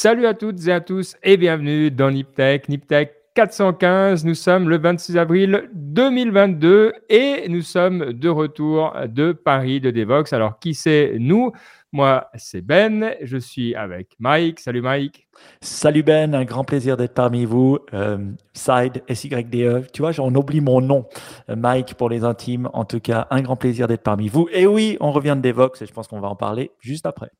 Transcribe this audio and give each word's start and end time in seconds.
Salut 0.00 0.26
à 0.26 0.34
toutes 0.34 0.64
et 0.68 0.72
à 0.72 0.80
tous 0.80 1.16
et 1.24 1.36
bienvenue 1.36 1.90
dans 1.90 2.12
Niptech. 2.12 2.68
Niptech 2.68 3.14
415, 3.34 4.24
nous 4.24 4.36
sommes 4.36 4.68
le 4.68 4.78
26 4.78 5.16
avril 5.16 5.68
2022 5.74 6.92
et 7.08 7.48
nous 7.48 7.62
sommes 7.62 8.12
de 8.12 8.28
retour 8.28 8.94
de 9.08 9.32
Paris 9.32 9.80
de 9.80 9.90
Devox. 9.90 10.32
Alors 10.32 10.60
qui 10.60 10.74
c'est 10.74 11.16
nous? 11.18 11.50
Moi 11.90 12.28
c'est 12.36 12.60
Ben, 12.60 13.12
je 13.22 13.38
suis 13.38 13.74
avec 13.74 14.14
Mike. 14.20 14.60
Salut 14.60 14.82
Mike. 14.82 15.26
Salut 15.62 16.04
Ben, 16.04 16.32
un 16.32 16.44
grand 16.44 16.62
plaisir 16.62 16.96
d'être 16.96 17.14
parmi 17.14 17.44
vous. 17.44 17.80
Euh, 17.92 18.18
Side, 18.54 19.02
S-Y-D-E, 19.08 19.82
tu 19.92 20.02
vois, 20.02 20.12
j'en 20.12 20.32
oublie 20.32 20.60
mon 20.60 20.80
nom. 20.80 21.08
Euh, 21.50 21.56
Mike 21.56 21.94
pour 21.94 22.08
les 22.08 22.22
intimes, 22.22 22.70
en 22.72 22.84
tout 22.84 23.00
cas, 23.00 23.26
un 23.32 23.42
grand 23.42 23.56
plaisir 23.56 23.88
d'être 23.88 24.04
parmi 24.04 24.28
vous. 24.28 24.48
Et 24.52 24.64
oui, 24.64 24.96
on 25.00 25.10
revient 25.10 25.34
de 25.36 25.42
Devox 25.42 25.82
et 25.82 25.86
je 25.86 25.92
pense 25.92 26.06
qu'on 26.06 26.20
va 26.20 26.28
en 26.28 26.36
parler 26.36 26.70
juste 26.78 27.04
après. 27.04 27.32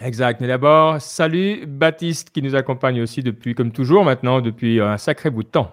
Exact. 0.00 0.40
Mais 0.40 0.48
d'abord, 0.48 1.00
salut 1.00 1.66
Baptiste 1.66 2.30
qui 2.30 2.42
nous 2.42 2.54
accompagne 2.54 3.00
aussi 3.00 3.22
depuis, 3.22 3.54
comme 3.54 3.70
toujours 3.72 4.04
maintenant, 4.04 4.40
depuis 4.40 4.80
un 4.80 4.98
sacré 4.98 5.30
bout 5.30 5.44
de 5.44 5.48
temps. 5.48 5.70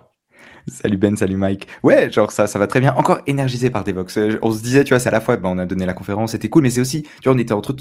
Salut 0.67 0.97
Ben, 0.97 1.15
salut 1.17 1.37
Mike. 1.37 1.67
Ouais, 1.81 2.11
genre 2.11 2.31
ça, 2.31 2.45
ça 2.45 2.59
va 2.59 2.67
très 2.67 2.79
bien. 2.79 2.93
Encore 2.95 3.19
énergisé 3.25 3.69
par 3.71 3.83
Devox. 3.83 4.17
Euh, 4.17 4.37
on 4.41 4.51
se 4.51 4.61
disait, 4.61 4.83
tu 4.83 4.89
vois, 4.89 4.99
c'est 4.99 5.09
à 5.09 5.11
la 5.11 5.21
fois, 5.21 5.37
ben, 5.37 5.49
on 5.49 5.57
a 5.57 5.65
donné 5.65 5.85
la 5.85 5.93
conférence, 5.93 6.31
c'était 6.31 6.49
cool, 6.49 6.63
mais 6.63 6.69
c'est 6.69 6.81
aussi, 6.81 7.03
tu 7.03 7.09
vois, 7.25 7.33
on 7.33 7.37
était 7.37 7.53
entre, 7.53 7.75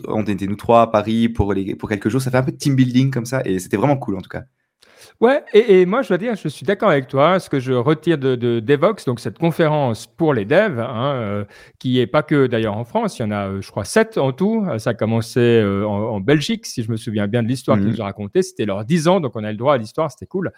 nous 0.46 0.56
trois 0.56 0.82
à 0.82 0.86
Paris 0.86 1.28
pour 1.28 1.52
les, 1.52 1.74
pour 1.74 1.88
quelques 1.88 2.08
jours. 2.08 2.22
Ça 2.22 2.30
fait 2.30 2.38
un 2.38 2.42
peu 2.42 2.52
de 2.52 2.56
team 2.56 2.74
building 2.74 3.10
comme 3.10 3.26
ça, 3.26 3.42
et 3.44 3.58
c'était 3.58 3.76
vraiment 3.76 3.96
cool 3.96 4.16
en 4.16 4.20
tout 4.22 4.30
cas. 4.30 4.44
Ouais, 5.20 5.44
et, 5.52 5.84
moi 5.84 6.00
je 6.00 6.08
dois 6.08 6.16
dire, 6.16 6.34
je 6.34 6.48
suis 6.48 6.64
d'accord 6.64 6.88
avec 6.88 7.06
toi. 7.06 7.38
Ce 7.38 7.50
que 7.50 7.60
je 7.60 7.74
retire 7.74 8.16
de, 8.16 8.36
de 8.36 8.58
Devox, 8.58 9.04
donc 9.04 9.20
cette 9.20 9.36
conférence 9.38 10.06
pour 10.06 10.32
les 10.32 10.46
devs, 10.46 10.80
hein, 10.80 11.12
euh, 11.14 11.44
qui 11.78 12.00
est 12.00 12.06
pas 12.06 12.22
que 12.22 12.46
d'ailleurs 12.46 12.74
en 12.78 12.84
France, 12.84 13.18
il 13.18 13.22
y 13.22 13.24
en 13.26 13.30
a, 13.30 13.48
euh, 13.48 13.60
je 13.60 13.70
crois, 13.70 13.84
sept 13.84 14.16
en 14.16 14.32
tout. 14.32 14.66
Ça 14.78 14.90
a 14.90 14.94
commencé 14.94 15.40
euh, 15.40 15.84
en, 15.84 16.20
Belgique, 16.20 16.64
si 16.64 16.82
je 16.82 16.90
me 16.90 16.96
souviens 16.96 17.26
bien 17.26 17.42
de 17.42 17.48
l'histoire 17.48 17.76
qu'ils 17.76 17.88
mhm. 17.88 17.92
nous 17.92 18.00
ont 18.00 18.04
racontée. 18.04 18.42
C'était 18.42 18.64
leurs 18.64 18.86
10 18.86 19.08
ans, 19.08 19.20
donc 19.20 19.36
on 19.36 19.44
a 19.44 19.50
le 19.50 19.58
droit 19.58 19.74
à 19.74 19.76
l'histoire, 19.76 20.10
c'était 20.10 20.24
cool. 20.24 20.52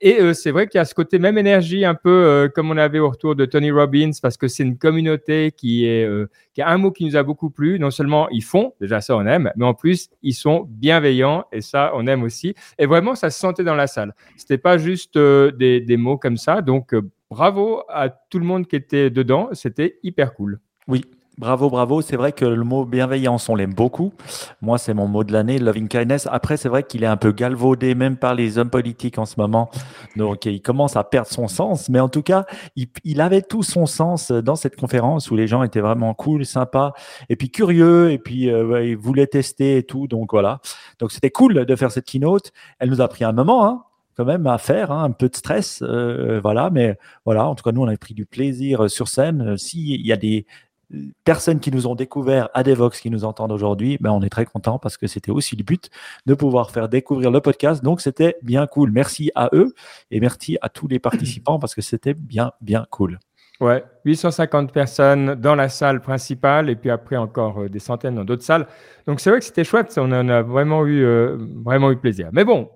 Et 0.00 0.32
c'est 0.32 0.52
vrai 0.52 0.68
qu'il 0.68 0.78
y 0.78 0.80
a 0.80 0.84
ce 0.84 0.94
côté 0.94 1.18
même 1.18 1.38
énergie, 1.38 1.84
un 1.84 1.96
peu 1.96 2.48
comme 2.54 2.70
on 2.70 2.76
avait 2.76 3.00
au 3.00 3.10
retour 3.10 3.34
de 3.34 3.44
Tony 3.46 3.72
Robbins, 3.72 4.12
parce 4.22 4.36
que 4.36 4.46
c'est 4.46 4.62
une 4.62 4.78
communauté 4.78 5.50
qui 5.50 5.86
est 5.86 6.08
qui 6.54 6.62
a 6.62 6.68
un 6.68 6.78
mot 6.78 6.92
qui 6.92 7.04
nous 7.04 7.16
a 7.16 7.24
beaucoup 7.24 7.50
plu. 7.50 7.80
Non 7.80 7.90
seulement 7.90 8.28
ils 8.28 8.44
font, 8.44 8.74
déjà 8.80 9.00
ça 9.00 9.16
on 9.16 9.26
aime, 9.26 9.50
mais 9.56 9.64
en 9.64 9.74
plus 9.74 10.08
ils 10.22 10.34
sont 10.34 10.66
bienveillants 10.68 11.46
et 11.50 11.62
ça 11.62 11.90
on 11.94 12.06
aime 12.06 12.22
aussi. 12.22 12.54
Et 12.78 12.86
vraiment 12.86 13.16
ça 13.16 13.30
se 13.30 13.40
sentait 13.40 13.64
dans 13.64 13.74
la 13.74 13.88
salle. 13.88 14.14
C'était 14.36 14.58
pas 14.58 14.78
juste 14.78 15.16
euh, 15.16 15.50
des, 15.50 15.80
des, 15.80 15.96
mots 15.96 16.16
comme 16.16 16.36
ça. 16.36 16.62
Donc, 16.62 16.94
euh, 16.94 17.02
bravo 17.30 17.82
à 17.88 18.08
tout 18.08 18.38
le 18.38 18.44
monde 18.44 18.66
qui 18.66 18.76
était 18.76 19.10
dedans. 19.10 19.48
C'était 19.52 19.98
hyper 20.02 20.34
cool. 20.34 20.60
Oui, 20.86 21.04
Bravo, 21.38 21.70
bravo. 21.70 22.02
C'est 22.02 22.16
vrai 22.16 22.32
que 22.32 22.44
le 22.44 22.64
mot 22.64 22.84
bienveillance, 22.84 23.48
on 23.48 23.54
l'aime 23.54 23.72
beaucoup. 23.72 24.12
Moi, 24.60 24.76
c'est 24.76 24.92
mon 24.92 25.06
mot 25.06 25.22
de 25.22 25.32
l'année, 25.32 25.60
loving 25.60 25.86
kindness. 25.86 26.26
Après, 26.32 26.56
c'est 26.56 26.68
vrai 26.68 26.82
qu'il 26.82 27.04
est 27.04 27.06
un 27.06 27.16
peu 27.16 27.30
galvaudé, 27.30 27.94
même 27.94 28.16
par 28.16 28.34
les 28.34 28.58
hommes 28.58 28.70
politiques 28.70 29.18
en 29.18 29.24
ce 29.24 29.38
moment. 29.38 29.70
Donc, 30.16 30.46
il 30.46 30.60
commence 30.60 30.96
à 30.96 31.04
perdre 31.04 31.28
son 31.28 31.46
sens. 31.46 31.88
Mais 31.90 32.00
en 32.00 32.08
tout 32.08 32.24
cas, 32.24 32.44
il, 33.04 33.20
avait 33.20 33.42
tout 33.42 33.62
son 33.62 33.86
sens 33.86 34.32
dans 34.32 34.56
cette 34.56 34.74
conférence 34.74 35.30
où 35.30 35.36
les 35.36 35.46
gens 35.46 35.62
étaient 35.62 35.80
vraiment 35.80 36.12
cool, 36.12 36.44
sympas, 36.44 36.92
et 37.28 37.36
puis 37.36 37.52
curieux, 37.52 38.10
et 38.10 38.18
puis 38.18 38.50
euh, 38.50 38.84
ils 38.84 38.96
voulaient 38.96 39.28
tester 39.28 39.76
et 39.76 39.84
tout. 39.84 40.08
Donc, 40.08 40.32
voilà. 40.32 40.58
Donc, 40.98 41.12
c'était 41.12 41.30
cool 41.30 41.64
de 41.64 41.76
faire 41.76 41.92
cette 41.92 42.06
keynote. 42.06 42.50
Elle 42.80 42.90
nous 42.90 43.00
a 43.00 43.06
pris 43.06 43.22
un 43.22 43.32
moment, 43.32 43.64
hein 43.64 43.84
quand 44.16 44.24
même 44.24 44.48
à 44.48 44.58
faire, 44.58 44.90
hein, 44.90 45.04
un 45.04 45.12
peu 45.12 45.28
de 45.28 45.36
stress, 45.36 45.80
euh, 45.80 46.40
voilà. 46.42 46.70
Mais 46.70 46.98
voilà, 47.24 47.46
en 47.46 47.54
tout 47.54 47.62
cas, 47.62 47.70
nous, 47.70 47.82
on 47.82 47.86
a 47.86 47.96
pris 47.96 48.14
du 48.14 48.26
plaisir 48.26 48.90
sur 48.90 49.06
scène. 49.06 49.56
S'il 49.56 50.04
y 50.04 50.12
a 50.12 50.16
des 50.16 50.44
personnes 51.24 51.60
qui 51.60 51.70
nous 51.70 51.86
ont 51.86 51.94
découvert 51.94 52.48
à 52.54 52.62
Devox, 52.62 53.00
qui 53.00 53.10
nous 53.10 53.24
entendent 53.24 53.52
aujourd'hui, 53.52 53.98
ben 54.00 54.10
on 54.10 54.22
est 54.22 54.30
très 54.30 54.46
content 54.46 54.78
parce 54.78 54.96
que 54.96 55.06
c'était 55.06 55.30
aussi 55.30 55.56
le 55.56 55.64
but 55.64 55.90
de 56.26 56.34
pouvoir 56.34 56.70
faire 56.70 56.88
découvrir 56.88 57.30
le 57.30 57.40
podcast. 57.40 57.82
Donc, 57.82 58.00
c'était 58.00 58.36
bien 58.42 58.66
cool. 58.66 58.90
Merci 58.90 59.30
à 59.34 59.50
eux 59.52 59.74
et 60.10 60.20
merci 60.20 60.58
à 60.62 60.68
tous 60.68 60.88
les 60.88 60.98
participants 60.98 61.58
parce 61.58 61.74
que 61.74 61.82
c'était 61.82 62.14
bien, 62.14 62.52
bien 62.60 62.86
cool. 62.90 63.18
Ouais, 63.60 63.84
850 64.04 64.72
personnes 64.72 65.34
dans 65.34 65.56
la 65.56 65.68
salle 65.68 66.00
principale 66.00 66.70
et 66.70 66.76
puis 66.76 66.90
après 66.90 67.16
encore 67.16 67.62
euh, 67.62 67.68
des 67.68 67.80
centaines 67.80 68.14
dans 68.14 68.24
d'autres 68.24 68.44
salles. 68.44 68.68
Donc 69.08 69.18
c'est 69.18 69.30
vrai 69.30 69.40
que 69.40 69.44
c'était 69.44 69.64
chouette, 69.64 69.92
on 69.96 70.12
en 70.12 70.28
a 70.28 70.42
vraiment 70.42 70.86
eu, 70.86 71.04
euh, 71.04 71.36
vraiment 71.64 71.90
eu 71.90 71.96
plaisir. 71.96 72.28
Mais 72.32 72.44
bon, 72.44 72.70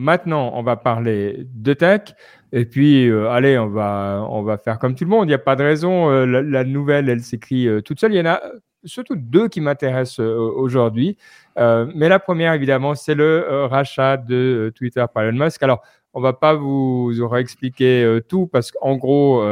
Maintenant, 0.00 0.52
on 0.54 0.62
va 0.62 0.76
parler 0.76 1.48
de 1.56 1.74
tech. 1.74 2.14
Et 2.52 2.66
puis, 2.66 3.08
euh, 3.08 3.30
allez, 3.30 3.58
on 3.58 3.66
va, 3.66 4.24
on 4.30 4.42
va 4.42 4.56
faire 4.56 4.78
comme 4.78 4.94
tout 4.94 5.02
le 5.02 5.10
monde. 5.10 5.24
Il 5.24 5.30
n'y 5.30 5.34
a 5.34 5.38
pas 5.38 5.56
de 5.56 5.64
raison. 5.64 6.08
Euh, 6.08 6.24
la, 6.24 6.62
nouvelle, 6.62 7.08
elle 7.08 7.20
s'écrit 7.20 7.66
euh, 7.66 7.80
toute 7.80 7.98
seule. 7.98 8.14
Il 8.14 8.18
y 8.18 8.20
en 8.20 8.26
a 8.26 8.40
surtout 8.84 9.16
deux 9.16 9.48
qui 9.48 9.60
m'intéressent 9.60 10.20
aujourd'hui. 10.20 11.16
mais 11.56 12.08
la 12.08 12.20
première, 12.20 12.52
évidemment, 12.52 12.94
c'est 12.94 13.16
le 13.16 13.64
rachat 13.64 14.16
de 14.18 14.72
Twitter 14.76 15.04
par 15.12 15.24
Elon 15.24 15.44
Musk. 15.44 15.60
Alors, 15.64 15.82
on 16.14 16.20
va 16.20 16.32
pas 16.32 16.54
vous, 16.54 17.12
vous 17.12 17.34
expliquer 17.34 18.20
tout 18.28 18.46
parce 18.46 18.70
qu'en 18.70 18.96
gros, 18.96 19.42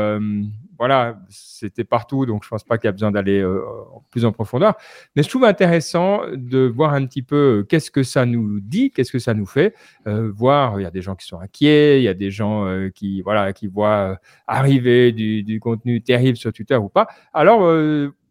voilà, 0.79 1.19
c'était 1.29 1.85
partout, 1.85 2.27
donc 2.27 2.45
je 2.45 2.49
pense 2.49 2.65
pas 2.65 2.79
qu'il 2.79 2.87
y 2.87 2.89
a 2.89 2.93
besoin 2.93 3.11
d'aller 3.11 3.41
euh, 3.41 3.63
plus 4.11 4.25
en 4.25 4.33
profondeur. 4.33 4.75
Mais 5.15 5.23
je 5.23 5.29
trouve 5.29 5.45
intéressant 5.45 6.21
de 6.33 6.67
voir 6.67 6.93
un 6.95 7.07
petit 7.07 7.23
peu 7.23 7.61
euh, 7.61 7.63
qu'est-ce 7.63 7.91
que 7.91 8.03
ça 8.03 8.27
nous 8.27 8.61
dit, 8.61 8.91
qu'est-ce 8.91 9.13
que 9.13 9.19
ça 9.19 9.35
nous 9.35 9.47
fait. 9.47 9.75
Euh, 10.07 10.31
voir, 10.35 10.81
il 10.81 10.83
y 10.83 10.87
a 10.87 10.91
des 10.91 11.03
gens 11.03 11.15
qui 11.15 11.27
sont 11.27 11.41
inquiets, 11.41 12.01
il 12.01 12.05
y 12.05 12.09
a 12.09 12.15
des 12.15 12.31
gens 12.31 12.67
qui 12.95 13.23
voilà 13.23 13.53
qui 13.53 13.67
voient 13.67 14.19
arriver 14.47 15.13
du, 15.13 15.43
du, 15.43 15.61
contenu 15.61 16.01
terrible 16.03 16.37
sur 16.37 16.53
Twitter 16.53 16.77
ou 16.77 16.89
pas. 16.89 17.07
Alors 17.33 17.61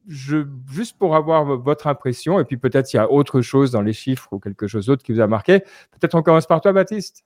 je, 0.08 0.46
juste 0.72 0.98
pour 0.98 1.16
avoir 1.16 1.46
votre 1.58 1.88
impression, 1.88 2.40
et 2.40 2.46
puis 2.46 2.58
peut-être 2.58 2.88
s'il 2.88 2.98
y 2.98 3.02
a 3.02 3.12
autre 3.12 3.42
chose 3.42 3.72
dans 3.72 3.82
les 3.82 3.94
chiffres 3.94 4.28
ou 4.32 4.40
quelque 4.40 4.68
chose 4.68 4.86
d'autre 4.88 5.04
qui 5.04 5.14
vous 5.14 5.22
a 5.22 5.28
marqué, 5.28 5.60
peut-être 5.60 6.16
on 6.16 6.22
commence 6.22 6.48
par 6.48 6.62
toi, 6.62 6.74
Baptiste. 6.74 7.24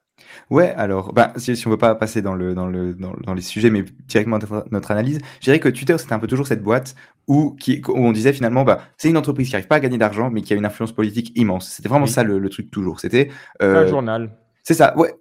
Ouais, 0.50 0.74
alors, 0.76 1.14
bah, 1.14 1.34
si, 1.38 1.56
si 1.56 1.68
on 1.68 1.72
veut 1.72 1.78
pas 1.78 1.96
passer 1.96 2.22
dans, 2.22 2.36
le, 2.36 2.54
dans, 2.54 2.68
le, 2.68 2.94
dans, 2.94 3.34
les 3.34 3.42
sujets, 3.42 3.70
mais 3.70 3.86
directement 4.08 4.38
notre, 4.72 4.92
analyse, 4.92 5.20
je 5.40 5.46
dirais 5.46 5.60
que 5.60 5.70
Twitter, 5.70 5.98
c'était 5.98 6.14
un 6.14 6.20
peu 6.20 6.28
toujours 6.28 6.48
cette 6.48 6.62
boîte 6.62 6.96
où, 7.28 7.56
qui, 7.60 7.82
où 7.88 7.98
on 7.98 8.12
disait 8.12 8.34
finalement, 8.34 8.64
bah, 8.64 8.82
c'est 8.98 9.10
une 9.10 9.18
entreprise 9.18 9.48
qui 9.48 9.54
n'arrive 9.54 9.68
pas 9.68 9.76
à 9.76 9.80
gagner 9.80 9.98
d'argent, 9.98 10.30
mais 10.30 10.42
qui 10.42 10.54
a 10.54 10.56
une 10.56 10.66
influence 10.66 10.92
politique 10.92 11.32
immense. 11.36 11.70
C'était 11.70 11.90
vraiment 11.90 12.06
ça 12.06 12.24
le, 12.24 12.50
truc 12.50 12.72
toujours. 12.72 13.00
C'était. 13.00 13.30
Euh, 13.62 13.86
un 13.86 13.88
journal. 13.88 14.32
C'est 14.64 14.74
ça, 14.74 14.98
ouais. 14.98 15.14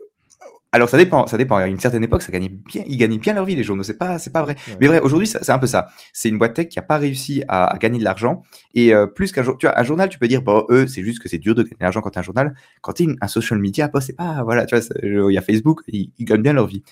Alors 0.71 0.91
ça 0.91 0.99
dépend, 0.99 1.27
ça 1.27 1.39
dépend. 1.39 1.57
À 1.57 1.67
une 1.67 1.81
certaine 1.81 2.05
époque, 2.05 2.21
ça 2.21 2.31
gagnait 2.31 2.51
bien, 2.51 2.83
ils 2.87 2.99
gagnaient 2.99 3.19
bien 3.19 3.33
leur 3.33 3.47
vie 3.47 3.57
les 3.57 3.65
journaux. 3.65 3.83
C'est 3.83 3.97
pas, 3.97 4.19
c'est 4.19 4.33
pas 4.33 4.43
vrai. 4.43 4.55
Mais 4.81 4.87
vrai, 4.87 5.01
aujourd'hui, 5.01 5.27
c'est 5.27 5.51
un 5.51 5.59
peu 5.59 5.67
ça. 5.67 5.89
C'est 6.13 6.29
une 6.29 6.37
boîte 6.37 6.55
tech 6.55 6.69
qui 6.69 6.79
a 6.79 6.83
pas 6.83 6.99
réussi 6.99 7.43
à, 7.49 7.75
gagner 7.81 7.99
de 7.99 8.05
l'argent. 8.05 8.43
Et 8.75 8.95
euh, 8.95 9.07
plus 9.07 9.33
qu'un 9.33 9.43
tu 9.43 9.67
vois, 9.67 9.79
un 9.79 9.83
journal, 9.83 10.11
tu 10.11 10.19
peux 10.19 10.29
dire, 10.29 10.43
bon, 10.43 10.67
eux, 10.69 10.87
c'est 10.87 11.03
juste 11.03 11.23
que 11.23 11.29
c'est 11.29 11.39
dur 11.39 11.55
de 11.55 11.63
gagner 11.63 11.77
de 11.81 11.85
l'argent 11.85 12.03
quand 12.03 12.11
t'es 12.11 12.19
un 12.19 12.23
journal. 12.23 12.55
Quand 12.83 12.93
t'es 12.93 13.07
un 13.21 13.29
social 13.29 13.59
media, 13.59 13.89
bah, 13.89 14.03
c'est 14.03 14.13
pas, 14.13 14.43
voilà, 14.43 14.67
tu 14.67 14.77
vois, 14.77 14.85
il 15.03 15.33
y 15.33 15.39
a 15.39 15.43
Facebook, 15.43 15.81
ils, 15.89 16.13
gagnent 16.21 16.43
bien 16.43 16.53
leur 16.53 16.67
vie. 16.67 16.83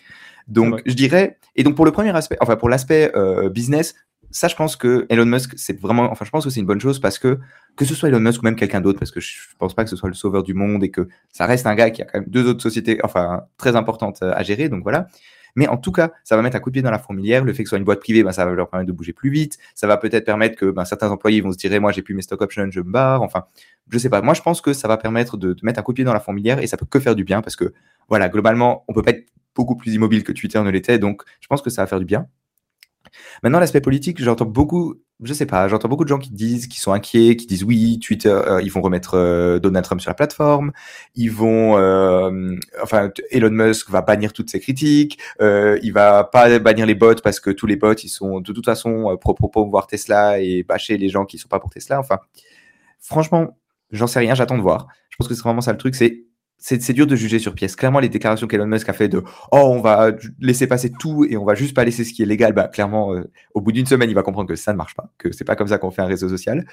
Donc, 0.49 0.81
je 0.87 0.95
dirais, 0.95 1.39
et 1.55 1.63
donc 1.63 1.75
pour 1.75 1.85
le 1.85 1.91
premier 1.91 2.17
aspect, 2.17 2.37
enfin 2.41 2.57
pour 2.57 2.69
l'aspect 2.69 3.11
euh, 3.17 3.51
business, 3.51 3.95
ça, 4.31 4.49
je 4.49 4.57
pense 4.57 4.77
que 4.77 5.07
Elon 5.09 5.27
Musk, 5.27 5.55
c'est 5.57 5.81
vraiment, 5.81 6.11
enfin, 6.11 6.25
je 6.25 6.31
pense 6.31 6.45
que 6.45 6.51
c'est 6.51 6.61
une 6.61 6.67
bonne 6.67 6.81
chose 6.81 7.01
parce 7.01 7.19
que 7.19 7.39
que 7.77 7.85
ce 7.85 7.95
soit 7.95 8.09
Elon 8.09 8.21
Musk 8.21 8.43
ou 8.43 8.45
même 8.45 8.57
quelqu'un 8.57 8.81
d'autre, 8.81 8.99
parce 8.99 9.11
que 9.11 9.21
je 9.21 9.37
pense 9.59 9.75
pas 9.75 9.85
que 9.85 9.91
ce 9.91 9.97
soit 9.97 10.09
le 10.09 10.15
sauveur 10.15 10.43
du 10.43 10.55
monde 10.55 10.83
et 10.83 10.91
que 10.91 11.09
ça 11.33 11.47
reste 11.47 11.67
un 11.67 11.75
gars 11.75 11.91
qui 11.91 12.03
a 12.03 12.05
quand 12.07 12.21
même 12.21 12.29
deux 12.29 12.49
autres 12.49 12.63
sociétés, 12.63 12.99
enfin, 13.05 13.45
très 13.59 13.77
importantes 13.77 14.21
euh, 14.23 14.33
à 14.35 14.43
gérer, 14.43 14.69
donc 14.69 14.83
voilà. 14.83 15.09
Mais 15.57 15.67
en 15.69 15.79
tout 15.79 15.91
cas, 15.91 16.13
ça 16.23 16.37
va 16.37 16.43
mettre 16.43 16.57
un 16.57 16.61
coup 16.61 16.71
de 16.71 16.75
pied 16.75 16.83
dans 16.83 16.91
la 16.91 16.99
fourmilière. 16.99 17.43
Le 17.43 17.53
fait 17.55 17.63
que 17.63 17.69
ce 17.69 17.71
soit 17.71 17.79
une 17.79 17.85
boîte 17.85 18.01
privée, 18.01 18.23
ben, 18.23 18.31
ça 18.31 18.45
va 18.45 18.53
leur 18.53 18.69
permettre 18.69 18.89
de 18.89 18.93
bouger 18.93 19.15
plus 19.15 19.31
vite. 19.31 19.57
Ça 19.75 19.87
va 19.87 19.97
peut-être 19.97 20.27
permettre 20.27 20.55
que 20.55 20.71
ben, 20.71 20.85
certains 20.85 21.11
employés 21.11 21.41
vont 21.41 21.51
se 21.51 21.57
dire, 21.57 21.81
moi, 21.81 21.93
j'ai 21.93 22.03
plus 22.03 22.15
mes 22.15 22.21
stock 22.21 22.43
options, 22.43 22.69
je 22.71 22.81
me 22.81 22.91
barre. 22.91 23.23
Enfin, 23.23 23.47
je 23.91 23.99
sais 23.99 24.11
pas. 24.11 24.21
Moi, 24.21 24.35
je 24.35 24.43
pense 24.43 24.61
que 24.61 24.75
ça 24.75 24.87
va 24.87 24.99
permettre 24.99 25.39
de, 25.39 25.55
de, 25.55 25.61
mettre 25.63 25.81
un 25.81 25.83
coup 25.83 25.93
de 25.93 25.97
pied 25.97 26.05
dans 26.05 26.13
la 26.13 26.21
fourmilière 26.21 26.59
et 26.61 26.67
ça 26.67 26.77
peut 26.77 26.85
que 26.85 27.01
faire 27.01 27.17
du 27.17 27.25
bien 27.25 27.41
parce 27.41 27.57
que, 27.57 27.73
voilà, 28.11 28.29
globalement, 28.29 28.85
on 28.87 28.93
peut 28.93 29.03
pas 29.03 29.13
être 29.13 29.27
beaucoup 29.55 29.77
plus 29.77 29.95
immobile 29.95 30.25
que 30.25 30.33
Twitter 30.33 30.63
ne 30.63 30.71
l'était. 30.71 30.99
Donc, 30.99 31.23
je 31.41 31.47
pense 31.47 31.63
que 31.63 31.71
ça 31.71 31.83
va 31.83 31.87
faire 31.87 32.01
du 32.01 32.05
bien. 32.05 32.29
Maintenant, 33.43 33.61
l'aspect 33.61 33.81
politique, 33.81 34.23
j'entends 34.23 34.45
beaucoup, 34.45 34.95
je 35.23 35.33
sais 35.33 35.47
pas, 35.47 35.69
j'entends 35.69 35.89
beaucoup 35.89 36.05
de 36.05 36.09
gens 36.09 36.19
qui 36.19 36.31
disent, 36.31 36.67
qui 36.67 36.81
sont 36.81 36.93
inquiets, 36.93 37.37
qui 37.37 37.47
disent 37.47 37.65
oui, 37.65 37.99
Twitter, 37.99 38.29
euh, 38.29 38.61
ils 38.63 38.71
vont 38.71 38.83
remettre 38.83 39.15
euh, 39.15 39.59
Donald 39.59 39.85
Trump 39.85 40.01
sur 40.01 40.11
la 40.11 40.15
plateforme, 40.15 40.73
ils 41.15 41.31
vont, 41.31 41.79
euh, 41.79 42.55
enfin, 42.83 43.11
Elon 43.31 43.51
Musk 43.51 43.91
va 43.91 44.03
bannir 44.03 44.33
toutes 44.33 44.51
ses 44.51 44.61
critiques, 44.61 45.19
il 45.41 45.93
va 45.93 46.25
pas 46.25 46.59
bannir 46.59 46.87
les 46.87 46.95
bots 46.95 47.15
parce 47.23 47.41
que 47.41 47.51
tous 47.51 47.67
les 47.67 47.77
bots, 47.77 47.95
ils 47.95 48.09
sont 48.09 48.41
de 48.41 48.53
toute 48.53 48.65
façon 48.65 49.17
pro 49.21 49.37
voir 49.69 49.87
Tesla 49.87 50.41
et 50.41 50.63
bâcher 50.63 50.99
les 50.99 51.09
gens 51.09 51.25
qui 51.25 51.39
sont 51.39 51.49
pas 51.49 51.61
pour 51.61 51.71
Tesla. 51.71 51.99
Enfin, 52.01 52.19
franchement, 53.01 53.59
j'en 53.91 54.07
sais 54.07 54.19
rien, 54.19 54.35
j'attends 54.35 54.59
de 54.59 54.63
voir. 54.63 54.87
Je 55.11 55.17
pense 55.17 55.29
que 55.29 55.35
c'est 55.35 55.43
vraiment 55.43 55.61
ça 55.61 55.73
le 55.73 55.79
truc, 55.79 55.95
c'est 55.95 56.27
c'est 56.59 56.93
dur 56.93 57.07
de 57.07 57.15
juger 57.15 57.39
sur 57.39 57.55
pièce. 57.55 57.77
Clairement, 57.77 58.01
les 58.01 58.09
déclarations 58.09 58.47
qu'Elon 58.47 58.67
Musk 58.67 58.89
a 58.89 58.93
fait 58.93 59.09
de 59.09 59.23
oh 59.53 59.57
on 59.57 59.81
va 59.81 60.13
laisser 60.41 60.67
passer 60.67 60.91
tout 60.91 61.25
et 61.29 61.37
on 61.37 61.45
va 61.45 61.55
juste 61.55 61.75
pas 61.75 61.85
laisser 61.85 62.05
ce 62.05 62.13
qui 62.13 62.23
est 62.23 62.27
légal, 62.27 62.53
bah 62.53 62.69
clairement 62.69 63.15
euh, 63.15 63.31
au 63.55 63.61
bout 63.61 63.73
d'une 63.73 63.87
semaine 63.87 64.11
il 64.11 64.15
va 64.15 64.23
comprendre 64.23 64.49
que 64.49 64.57
ça 64.57 64.73
ne 64.73 64.77
marche 64.77 64.95
pas, 64.95 65.13
que 65.19 65.33
c'est 65.33 65.45
pas 65.45 65.55
comme 65.55 65.69
ça 65.69 65.79
qu'on 65.79 65.91
fait 65.91 66.03
un 66.03 66.07
réseau 66.07 66.29
social. 66.29 66.67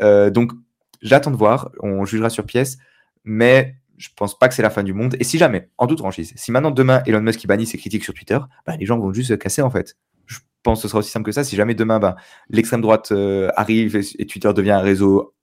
Euh, 0.00 0.30
donc 0.30 0.52
j'attends 1.00 1.30
de 1.30 1.36
voir, 1.36 1.70
on 1.80 2.04
jugera 2.04 2.28
sur 2.28 2.44
pièce, 2.44 2.78
mais 3.24 3.76
je 3.96 4.08
pense 4.16 4.38
pas 4.38 4.48
que 4.48 4.54
c'est 4.54 4.62
la 4.62 4.70
fin 4.70 4.82
du 4.82 4.94
monde. 4.94 5.16
Et 5.20 5.24
si 5.24 5.38
jamais, 5.38 5.68
en 5.78 5.86
toute 5.86 5.98
franchise, 5.98 6.32
si 6.34 6.52
maintenant 6.52 6.70
demain 6.70 7.02
Elon 7.06 7.20
Musk 7.20 7.46
bannit 7.46 7.66
ses 7.66 7.78
critiques 7.78 8.04
sur 8.04 8.14
Twitter, 8.14 8.38
bah, 8.66 8.76
les 8.76 8.86
gens 8.86 8.98
vont 8.98 9.12
juste 9.12 9.28
se 9.28 9.34
casser 9.34 9.62
en 9.62 9.70
fait. 9.70 9.96
Je 10.26 10.38
pense 10.62 10.78
que 10.78 10.82
ce 10.82 10.88
sera 10.88 10.98
aussi 10.98 11.10
simple 11.10 11.26
que 11.26 11.32
ça. 11.32 11.44
Si 11.44 11.56
jamais 11.56 11.74
demain 11.74 11.98
bah, 11.98 12.16
l'extrême 12.48 12.80
droite 12.80 13.12
euh, 13.12 13.48
arrive 13.56 13.96
et 13.96 14.26
Twitter 14.26 14.52
devient 14.52 14.72
un 14.72 14.80
réseau 14.80 15.34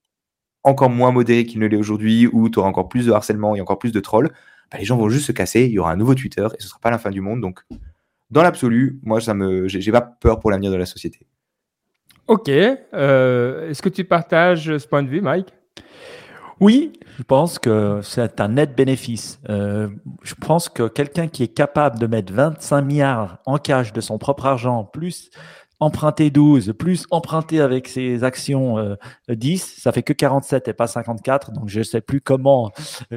encore 0.68 0.90
moins 0.90 1.12
modéré 1.12 1.46
qu'il 1.46 1.60
ne 1.60 1.68
l'est 1.68 1.78
aujourd'hui, 1.78 2.28
où 2.28 2.50
tu 2.50 2.60
auras 2.60 2.70
encore 2.70 2.90
plus 2.90 3.06
de 3.06 3.12
harcèlement 3.12 3.56
et 3.56 3.62
encore 3.62 3.80
plus 3.80 3.92
de 3.92 4.00
trolls, 4.00 4.30
bah, 4.72 4.78
les 4.78 4.86
gens 4.86 4.98
vont 4.98 5.10
juste 5.10 5.26
se 5.26 5.32
casser, 5.32 5.66
il 5.66 5.72
y 5.72 5.80
aura 5.80 5.92
un 5.92 5.96
nouveau 5.96 6.16
Twitter 6.16 6.48
et 6.58 6.62
ce 6.62 6.68
sera 6.68 6.80
pas 6.80 6.92
la 6.92 6.98
fin 6.98 7.10
du 7.10 7.22
monde. 7.22 7.42
Donc, 7.42 7.62
dans 8.30 8.42
l'absolu, 8.42 9.00
moi, 9.04 9.22
ça 9.22 9.34
me, 9.34 9.68
j'ai 9.68 9.92
pas 9.92 10.02
peur 10.02 10.40
pour 10.40 10.52
l'avenir 10.52 10.72
de 10.72 10.76
la 10.76 10.86
société. 10.86 11.20
Ok. 12.28 12.50
Euh, 12.50 13.70
est-ce 13.70 13.82
que 13.82 13.90
tu 13.90 14.04
partages 14.04 14.78
ce 14.78 14.88
point 14.88 15.02
de 15.02 15.08
vue, 15.08 15.22
Mike? 15.22 15.54
Oui, 16.60 16.94
je 17.18 17.24
pense 17.24 17.60
que 17.60 18.02
c'est 18.04 18.42
un 18.42 18.48
net 18.50 18.76
bénéfice. 18.76 19.40
Euh, 19.50 19.90
je 20.24 20.34
pense 20.34 20.70
que 20.70 20.88
quelqu'un 20.88 21.28
qui 21.28 21.44
est 21.44 21.54
capable 21.54 22.00
de 22.00 22.08
mettre 22.08 22.34
25 22.34 22.82
milliards 22.82 23.40
en 23.46 23.58
cash 23.58 23.94
de 23.94 24.02
son 24.02 24.18
propre 24.18 24.48
argent, 24.48 24.84
plus 24.84 25.30
emprunter 25.80 26.30
12, 26.30 26.74
plus 26.78 27.06
emprunter 27.12 27.62
avec 27.62 27.88
ses 27.88 28.24
actions 28.24 28.98
10, 29.30 29.62
euh, 29.62 29.82
ça 29.82 29.92
fait 29.92 30.04
que 30.04 30.14
47 30.14 30.68
et 30.68 30.74
pas 30.74 30.88
54. 30.88 31.52
Donc, 31.52 31.70
je 31.70 31.80
ne 31.80 31.84
sais 31.84 32.02
plus 32.02 32.22
comment, 32.22 32.72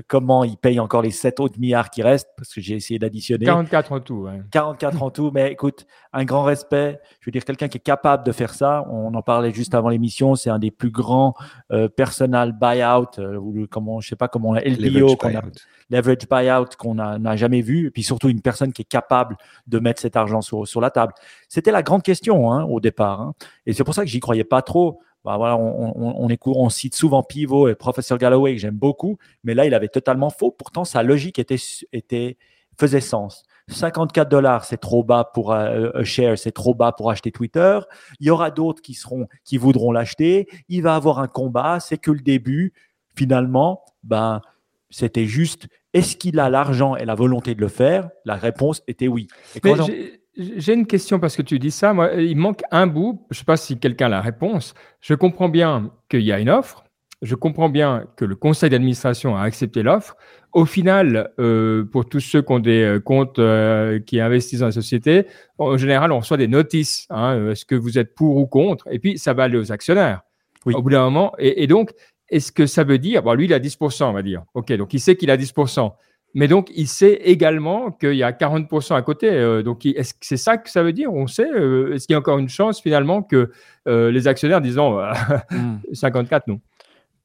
comment 0.09 0.45
il 0.45 0.57
paye 0.57 0.79
encore 0.79 1.03
les 1.03 1.11
7 1.11 1.41
autres 1.41 1.59
milliards 1.59 1.91
qui 1.91 2.03
restent 2.03 2.31
parce 2.37 2.53
que 2.53 2.61
j'ai 2.61 2.75
essayé 2.75 2.99
d'additionner. 2.99 3.47
44 3.47 3.93
en 3.93 4.01
tout. 4.01 4.29
44 4.51 5.03
en 5.03 5.11
tout. 5.11 5.31
Mais 5.33 5.53
écoute, 5.53 5.87
un 6.13 6.25
grand 6.25 6.43
respect. 6.43 7.01
Je 7.21 7.27
veux 7.27 7.33
dire, 7.33 7.45
quelqu'un 7.45 7.69
qui 7.69 7.79
est 7.79 7.81
capable 7.81 8.25
de 8.25 8.33
faire 8.33 8.55
ça. 8.55 8.85
On 8.91 9.15
en 9.15 9.23
parlait 9.23 9.53
juste 9.53 9.75
avant 9.75 9.89
l'émission. 9.89 10.35
C'est 10.35 10.51
un 10.51 10.59
des 10.59 10.71
plus 10.71 10.91
grands 10.91 11.35
euh, 11.73 11.89
personal 11.89 12.53
buyout, 12.53 13.19
euh, 13.19 13.37
ou 13.37 13.67
comment, 13.71 14.01
je 14.01 14.09
sais 14.09 14.17
pas 14.17 14.29
comment, 14.29 14.55
LBO 14.55 15.17
qu'on 15.17 15.35
a 15.35 15.43
leverage 15.91 16.29
buyout 16.29 16.77
qu'on 16.79 16.95
n'a 16.95 17.37
jamais 17.37 17.61
vu, 17.61 17.89
et 17.89 17.91
puis 17.91 18.03
surtout 18.03 18.29
une 18.29 18.41
personne 18.41 18.73
qui 18.73 18.83
est 18.83 18.89
capable 18.89 19.37
de 19.67 19.79
mettre 19.79 20.01
cet 20.01 20.17
argent 20.17 20.41
sur, 20.41 20.67
sur 20.67 20.81
la 20.81 20.91
table. 20.91 21.13
C'était 21.49 21.73
la 21.73 21.83
grande 21.83 22.03
question 22.03 22.53
hein, 22.53 22.65
au 22.65 22.81
départ. 22.81 23.21
Hein. 23.21 23.35
Et 23.67 23.73
c'est 23.73 23.85
pour 23.85 23.95
ça 23.95 24.03
que 24.03 24.09
j'y 24.09 24.21
croyais 24.21 24.45
pas 24.45 24.63
trop. 24.63 25.01
Bah, 25.25 25.37
voilà, 25.37 25.57
on, 25.57 25.93
on, 25.97 26.27
on, 26.31 26.37
on, 26.47 26.69
cite 26.71 26.95
souvent 26.95 27.23
Pivot 27.23 27.69
et 27.69 27.75
Professeur 27.75 28.17
Galloway, 28.17 28.55
que 28.55 28.61
j'aime 28.61 28.77
beaucoup, 28.77 29.19
mais 29.45 29.55
là, 29.55 29.67
il 29.67 29.75
avait 29.75 29.89
totalement 29.89 30.31
faux. 30.31 30.51
Pourtant, 30.51 30.85
sa 30.85 31.03
logique 31.03 31.39
était, 31.39 31.59
était, 31.93 32.39
faisait 32.79 33.03
sens. 33.03 33.45
54 33.69 34.29
dollars, 34.29 34.65
c'est 34.65 34.79
trop 34.79 35.05
bas 35.05 35.31
pour 35.33 35.53
euh, 35.53 35.91
un 35.95 36.05
share, 36.05 36.39
c'est 36.39 36.53
trop 36.53 36.75
bas 36.75 36.93
pour 36.93 37.11
acheter 37.11 37.31
Twitter. 37.31 37.79
Il 38.19 38.27
y 38.27 38.31
aura 38.31 38.51
d'autres 38.51 38.83
qui 38.83 38.95
seront, 38.95 39.29
qui 39.45 39.59
voudront 39.59 39.93
l'acheter. 39.93 40.49
Il 40.69 40.83
va 40.83 40.95
avoir 40.95 41.19
un 41.19 41.29
combat. 41.29 41.79
C'est 41.81 41.99
que 41.99 42.11
le 42.11 42.21
début. 42.21 42.73
Finalement, 43.15 43.85
ben, 44.03 44.41
c'était 44.89 45.27
juste 45.27 45.69
est-ce 45.93 46.17
qu'il 46.17 46.39
a 46.39 46.49
l'argent 46.51 46.97
et 46.97 47.05
la 47.05 47.15
volonté 47.15 47.55
de 47.55 47.61
le 47.61 47.69
faire? 47.69 48.11
La 48.25 48.37
réponse 48.37 48.83
était 48.87 49.09
oui. 49.09 49.29
J'ai 50.37 50.75
une 50.75 50.87
question 50.87 51.19
parce 51.19 51.37
que 51.37 51.43
tu 51.43 51.59
dis 51.59 51.73
ça. 51.73 51.93
Moi, 51.93 52.15
il 52.15 52.37
manque 52.37 52.63
un 52.71 52.87
bout. 52.87 53.27
Je 53.31 53.37
ne 53.37 53.39
sais 53.41 53.45
pas 53.45 53.57
si 53.57 53.79
quelqu'un 53.79 54.07
a 54.07 54.11
la 54.11 54.21
réponse. 54.21 54.75
Je 55.01 55.15
comprends 55.15 55.49
bien 55.49 55.91
qu'il 56.09 56.23
y 56.23 56.33
a 56.33 56.39
une 56.39 56.49
offre. 56.49 56.85
Je 57.21 57.35
comprends 57.35 57.69
bien 57.69 58.07
que 58.17 58.25
le 58.25 58.35
conseil 58.35 58.71
d'administration 58.71 59.37
a 59.37 59.43
accepté 59.43 59.83
l'offre. 59.83 60.17
Au 60.53 60.65
final, 60.65 61.31
euh, 61.39 61.85
pour 61.85 62.09
tous 62.09 62.21
ceux 62.21 62.41
qui 62.41 62.53
ont 62.53 62.61
des 62.61 62.83
euh, 62.83 63.01
comptes 63.01 63.39
euh, 63.39 64.01
qui 64.01 64.21
investissent 64.21 64.61
dans 64.61 64.67
la 64.67 64.73
société, 64.73 65.27
en 65.59 65.77
général, 65.77 66.13
on 66.13 66.21
reçoit 66.21 66.39
des 66.39 66.49
notices. 66.49 67.07
Hein, 67.11 67.51
Est-ce 67.51 67.67
que 67.67 67.75
vous 67.75 67.99
êtes 67.99 68.15
pour 68.15 68.37
ou 68.37 68.47
contre? 68.47 68.89
Et 68.91 68.99
puis, 68.99 69.19
ça 69.19 69.35
va 69.35 69.45
aller 69.45 69.59
aux 69.59 69.71
actionnaires. 69.71 70.23
Oui. 70.65 70.75
Au 70.75 70.83
bout 70.83 70.91
d'un 70.91 71.05
moment. 71.05 71.33
Et, 71.39 71.63
et 71.63 71.67
donc, 71.67 71.91
est-ce 72.31 72.53
que 72.53 72.67
ça 72.67 72.85
veut 72.85 72.99
dire, 72.99 73.23
bon, 73.23 73.35
lui, 73.35 73.47
il 73.47 73.55
a 73.55 73.59
10%, 73.59 74.05
on 74.05 74.13
va 74.13 74.23
dire. 74.23 74.45
OK, 74.55 74.73
donc 74.73 74.95
il 74.95 75.01
sait 75.01 75.17
qu'il 75.17 75.31
a 75.31 75.37
10%. 75.37 75.93
Mais 76.35 76.47
donc, 76.47 76.71
il 76.75 76.87
sait 76.87 77.15
également 77.25 77.91
qu'il 77.91 78.15
y 78.15 78.23
a 78.23 78.31
40% 78.31 78.95
à 78.95 79.03
côté. 79.03 79.29
Euh, 79.29 79.63
donc, 79.63 79.85
est-ce 79.85 80.15
que 80.15 80.21
c'est 80.23 80.37
ça 80.37 80.57
que 80.59 80.71
ça 80.71 80.83
veut 80.83 80.93
dire? 80.93 81.13
On 81.13 81.27
sait 81.27 81.51
euh, 81.51 81.95
Est-ce 81.95 82.07
qu'il 82.07 82.15
y 82.15 82.17
a 82.17 82.21
encore 82.21 82.39
une 82.39 82.49
chance 82.49 82.81
finalement 82.81 83.23
que 83.23 83.51
euh, 83.89 84.11
les 84.11 84.29
actionnaires 84.29 84.61
disent 84.61 84.79
54 85.93 86.47
non? 86.47 86.61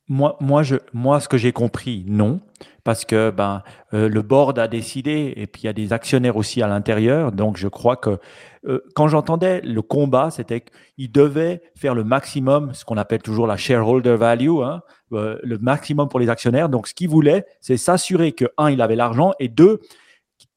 Moi, 0.07 0.37
moi, 0.39 0.63
je, 0.63 0.75
moi, 0.93 1.19
ce 1.19 1.27
que 1.27 1.37
j'ai 1.37 1.51
compris, 1.51 2.05
non, 2.07 2.39
parce 2.83 3.05
que 3.05 3.31
ben, 3.31 3.63
le 3.91 4.21
board 4.21 4.59
a 4.59 4.67
décidé, 4.67 5.33
et 5.35 5.47
puis 5.47 5.63
il 5.63 5.65
y 5.65 5.69
a 5.69 5.73
des 5.73 5.93
actionnaires 5.93 6.37
aussi 6.37 6.61
à 6.61 6.67
l'intérieur. 6.67 7.31
Donc, 7.31 7.57
je 7.57 7.67
crois 7.67 7.95
que 7.95 8.19
euh, 8.67 8.83
quand 8.95 9.07
j'entendais 9.07 9.61
le 9.61 9.81
combat, 9.81 10.31
c'était 10.31 10.61
qu'il 10.61 11.11
devait 11.11 11.61
faire 11.75 11.93
le 11.93 12.03
maximum, 12.03 12.73
ce 12.73 12.83
qu'on 12.83 12.97
appelle 12.97 13.21
toujours 13.21 13.47
la 13.47 13.57
shareholder 13.57 14.15
value, 14.15 14.61
hein, 14.63 14.81
euh, 15.13 15.37
le 15.43 15.57
maximum 15.59 16.09
pour 16.09 16.19
les 16.19 16.29
actionnaires. 16.29 16.69
Donc, 16.69 16.87
ce 16.87 16.93
qu'il 16.93 17.09
voulait, 17.09 17.45
c'est 17.61 17.77
s'assurer 17.77 18.31
que, 18.31 18.45
un, 18.57 18.71
il 18.71 18.81
avait 18.81 18.95
l'argent, 18.95 19.33
et 19.39 19.49
deux, 19.49 19.81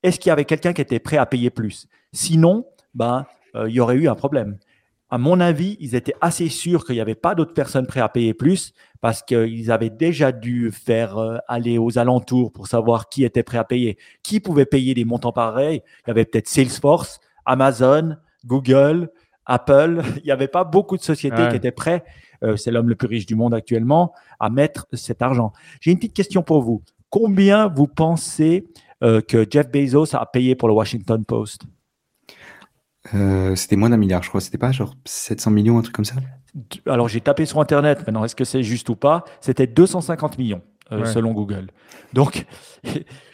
est-ce 0.02 0.19
qu'il 0.19 0.31
y 0.31 0.32
avait 0.32 0.46
quelqu'un 0.46 0.72
qui 0.72 0.81
était 0.81 1.00
prêt 1.00 1.19
à 1.19 1.26
payer 1.26 1.50
plus? 1.50 1.87
Sinon, 2.12 2.66
ben, 2.94 3.26
euh, 3.55 3.69
il 3.69 3.75
y 3.75 3.81
aurait 3.81 3.96
eu 3.96 4.08
un 4.08 4.14
problème. 4.14 4.58
À 5.10 5.19
mon 5.19 5.40
avis, 5.40 5.76
ils 5.81 5.94
étaient 5.94 6.14
assez 6.20 6.49
sûrs 6.49 6.84
qu'il 6.84 6.94
n'y 6.94 7.00
avait 7.00 7.14
pas 7.14 7.34
d'autres 7.34 7.55
personnes 7.55 7.87
prêtes 7.87 8.02
à 8.02 8.10
payer 8.10 8.34
plus 8.34 8.75
parce 9.00 9.22
qu'ils 9.22 9.70
avaient 9.70 9.88
déjà 9.88 10.32
dû 10.32 10.70
faire 10.70 11.40
aller 11.49 11.78
aux 11.78 11.99
alentours 11.99 12.52
pour 12.52 12.66
savoir 12.66 13.08
qui 13.08 13.25
était 13.25 13.43
prêt 13.43 13.56
à 13.56 13.64
payer. 13.64 13.96
Qui 14.22 14.38
pouvait 14.38 14.66
payer 14.66 14.93
des 14.93 15.06
montants 15.06 15.32
pareils? 15.32 15.81
Il 16.05 16.08
y 16.08 16.10
avait 16.10 16.26
peut-être 16.26 16.46
Salesforce, 16.46 17.20
Amazon, 17.49 18.17
Google, 18.45 19.11
Apple. 19.47 20.03
Il 20.19 20.25
n'y 20.25 20.31
avait 20.31 20.49
pas 20.49 20.62
beaucoup 20.62 20.97
de 20.97 21.03
sociétés 21.03 21.49
qui 21.49 21.56
étaient 21.56 21.73
prêtes, 21.73 22.05
euh, 22.45 22.56
c'est 22.56 22.71
l'homme 22.71 22.89
le 22.89 22.95
plus 22.95 23.09
riche 23.09 23.27
du 23.27 23.35
monde 23.35 23.55
actuellement, 23.55 24.12
à 24.39 24.50
mettre 24.50 24.87
cet 24.93 25.23
argent. 25.23 25.53
J'ai 25.81 25.91
une 25.91 25.97
petite 25.97 26.15
question 26.15 26.43
pour 26.43 26.62
vous. 26.62 26.83
Combien 27.11 27.67
vous 27.69 27.87
pensez 27.87 28.67
euh, 29.03 29.21
que 29.21 29.47
Jeff 29.50 29.71
Bezos 29.71 30.15
a 30.15 30.27
payé 30.27 30.55
pour 30.55 30.69
le 30.69 30.75
Washington 30.75 31.25
Post? 31.25 31.62
Euh, 33.15 33.56
C'était 33.56 33.77
moins 33.77 33.91
d'un 33.91 33.97
milliard, 33.97 34.23
je 34.23 34.29
crois. 34.29 34.41
C'était 34.41 34.59
pas 34.59 34.71
genre 34.71 34.94
700 35.06 35.51
millions, 35.51 35.79
un 35.79 35.83
truc 35.83 35.94
comme 35.94 36.05
ça? 36.05 36.17
Alors 36.87 37.09
j'ai 37.09 37.21
tapé 37.21 37.47
sur 37.47 37.61
Internet. 37.61 38.01
Maintenant, 38.01 38.25
est-ce 38.25 38.37
que 38.37 38.44
c'est 38.44 38.62
juste 38.62 38.89
ou 38.91 38.97
pas? 38.97 39.25
C'était 39.41 39.67
250 39.67 40.39
millions. 40.39 40.62
selon 40.91 41.33
Google. 41.33 41.69
Donc, 42.12 42.47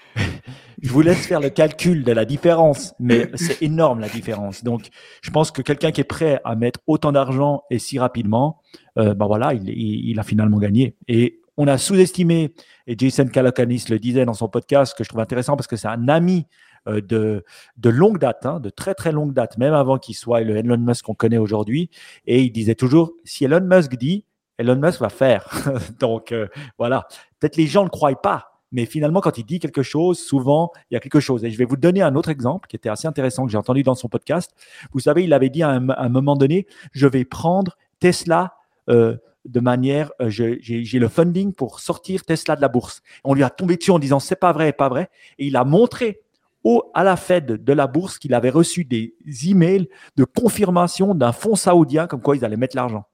je 0.82 0.90
vous 0.90 1.00
laisse 1.00 1.26
faire 1.26 1.40
le 1.40 1.50
calcul 1.50 2.04
de 2.04 2.12
la 2.12 2.24
différence, 2.24 2.94
mais 2.98 3.30
c'est 3.34 3.62
énorme 3.62 4.00
la 4.00 4.08
différence. 4.08 4.64
Donc, 4.64 4.88
je 5.22 5.30
pense 5.30 5.50
que 5.50 5.62
quelqu'un 5.62 5.92
qui 5.92 6.00
est 6.00 6.04
prêt 6.04 6.40
à 6.44 6.56
mettre 6.56 6.80
autant 6.86 7.12
d'argent 7.12 7.62
et 7.70 7.78
si 7.78 7.98
rapidement, 7.98 8.60
ben 8.96 9.26
voilà, 9.26 9.54
il, 9.54 9.68
il, 9.68 10.18
a 10.18 10.22
finalement 10.22 10.58
gagné. 10.58 10.96
Et 11.08 11.40
on 11.56 11.68
a 11.68 11.78
sous-estimé, 11.78 12.54
et 12.86 12.96
Jason 12.98 13.26
Calacanis 13.26 13.84
le 13.88 13.98
disait 13.98 14.24
dans 14.24 14.34
son 14.34 14.48
podcast, 14.48 14.96
que 14.96 15.04
je 15.04 15.08
trouve 15.08 15.20
intéressant 15.20 15.56
parce 15.56 15.66
que 15.66 15.76
c'est 15.76 15.88
un 15.88 16.08
ami 16.08 16.46
euh, 16.88 17.00
de, 17.00 17.44
de 17.76 17.90
longue 17.90 18.18
date, 18.18 18.44
hein, 18.44 18.60
de 18.60 18.70
très 18.70 18.94
très 18.94 19.12
longue 19.12 19.32
date, 19.32 19.56
même 19.56 19.72
avant 19.72 19.98
qu'il 19.98 20.14
soit 20.14 20.40
le 20.40 20.56
Elon 20.56 20.78
Musk 20.78 21.04
qu'on 21.04 21.14
connaît 21.14 21.38
aujourd'hui. 21.38 21.90
Et 22.26 22.42
il 22.42 22.50
disait 22.50 22.74
toujours, 22.74 23.12
si 23.24 23.44
Elon 23.44 23.62
Musk 23.62 23.96
dit, 23.96 24.26
Elon 24.58 24.76
Musk 24.76 25.00
va 25.00 25.08
faire. 25.08 25.48
Donc 26.00 26.32
euh, 26.32 26.48
voilà, 26.78 27.06
peut-être 27.40 27.56
les 27.56 27.66
gens 27.66 27.80
ne 27.80 27.86
le 27.86 27.90
croient 27.90 28.20
pas, 28.20 28.53
mais 28.74 28.86
finalement, 28.86 29.20
quand 29.20 29.38
il 29.38 29.44
dit 29.44 29.60
quelque 29.60 29.84
chose, 29.84 30.18
souvent, 30.18 30.72
il 30.90 30.94
y 30.94 30.96
a 30.96 31.00
quelque 31.00 31.20
chose. 31.20 31.44
Et 31.44 31.50
je 31.50 31.56
vais 31.56 31.64
vous 31.64 31.76
donner 31.76 32.02
un 32.02 32.16
autre 32.16 32.28
exemple 32.28 32.66
qui 32.66 32.74
était 32.74 32.88
assez 32.88 33.06
intéressant 33.06 33.46
que 33.46 33.52
j'ai 33.52 33.56
entendu 33.56 33.84
dans 33.84 33.94
son 33.94 34.08
podcast. 34.08 34.52
Vous 34.92 34.98
savez, 34.98 35.22
il 35.22 35.32
avait 35.32 35.48
dit 35.48 35.62
à 35.62 35.70
un, 35.70 36.08
moment 36.08 36.34
donné, 36.34 36.66
je 36.90 37.06
vais 37.06 37.24
prendre 37.24 37.76
Tesla 38.00 38.56
euh, 38.90 39.16
de 39.44 39.60
manière, 39.60 40.10
euh, 40.20 40.28
j'ai 40.28 40.98
le 40.98 41.06
funding 41.06 41.52
pour 41.52 41.78
sortir 41.78 42.24
Tesla 42.24 42.56
de 42.56 42.60
la 42.60 42.66
bourse. 42.66 43.00
On 43.22 43.32
lui 43.32 43.44
a 43.44 43.50
tombé 43.50 43.76
dessus 43.76 43.92
en 43.92 44.00
disant 44.00 44.18
c'est 44.18 44.34
pas 44.34 44.52
vrai, 44.52 44.72
pas 44.72 44.88
vrai. 44.88 45.08
Et 45.38 45.46
il 45.46 45.54
a 45.54 45.62
montré 45.62 46.22
au, 46.64 46.90
à 46.94 47.04
la 47.04 47.14
Fed 47.14 47.62
de 47.62 47.72
la 47.72 47.86
bourse 47.86 48.18
qu'il 48.18 48.34
avait 48.34 48.50
reçu 48.50 48.84
des 48.84 49.14
emails 49.46 49.88
de 50.16 50.24
confirmation 50.24 51.14
d'un 51.14 51.30
fonds 51.30 51.54
saoudien 51.54 52.08
comme 52.08 52.22
quoi 52.22 52.34
ils 52.36 52.44
allaient 52.44 52.56
mettre 52.56 52.74
l'argent 52.74 53.04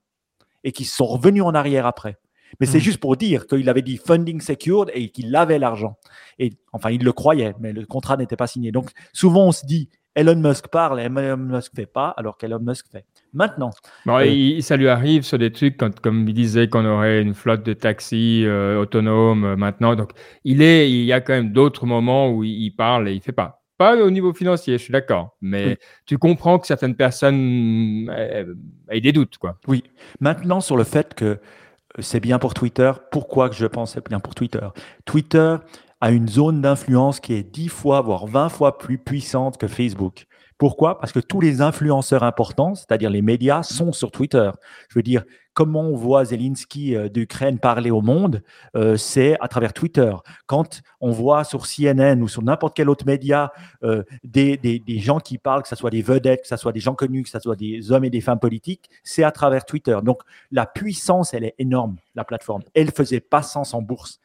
et 0.65 0.73
qu'ils 0.73 0.87
sont 0.87 1.07
revenus 1.07 1.43
en 1.43 1.55
arrière 1.55 1.85
après. 1.85 2.17
Mais 2.59 2.67
c'est 2.67 2.79
hmm. 2.79 2.83
juste 2.83 2.99
pour 2.99 3.17
dire 3.17 3.47
qu'il 3.47 3.69
avait 3.69 3.83
dit 3.83 3.97
funding 3.97 4.41
secured 4.41 4.91
et 4.95 5.11
qu'il 5.11 5.35
avait 5.37 5.59
l'argent. 5.59 5.97
Et 6.39 6.51
enfin, 6.73 6.91
il 6.91 7.05
le 7.05 7.13
croyait, 7.13 7.55
mais 7.61 7.73
le 7.73 7.87
contrat 7.87 8.17
n'était 8.17 8.37
pas 8.37 8.47
signé. 8.47 8.73
Donc, 8.73 8.91
souvent, 9.13 9.47
on 9.47 9.53
se 9.53 9.67
dit 9.67 9.89
Elon 10.17 10.37
Musk 10.37 10.69
parle 10.69 11.01
et 11.01 11.05
Elon 11.05 11.37
Musk 11.37 11.73
fait 11.75 11.87
pas, 11.87 12.09
alors 12.17 12.37
qu'Elon 12.37 12.59
Musk 12.61 12.87
fait. 12.91 13.05
Maintenant. 13.33 13.71
Euh, 14.09 14.61
ça 14.61 14.77
lui 14.77 14.89
arrive 14.89 15.23
sur 15.23 15.39
des 15.39 15.53
trucs, 15.53 15.77
quand, 15.77 16.01
comme 16.01 16.29
il 16.29 16.35
disait 16.35 16.69
qu'on 16.69 16.85
aurait 16.85 17.23
une 17.23 17.35
flotte 17.35 17.63
de 17.65 17.75
taxis 17.75 18.45
euh, 18.45 18.81
autonomes 18.81 19.45
euh, 19.45 19.57
maintenant. 19.57 19.95
Donc, 19.95 20.11
il, 20.45 20.63
est, 20.63 20.91
il 20.91 21.05
y 21.05 21.13
a 21.13 21.21
quand 21.21 21.33
même 21.33 21.53
d'autres 21.53 21.87
moments 21.87 22.31
où 22.31 22.43
il, 22.43 22.71
parle 22.73 23.09
et 23.09 23.15
il 23.15 23.21
fait 23.21 23.33
pas. 23.33 23.63
Pas 23.79 23.97
au 23.97 24.11
niveau 24.11 24.35
financier, 24.35 24.77
je 24.77 24.83
suis 24.83 24.93
d'accord. 24.93 25.37
Mais 25.41 25.79
tu 26.05 26.19
comprends 26.19 26.59
que 26.59 26.67
certaines 26.67 26.97
personnes 26.97 28.11
aient 28.91 29.01
des 29.01 29.13
doutes. 29.13 29.39
Quoi. 29.39 29.59
Oui. 29.69 29.85
Maintenant, 30.21 30.61
sur 30.61 30.77
le 30.77 30.85
fait 30.85 31.15
que 31.15 31.39
c'est 31.99 32.21
bien 32.21 32.39
pour 32.39 32.55
Twitter. 32.55 32.93
Pourquoi 33.11 33.51
je 33.51 33.67
pense 33.67 33.95
c'est 33.95 34.09
bien 34.09 34.21
pour 34.21 34.35
Twitter? 34.35 34.67
Twitter 35.05 35.57
a 36.01 36.11
une 36.11 36.29
zone 36.29 36.63
d'influence 36.63 37.21
qui 37.21 37.35
est 37.35 37.43
10 37.43 37.69
fois, 37.69 38.01
voire 38.01 38.27
20 38.27 38.49
fois 38.49 38.79
plus 38.79 38.99
puissante 38.99 39.59
que 39.59 39.67
Facebook. 39.67 40.27
Pourquoi? 40.61 40.99
Parce 40.99 41.13
que 41.13 41.21
tous 41.21 41.41
les 41.41 41.63
influenceurs 41.63 42.23
importants, 42.23 42.75
c'est-à-dire 42.75 43.09
les 43.09 43.23
médias, 43.23 43.63
sont 43.63 43.93
sur 43.93 44.11
Twitter. 44.11 44.51
Je 44.91 44.95
veux 44.99 45.03
dire, 45.03 45.25
comment 45.55 45.81
on 45.81 45.97
voit 45.97 46.27
Zelensky 46.27 46.95
euh, 46.95 47.09
d'Ukraine 47.09 47.59
parler 47.59 47.91
au 47.91 48.03
monde, 48.03 48.43
euh, 48.77 48.99
c'est 48.99 49.39
à 49.41 49.49
travers 49.49 49.73
Twitter. 49.73 50.13
Quand 50.45 50.83
on 51.01 51.13
voit 51.13 51.45
sur 51.45 51.67
CNN 51.67 52.21
ou 52.21 52.29
sur 52.29 52.43
n'importe 52.43 52.77
quel 52.77 52.91
autre 52.91 53.07
média 53.07 53.55
euh, 53.85 54.03
des, 54.23 54.59
des, 54.59 54.79
des, 54.81 54.99
gens 54.99 55.19
qui 55.19 55.39
parlent, 55.39 55.63
que 55.63 55.69
ce 55.69 55.77
soit 55.77 55.89
des 55.89 56.03
vedettes, 56.03 56.43
que 56.43 56.49
ce 56.49 56.59
soit 56.59 56.73
des 56.73 56.81
gens 56.81 56.95
connus, 56.95 57.23
que 57.23 57.31
ce 57.31 57.41
soit 57.41 57.57
des 57.57 57.91
hommes 57.91 58.05
et 58.05 58.11
des 58.11 58.21
femmes 58.21 58.39
politiques, 58.39 58.91
c'est 59.03 59.25
à 59.25 59.33
travers 59.33 59.65
Twitter. 59.65 59.97
Donc 60.03 60.21
la 60.51 60.67
puissance, 60.67 61.33
elle 61.33 61.45
est 61.45 61.55
énorme, 61.57 61.97
la 62.15 62.25
plateforme. 62.25 62.65
Elle 62.75 62.91
faisait 62.91 63.21
pas 63.21 63.41
sens 63.41 63.73
en 63.73 63.81
bourse. 63.81 64.21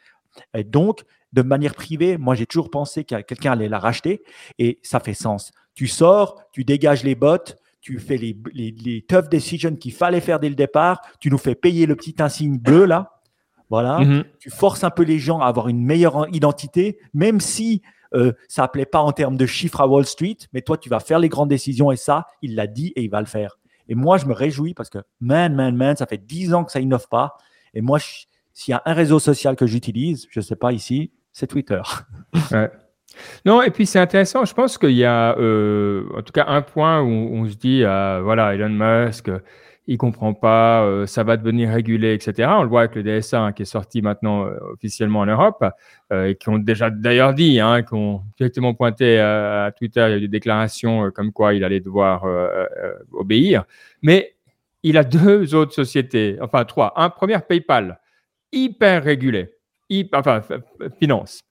Et 0.54 0.66
donc, 0.66 1.06
de 1.32 1.44
manière 1.44 1.76
privée, 1.76 2.18
moi 2.18 2.36
j'ai 2.36 2.46
toujours 2.46 2.70
pensé 2.70 3.06
que 3.06 3.22
quelqu'un 3.22 3.54
allait 3.54 3.70
la 3.70 3.80
racheter 3.80 4.22
et 4.60 4.80
ça 4.84 5.00
fait 5.00 5.14
sens. 5.14 5.54
Tu 5.76 5.88
sors, 5.88 6.42
tu 6.52 6.64
dégages 6.64 7.04
les 7.04 7.16
bottes, 7.16 7.58
tu 7.82 8.00
fais 8.00 8.18
les, 8.18 8.36
les, 8.54 9.02
tough 9.04 9.30
decisions 9.30 9.76
qu'il 9.76 9.94
fallait 9.94 10.22
faire 10.22 10.40
dès 10.40 10.50
le 10.50 10.56
départ, 10.56 11.02
tu 11.20 11.30
nous 11.30 11.38
fais 11.38 11.54
payer 11.54 11.86
le 11.86 11.96
petit 11.96 12.16
insigne 12.20 12.58
bleu 12.58 12.86
là. 12.86 13.22
Voilà, 13.70 14.00
mhm. 14.00 14.24
tu 14.40 14.50
forces 14.50 14.84
un 14.84 14.90
peu 14.90 15.04
les 15.04 15.20
gens 15.20 15.40
à 15.40 15.48
avoir 15.48 15.68
une 15.68 15.84
meilleure 15.84 16.28
identité, 16.34 17.00
même 17.14 17.40
si 17.40 17.82
euh, 18.14 18.32
ça 18.48 18.64
ne 18.64 18.68
plaît 18.68 18.86
pas 18.86 19.00
en 19.00 19.12
termes 19.12 19.38
de 19.38 19.46
chiffres 19.46 19.82
à 19.82 19.88
Wall 19.88 20.06
Street, 20.06 20.38
mais 20.54 20.62
toi, 20.62 20.78
tu 20.78 20.90
vas 20.90 21.00
faire 21.00 21.20
les 21.20 21.30
grandes 21.30 21.50
décisions 21.50 21.92
et 21.92 21.96
ça, 21.96 22.28
il 22.42 22.56
l'a 22.56 22.68
dit 22.68 22.94
et 22.96 23.04
il 23.04 23.10
va 23.10 23.20
le 23.20 23.28
faire. 23.28 23.58
Et 23.88 23.96
moi, 23.96 24.18
je 24.18 24.26
me 24.26 24.34
réjouis 24.34 24.74
parce 24.74 24.90
que, 24.90 25.00
man, 25.20 25.54
man, 25.54 25.76
man, 25.76 25.96
ça 25.96 26.06
fait 26.06 26.18
dix 26.18 26.54
ans 26.54 26.64
que 26.64 26.72
ça 26.72 26.80
innove 26.80 27.08
pas. 27.10 27.38
Et 27.74 27.82
moi, 27.82 28.00
s'il 28.00 28.72
y 28.72 28.74
a 28.74 28.82
un 28.86 28.94
réseau 28.94 29.20
social 29.20 29.56
que 29.56 29.68
j'utilise, 29.68 30.28
je 30.32 30.40
ne 30.40 30.44
sais 30.44 30.56
pas 30.56 30.72
ici, 30.72 31.12
c'est 31.34 31.48
Twitter. 31.48 31.82
Ouais. 32.52 32.72
Non, 33.46 33.62
et 33.62 33.72
puis 33.72 33.86
c'est 33.86 34.00
intéressant. 34.00 34.46
Je 34.46 34.54
pense 34.54 34.78
qu'il 34.78 34.92
y 34.92 35.06
a, 35.06 35.38
euh, 35.38 36.04
en 36.16 36.22
tout 36.22 36.34
cas, 36.34 36.46
un 36.48 36.62
point 36.62 37.02
où 37.02 37.08
on 37.08 37.48
se 37.48 37.56
dit, 37.56 37.84
euh, 37.84 38.22
voilà, 38.22 38.54
Elon 38.56 38.70
Musk, 38.70 39.30
il 39.88 39.98
comprend 39.98 40.34
pas, 40.34 40.84
euh, 40.84 41.06
ça 41.06 41.24
va 41.24 41.38
devenir 41.38 41.70
régulé, 41.70 42.14
etc. 42.14 42.50
On 42.58 42.64
le 42.64 42.70
voit 42.70 42.82
avec 42.82 42.96
le 42.96 43.04
DSA 43.04 43.42
hein, 43.42 43.52
qui 43.54 43.62
est 43.64 43.66
sorti 43.66 44.02
maintenant 44.02 44.46
euh, 44.46 44.58
officiellement 44.74 45.20
en 45.20 45.26
Europe 45.28 45.64
euh, 46.12 46.30
et 46.30 46.36
qui 46.36 46.50
ont 46.50 46.58
déjà 46.58 46.90
d'ailleurs 46.90 47.34
dit, 47.34 47.60
hein, 47.60 47.84
qui 47.84 47.94
ont 47.94 48.24
directement 48.38 48.74
pointé 48.74 49.20
à 49.20 49.72
Twitter, 49.78 50.06
il 50.08 50.12
y 50.12 50.14
a 50.14 50.18
eu 50.18 50.22
des 50.22 50.28
déclarations 50.28 51.12
comme 51.12 51.32
quoi 51.32 51.54
il 51.54 51.64
allait 51.64 51.80
devoir 51.80 52.26
obéir. 53.12 53.66
Mais 54.02 54.36
il 54.84 54.98
a 54.98 55.04
deux 55.04 55.54
autres 55.56 55.74
sociétés, 55.74 56.38
enfin 56.42 56.66
trois. 56.66 56.94
Un, 56.96 57.10
première 57.10 57.46
PayPal, 57.46 58.00
hyper 58.52 59.04
régulé, 59.04 59.52
hyper, 59.90 60.20
enfin 60.20 60.42
finance. 61.00 61.42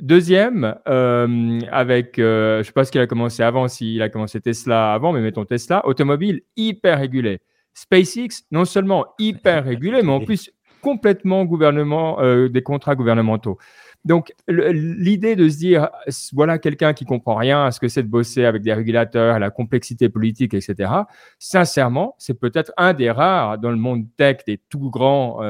Deuxième, 0.00 0.76
euh, 0.88 1.60
avec, 1.70 2.18
euh, 2.18 2.56
je 2.56 2.58
ne 2.58 2.62
sais 2.64 2.72
pas 2.72 2.84
ce 2.84 2.92
qu'il 2.92 3.00
a 3.02 3.06
commencé 3.06 3.42
avant, 3.42 3.68
s'il 3.68 4.00
a 4.00 4.08
commencé 4.08 4.40
Tesla 4.40 4.94
avant, 4.94 5.12
mais 5.12 5.20
mettons 5.20 5.44
Tesla, 5.44 5.86
automobile 5.86 6.40
hyper 6.56 6.98
régulé. 6.98 7.40
SpaceX, 7.74 8.44
non 8.50 8.64
seulement 8.64 9.06
hyper 9.18 9.64
régulé, 9.66 10.02
mais 10.02 10.12
en 10.12 10.20
plus 10.20 10.50
complètement 10.80 11.44
gouvernement, 11.44 12.20
euh, 12.20 12.48
des 12.48 12.62
contrats 12.62 12.94
gouvernementaux. 12.94 13.58
Donc, 14.06 14.32
l'idée 14.48 15.36
de 15.36 15.46
se 15.50 15.58
dire, 15.58 15.90
voilà 16.32 16.58
quelqu'un 16.58 16.94
qui 16.94 17.04
comprend 17.04 17.34
rien 17.34 17.66
à 17.66 17.70
ce 17.70 17.78
que 17.78 17.88
c'est 17.88 18.02
de 18.02 18.08
bosser 18.08 18.46
avec 18.46 18.62
des 18.62 18.72
régulateurs, 18.72 19.34
à 19.34 19.38
la 19.38 19.50
complexité 19.50 20.08
politique, 20.08 20.54
etc. 20.54 20.90
Sincèrement, 21.38 22.14
c'est 22.16 22.40
peut-être 22.40 22.72
un 22.78 22.94
des 22.94 23.10
rares 23.10 23.58
dans 23.58 23.70
le 23.70 23.76
monde 23.76 24.06
tech 24.16 24.38
des 24.46 24.58
tout 24.70 24.88
grands 24.88 25.40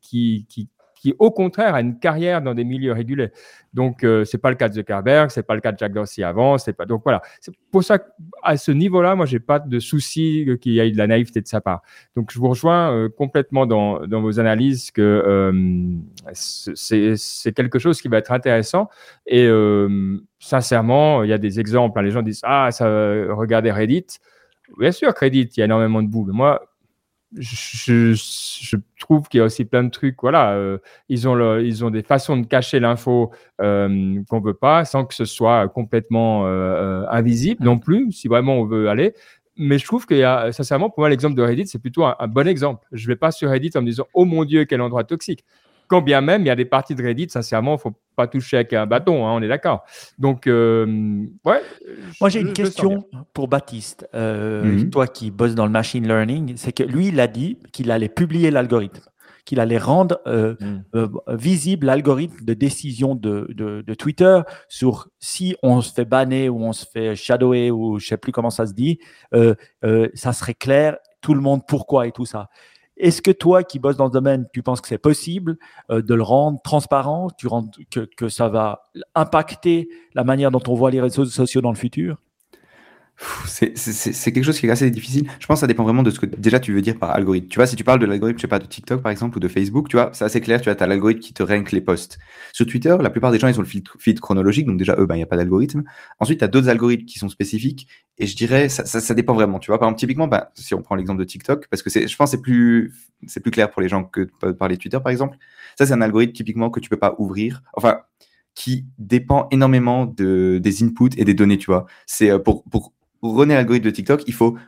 qui, 0.00 0.46
qui, 0.48 0.70
qui 1.04 1.14
au 1.18 1.30
contraire 1.30 1.74
a 1.74 1.82
une 1.82 1.98
carrière 1.98 2.40
dans 2.40 2.54
des 2.54 2.64
milieux 2.64 2.94
régulés. 2.94 3.30
Donc 3.74 4.04
euh, 4.04 4.24
c'est 4.24 4.38
pas 4.38 4.48
le 4.48 4.56
cas 4.56 4.70
de 4.70 4.74
Zuckerberg, 4.74 5.28
c'est 5.28 5.42
pas 5.42 5.54
le 5.54 5.60
cas 5.60 5.70
de 5.70 5.76
Jack 5.76 5.92
Dorsey 5.92 6.22
avant, 6.22 6.56
c'est 6.56 6.72
pas 6.72 6.86
donc 6.86 7.02
voilà. 7.04 7.20
C'est 7.42 7.52
pour 7.70 7.84
ça 7.84 7.98
qu'à 7.98 8.56
ce 8.56 8.72
niveau-là, 8.72 9.14
moi 9.14 9.26
j'ai 9.26 9.38
pas 9.38 9.58
de 9.58 9.78
souci 9.80 10.48
qu'il 10.62 10.72
y 10.72 10.78
ait 10.78 10.90
de 10.90 10.96
la 10.96 11.06
naïveté 11.06 11.42
de 11.42 11.46
sa 11.46 11.60
part. 11.60 11.82
Donc 12.16 12.32
je 12.32 12.38
vous 12.38 12.48
rejoins 12.48 12.90
euh, 12.90 13.10
complètement 13.10 13.66
dans, 13.66 14.00
vos 14.08 14.40
analyses 14.40 14.90
que 14.92 15.02
euh, 15.02 15.52
c'est 16.32 17.52
quelque 17.52 17.78
chose 17.78 18.00
qui 18.00 18.08
va 18.08 18.16
être 18.16 18.32
intéressant 18.32 18.88
et 19.26 19.46
sincèrement, 20.38 21.22
il 21.22 21.28
y 21.28 21.34
a 21.34 21.38
des 21.38 21.60
exemples. 21.60 21.98
Hein. 21.98 22.02
les 22.02 22.12
gens 22.12 22.22
disent 22.22 22.40
ah 22.44 22.70
ça 22.72 22.86
regardez 22.86 23.70
Reddit. 23.70 24.06
Bien 24.78 24.92
sûr, 24.92 25.12
Reddit, 25.14 25.50
il 25.54 25.58
y 25.58 25.60
a 25.60 25.66
énormément 25.66 26.02
de 26.02 26.08
boules. 26.08 26.32
Moi, 26.32 26.62
je, 27.38 28.76
trouve 29.00 29.28
qu'il 29.28 29.38
y 29.38 29.40
a 29.40 29.44
aussi 29.44 29.64
plein 29.64 29.84
de 29.84 29.90
trucs. 29.90 30.16
Voilà, 30.22 30.52
euh, 30.52 30.78
ils, 31.08 31.28
ont 31.28 31.58
ils 31.58 31.84
ont 31.84 31.90
des 31.90 32.02
façons 32.02 32.36
de 32.36 32.46
cacher 32.46 32.80
l'info 32.80 33.32
euh, 33.60 34.22
qu'on 34.28 34.40
veut 34.40 34.54
pas, 34.54 34.84
sans 34.84 35.04
que 35.04 35.14
ce 35.14 35.24
soit 35.24 35.68
complètement 35.68 36.46
euh, 36.46 37.04
invisible 37.10 37.64
non 37.64 37.78
plus, 37.78 38.12
si 38.12 38.28
vraiment 38.28 38.54
on 38.54 38.64
veut 38.64 38.88
aller. 38.88 39.14
Mais 39.56 39.78
je 39.78 39.84
trouve 39.84 40.06
qu'il 40.06 40.16
y 40.16 40.24
a, 40.24 40.50
sincèrement, 40.52 40.90
pour 40.90 41.00
moi, 41.00 41.08
l'exemple 41.08 41.36
de 41.36 41.42
Reddit, 41.42 41.68
c'est 41.68 41.78
plutôt 41.78 42.04
un, 42.04 42.16
un, 42.18 42.26
bon 42.26 42.48
exemple. 42.48 42.86
Je 42.90 43.06
vais 43.06 43.16
pas 43.16 43.30
sur 43.30 43.50
Reddit 43.50 43.70
en 43.76 43.82
me 43.82 43.86
disant, 43.86 44.06
oh 44.12 44.24
mon 44.24 44.44
Dieu, 44.44 44.64
quel 44.64 44.80
endroit 44.80 45.04
toxique. 45.04 45.44
Quand 45.88 46.02
bien 46.02 46.20
même, 46.20 46.42
il 46.42 46.46
y 46.46 46.50
a 46.50 46.56
des 46.56 46.64
parties 46.64 46.94
de 46.94 47.02
Reddit, 47.02 47.28
sincèrement, 47.30 47.72
il 47.72 47.74
ne 47.74 47.80
faut 47.80 47.94
pas 48.16 48.26
toucher 48.26 48.56
avec 48.56 48.72
un 48.72 48.86
bâton, 48.86 49.26
hein, 49.26 49.32
on 49.34 49.42
est 49.42 49.48
d'accord. 49.48 49.84
Donc, 50.18 50.46
euh, 50.46 51.26
ouais. 51.44 51.62
Moi, 52.20 52.30
j'ai 52.30 52.40
une 52.40 52.52
question 52.52 53.06
pour 53.32 53.48
Baptiste. 53.48 54.08
Euh, 54.14 54.64
mhm. 54.64 54.90
Toi 54.90 55.06
qui 55.06 55.30
bosses 55.30 55.54
dans 55.54 55.66
le 55.66 55.72
machine 55.72 56.06
learning, 56.06 56.54
c'est 56.56 56.72
que 56.72 56.82
lui, 56.82 57.08
il 57.08 57.20
a 57.20 57.26
dit 57.26 57.58
qu'il 57.72 57.90
allait 57.90 58.08
publier 58.08 58.50
l'algorithme 58.50 59.02
qu'il 59.46 59.60
allait 59.60 59.76
rendre 59.76 60.22
euh, 60.26 60.54
mhm. 60.94 61.10
visible 61.36 61.84
l'algorithme 61.84 62.42
de 62.46 62.54
décision 62.54 63.14
de, 63.14 63.46
de, 63.50 63.94
Twitter 63.94 64.40
sur 64.68 65.08
si 65.18 65.54
on 65.62 65.82
se 65.82 65.92
fait 65.92 66.06
banner 66.06 66.48
ou 66.48 66.64
on 66.64 66.72
se 66.72 66.86
fait 66.90 67.14
shadower 67.14 67.70
ou 67.70 67.98
je 67.98 68.06
sais 68.06 68.16
plus 68.16 68.32
comment 68.32 68.48
ça 68.48 68.64
se 68.64 68.72
dit, 68.72 69.00
ça 69.34 70.32
serait 70.32 70.54
clair, 70.54 70.96
tout 71.20 71.34
le 71.34 71.42
monde 71.42 71.60
pourquoi 71.68 72.06
et 72.06 72.12
tout 72.12 72.24
ça. 72.24 72.48
Est-ce 72.96 73.22
que 73.22 73.30
toi 73.30 73.64
qui 73.64 73.78
bosses 73.78 73.96
dans 73.96 74.04
le 74.04 74.10
domaine, 74.10 74.46
tu 74.52 74.62
penses 74.62 74.80
que 74.80 74.88
c'est 74.88 74.98
possible 74.98 75.56
euh, 75.90 76.02
de 76.02 76.14
le 76.14 76.22
rendre 76.22 76.60
transparent, 76.62 77.28
tu 77.36 77.46
rends, 77.46 77.68
que, 77.90 78.00
que 78.00 78.28
ça 78.28 78.48
va 78.48 78.90
impacter 79.14 79.88
la 80.14 80.24
manière 80.24 80.50
dont 80.50 80.62
on 80.68 80.74
voit 80.74 80.90
les 80.90 81.00
réseaux 81.00 81.24
sociaux 81.24 81.60
dans 81.60 81.72
le 81.72 81.76
futur? 81.76 82.18
C'est 83.46 84.32
quelque 84.32 84.42
chose 84.42 84.58
qui 84.58 84.66
est 84.66 84.70
assez 84.70 84.90
difficile. 84.90 85.28
Je 85.38 85.46
pense 85.46 85.58
que 85.58 85.60
ça 85.60 85.66
dépend 85.66 85.84
vraiment 85.84 86.02
de 86.02 86.10
ce 86.10 86.18
que 86.18 86.26
déjà 86.26 86.58
tu 86.58 86.72
veux 86.72 86.82
dire 86.82 86.98
par 86.98 87.10
algorithme. 87.10 87.48
Tu 87.48 87.56
vois, 87.56 87.66
si 87.66 87.76
tu 87.76 87.84
parles 87.84 88.00
de 88.00 88.06
l'algorithme, 88.06 88.38
je 88.38 88.42
sais 88.42 88.48
pas, 88.48 88.58
de 88.58 88.66
TikTok 88.66 89.02
par 89.02 89.12
exemple 89.12 89.36
ou 89.36 89.40
de 89.40 89.48
Facebook, 89.48 89.88
tu 89.88 89.96
vois, 89.96 90.10
c'est 90.12 90.24
assez 90.24 90.40
clair. 90.40 90.60
Tu 90.60 90.68
as 90.68 90.86
l'algorithme 90.86 91.20
qui 91.20 91.32
te 91.32 91.42
rank 91.42 91.70
les 91.72 91.80
posts. 91.80 92.18
Sur 92.52 92.66
Twitter, 92.66 92.96
la 93.00 93.10
plupart 93.10 93.30
des 93.30 93.38
gens 93.38 93.48
ils 93.48 93.58
ont 93.58 93.62
le 93.62 93.68
feed, 93.68 94.20
chronologique, 94.20 94.66
donc 94.66 94.78
déjà 94.78 94.96
eux, 94.98 95.06
ben 95.06 95.14
il 95.14 95.18
n'y 95.18 95.24
a 95.24 95.26
pas 95.26 95.36
d'algorithme. 95.36 95.84
Ensuite, 96.18 96.40
tu 96.40 96.44
as 96.44 96.48
d'autres 96.48 96.68
algorithmes 96.68 97.06
qui 97.06 97.18
sont 97.18 97.28
spécifiques 97.28 97.86
et 98.18 98.26
je 98.26 98.36
dirais 98.36 98.68
ça, 98.68 98.84
ça, 98.84 99.14
dépend 99.14 99.34
vraiment. 99.34 99.58
Tu 99.58 99.70
vois, 99.70 99.78
par 99.78 99.88
exemple, 99.88 100.00
typiquement, 100.00 100.28
ben, 100.28 100.46
si 100.54 100.74
on 100.74 100.82
prend 100.82 100.96
l'exemple 100.96 101.20
de 101.20 101.24
TikTok, 101.24 101.68
parce 101.68 101.82
que 101.82 101.90
je 101.90 102.16
pense 102.16 102.32
c'est 102.32 102.42
plus 102.42 102.92
c'est 103.26 103.40
plus 103.40 103.50
clair 103.50 103.70
pour 103.70 103.80
les 103.80 103.88
gens 103.88 104.04
que 104.04 104.28
de 104.42 104.52
parler 104.52 104.76
Twitter 104.76 104.98
par 105.02 105.12
exemple. 105.12 105.38
Ça, 105.78 105.86
c'est 105.86 105.92
un 105.92 106.02
algorithme 106.02 106.32
typiquement 106.32 106.70
que 106.70 106.80
tu 106.80 106.90
peux 106.90 106.98
pas 106.98 107.14
ouvrir. 107.18 107.62
Enfin, 107.74 108.00
qui 108.54 108.86
dépend 108.98 109.48
énormément 109.50 110.06
de, 110.06 110.60
des 110.62 110.84
inputs 110.84 111.16
et 111.16 111.24
des 111.24 111.34
données, 111.34 111.58
tu 111.58 111.66
vois. 111.66 111.86
C'est 112.06 112.30
euh, 112.30 112.38
pour 112.38 112.64
pour 113.24 113.38
runner 113.38 113.54
l'algorithme 113.54 113.86
de 113.86 113.90
TikTok, 113.90 114.24
il 114.26 114.34
faut 114.34 114.58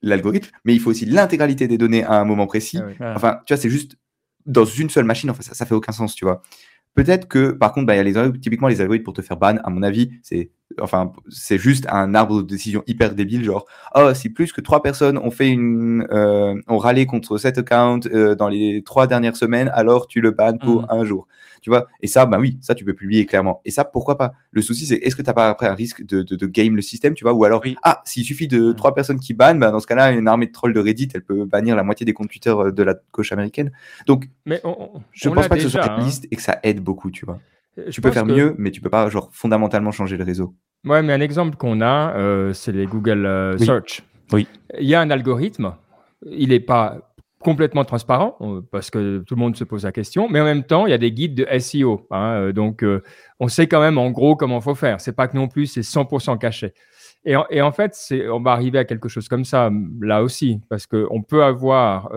l'algorithme, 0.00 0.48
mais 0.64 0.72
il 0.72 0.80
faut 0.80 0.88
aussi 0.88 1.04
l'intégralité 1.04 1.68
des 1.68 1.76
données 1.76 2.02
à 2.02 2.14
un 2.14 2.24
moment 2.24 2.46
précis. 2.46 2.80
Ah 2.98 3.12
enfin, 3.14 3.40
tu 3.44 3.52
vois, 3.52 3.60
c'est 3.60 3.68
juste 3.68 3.98
dans 4.46 4.64
une 4.64 4.88
seule 4.88 5.04
machine. 5.04 5.28
Enfin, 5.28 5.42
ça, 5.42 5.52
ça 5.52 5.66
fait 5.66 5.74
aucun 5.74 5.92
sens, 5.92 6.14
tu 6.14 6.24
vois. 6.24 6.40
Peut-être 6.94 7.28
que, 7.28 7.50
par 7.50 7.72
contre, 7.72 7.88
bah, 7.88 7.94
il 7.94 7.98
y 7.98 8.00
a 8.00 8.04
les 8.04 8.16
algorithmes, 8.16 8.40
typiquement 8.40 8.68
les 8.68 8.80
algorithmes 8.80 9.04
pour 9.04 9.12
te 9.12 9.20
faire 9.20 9.36
ban, 9.36 9.58
à 9.62 9.68
mon 9.68 9.82
avis, 9.82 10.12
c'est 10.22 10.50
enfin, 10.80 11.12
c'est 11.28 11.58
juste 11.58 11.86
un 11.90 12.14
arbre 12.14 12.42
de 12.42 12.46
décision 12.46 12.82
hyper 12.86 13.14
débile, 13.14 13.44
genre, 13.44 13.66
oh, 13.94 14.12
si 14.14 14.30
plus 14.30 14.52
que 14.52 14.60
trois 14.60 14.82
personnes 14.82 15.18
ont 15.18 15.30
fait 15.30 15.48
une, 15.48 16.06
euh, 16.10 16.60
ont 16.68 16.78
râlé 16.78 17.06
contre 17.06 17.38
cet 17.38 17.58
account 17.58 18.00
euh, 18.06 18.34
dans 18.34 18.48
les 18.48 18.82
trois 18.84 19.06
dernières 19.06 19.36
semaines, 19.36 19.70
alors 19.74 20.06
tu 20.06 20.20
le 20.20 20.30
bannes 20.30 20.58
pour 20.58 20.82
mmh. 20.82 20.86
un 20.90 21.04
jour 21.04 21.26
tu 21.66 21.70
vois? 21.70 21.88
Et 22.00 22.06
ça, 22.06 22.26
bah 22.26 22.38
oui, 22.38 22.58
ça, 22.60 22.76
tu 22.76 22.84
peux 22.84 22.94
publier 22.94 23.26
clairement. 23.26 23.60
Et 23.64 23.72
ça, 23.72 23.84
pourquoi 23.84 24.16
pas? 24.16 24.34
Le 24.52 24.62
souci, 24.62 24.86
c'est 24.86 24.98
est-ce 24.98 25.16
que 25.16 25.22
tu 25.22 25.26
n'as 25.26 25.34
pas 25.34 25.48
après 25.48 25.66
un 25.66 25.74
risque 25.74 26.06
de, 26.06 26.22
de, 26.22 26.46
game 26.46 26.76
le 26.76 26.80
système, 26.80 27.12
tu 27.14 27.24
vois? 27.24 27.32
Ou 27.32 27.44
alors, 27.44 27.60
ah, 27.82 28.02
s'il 28.04 28.24
suffit 28.24 28.46
de 28.46 28.70
trois 28.70 28.94
personnes 28.94 29.18
qui 29.18 29.34
bannent, 29.34 29.58
bah, 29.58 29.72
dans 29.72 29.80
ce 29.80 29.88
cas-là, 29.88 30.12
une 30.12 30.28
armée 30.28 30.46
de 30.46 30.52
trolls 30.52 30.72
de 30.72 30.78
Reddit, 30.78 31.08
elle 31.12 31.24
peut 31.24 31.44
bannir 31.44 31.74
la 31.74 31.82
moitié 31.82 32.06
des 32.06 32.12
comptes 32.12 32.28
Twitter 32.28 32.50
euh, 32.50 32.70
de 32.70 32.82
la 32.84 32.94
gauche 33.12 33.32
américaine. 33.32 33.72
Donc, 34.06 34.28
mais 34.44 34.62
je 35.10 35.28
pense 35.28 35.48
pas 35.48 35.56
que 35.56 35.62
ce 35.62 35.68
soit 35.68 35.90
hein. 35.90 35.98
liste 35.98 36.28
et 36.30 36.36
que 36.36 36.42
ça 36.42 36.60
aide 36.62 36.78
beaucoup, 36.78 37.10
tu 37.10 37.26
vois. 37.26 37.40
Euh, 37.78 37.90
tu 37.90 38.00
peux 38.00 38.10
faire 38.10 38.26
mieux, 38.26 38.54
mais 38.58 38.70
tu 38.70 38.80
peux 38.80 38.90
pas, 38.90 39.08
genre, 39.10 39.30
fondamentalement 39.32 39.90
changer 39.90 40.16
le 40.16 40.24
réseau. 40.24 40.54
Ouais, 40.84 41.02
mais 41.02 41.12
un 41.12 41.20
exemple 41.20 41.56
qu'on 41.56 41.80
a, 41.80 42.14
euh, 42.16 42.52
c'est 42.52 42.72
les 42.72 42.86
Google 42.86 43.56
Search. 43.58 44.02
Oui. 44.32 44.46
Il 44.78 44.86
y 44.86 44.94
a 44.94 45.00
un 45.00 45.10
algorithme, 45.10 45.74
il 46.24 46.48
n'est 46.48 46.60
pas 46.60 46.98
complètement 47.46 47.84
transparent 47.84 48.36
euh, 48.40 48.60
parce 48.72 48.90
que 48.90 49.18
tout 49.18 49.36
le 49.36 49.40
monde 49.40 49.56
se 49.56 49.64
pose 49.64 49.84
la 49.84 49.92
question, 49.92 50.28
mais 50.28 50.40
en 50.40 50.44
même 50.44 50.64
temps, 50.64 50.86
il 50.86 50.90
y 50.90 50.94
a 50.94 50.98
des 50.98 51.12
guides 51.12 51.34
de 51.34 51.58
SEO. 51.60 52.06
Hein, 52.10 52.32
euh, 52.32 52.52
donc, 52.52 52.82
euh, 52.82 53.04
on 53.38 53.48
sait 53.48 53.68
quand 53.68 53.80
même 53.80 53.98
en 53.98 54.10
gros 54.10 54.34
comment 54.34 54.58
il 54.58 54.62
faut 54.62 54.74
faire. 54.74 55.00
C'est 55.00 55.14
pas 55.14 55.28
que 55.28 55.36
non 55.36 55.46
plus 55.46 55.66
c'est 55.66 55.82
100% 55.82 56.38
caché. 56.38 56.74
Et 57.24 57.36
en, 57.36 57.44
et 57.50 57.62
en 57.62 57.70
fait, 57.70 57.96
on 58.32 58.40
va 58.40 58.50
arriver 58.50 58.80
à 58.80 58.84
quelque 58.84 59.08
chose 59.08 59.28
comme 59.28 59.44
ça 59.44 59.70
là 60.00 60.24
aussi, 60.24 60.60
parce 60.68 60.88
qu'on 60.88 61.22
peut 61.22 61.42
avoir, 61.42 62.12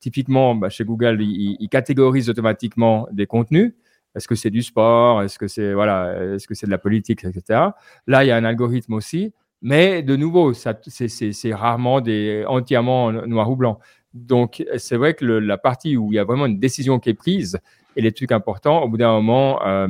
typiquement, 0.00 0.54
bah, 0.54 0.70
chez 0.70 0.84
Google, 0.84 1.18
ils, 1.20 1.56
ils, 1.60 1.68
catégorisent 1.68 2.30
automatiquement 2.30 3.06
des 3.12 3.26
contenus. 3.26 3.74
Est-ce 4.16 4.26
que 4.26 4.34
c'est 4.34 4.50
du 4.50 4.62
sport? 4.62 5.22
Est-ce 5.22 5.38
que 5.38 5.46
c'est 5.46 5.74
voilà 5.74 6.34
Est-ce 6.34 6.48
que 6.48 6.54
c'est 6.54 6.66
de 6.66 6.70
la 6.72 6.78
politique, 6.78 7.24
etc. 7.24 7.60
Là, 8.06 8.24
il 8.24 8.28
y 8.28 8.30
a 8.30 8.36
un 8.36 8.44
algorithme 8.44 8.94
aussi 8.94 9.32
Mais 9.62 10.02
de 10.02 10.16
nouveau, 10.16 10.52
c'est 10.54 11.54
rarement 11.54 12.00
des, 12.00 12.44
entièrement 12.48 13.12
noir 13.12 13.50
ou 13.50 13.56
blanc. 13.56 13.78
Donc, 14.14 14.64
c'est 14.78 14.96
vrai 14.96 15.14
que 15.14 15.24
la 15.26 15.58
partie 15.58 15.96
où 15.96 16.10
il 16.12 16.16
y 16.16 16.18
a 16.18 16.24
vraiment 16.24 16.46
une 16.46 16.58
décision 16.58 16.98
qui 16.98 17.10
est 17.10 17.14
prise 17.14 17.60
et 17.96 18.02
les 18.02 18.12
trucs 18.12 18.32
importants, 18.32 18.82
au 18.82 18.88
bout 18.88 18.98
d'un 18.98 19.12
moment, 19.12 19.60
euh, 19.66 19.88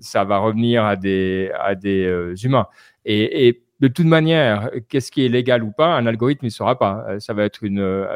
ça 0.00 0.24
va 0.24 0.38
revenir 0.38 0.84
à 0.84 0.96
des, 0.96 1.50
à 1.58 1.74
des 1.74 2.04
euh, 2.04 2.34
humains. 2.42 2.66
Et, 3.04 3.62
de 3.78 3.88
toute 3.88 4.06
manière, 4.06 4.70
qu'est-ce 4.88 5.12
qui 5.12 5.26
est 5.26 5.28
légal 5.28 5.62
ou 5.62 5.70
pas, 5.70 5.96
un 5.96 6.06
algorithme 6.06 6.46
ne 6.46 6.50
saura 6.50 6.78
pas. 6.78 7.04
Euh, 7.10 7.20
ça 7.20 7.34
va 7.34 7.44
être 7.44 7.60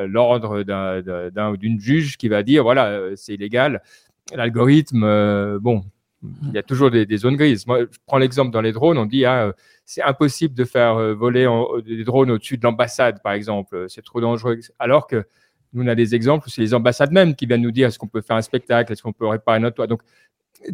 l'ordre 0.07 0.63
d'un 0.63 1.51
ou 1.51 1.59
d'une 1.59 1.79
juge 1.79 2.17
qui 2.17 2.29
va 2.29 2.43
dire 2.43 2.63
voilà, 2.63 2.99
c'est 3.15 3.35
illégal. 3.35 3.83
L'algorithme, 4.35 5.59
bon, 5.59 5.85
il 6.23 6.53
y 6.53 6.59
a 6.59 6.63
toujours 6.63 6.91
des, 6.91 7.17
zones 7.17 7.37
grises. 7.37 7.67
Moi, 7.67 7.81
je 7.81 7.99
prends 8.07 8.19
l'exemple 8.19 8.51
dans 8.51 8.61
les 8.61 8.73
drones, 8.73 8.99
on 8.99 9.07
dit 9.07 9.25
ah, 9.25 9.53
c'est 9.85 10.03
impossible 10.03 10.55
de 10.55 10.65
faire 10.65 11.15
voler 11.17 11.49
des 11.85 12.05
drones 12.05 12.31
au-dessus 12.31 12.59
de 12.59 12.63
l'ambassade, 12.63 13.23
par 13.23 13.33
exemple. 13.33 13.87
C'est 13.89 14.05
trop 14.05 14.21
dangereux. 14.21 14.59
Alors 14.79 15.07
que 15.07 15.25
nous, 15.73 15.85
on 15.85 15.87
a 15.87 15.95
des 15.95 16.15
exemples 16.15 16.49
où 16.49 16.51
c'est 16.51 16.63
les 16.63 16.75
ambassades 16.75 17.13
même 17.13 17.35
qui 17.35 17.47
viennent 17.47 17.63
nous 17.63 17.71
dire 17.71 17.89
est-ce 17.89 17.99
qu'on 17.99 18.09
peut 18.09 18.23
faire 18.23 18.37
un 18.37 18.43
spectacle, 18.43 18.93
est-ce 18.93 19.03
qu'on 19.03 19.13
peut 19.13 19.27
réparer 19.27 19.61
notre 19.61 19.77
toit. 19.77 19.87
Donc, 19.87 20.03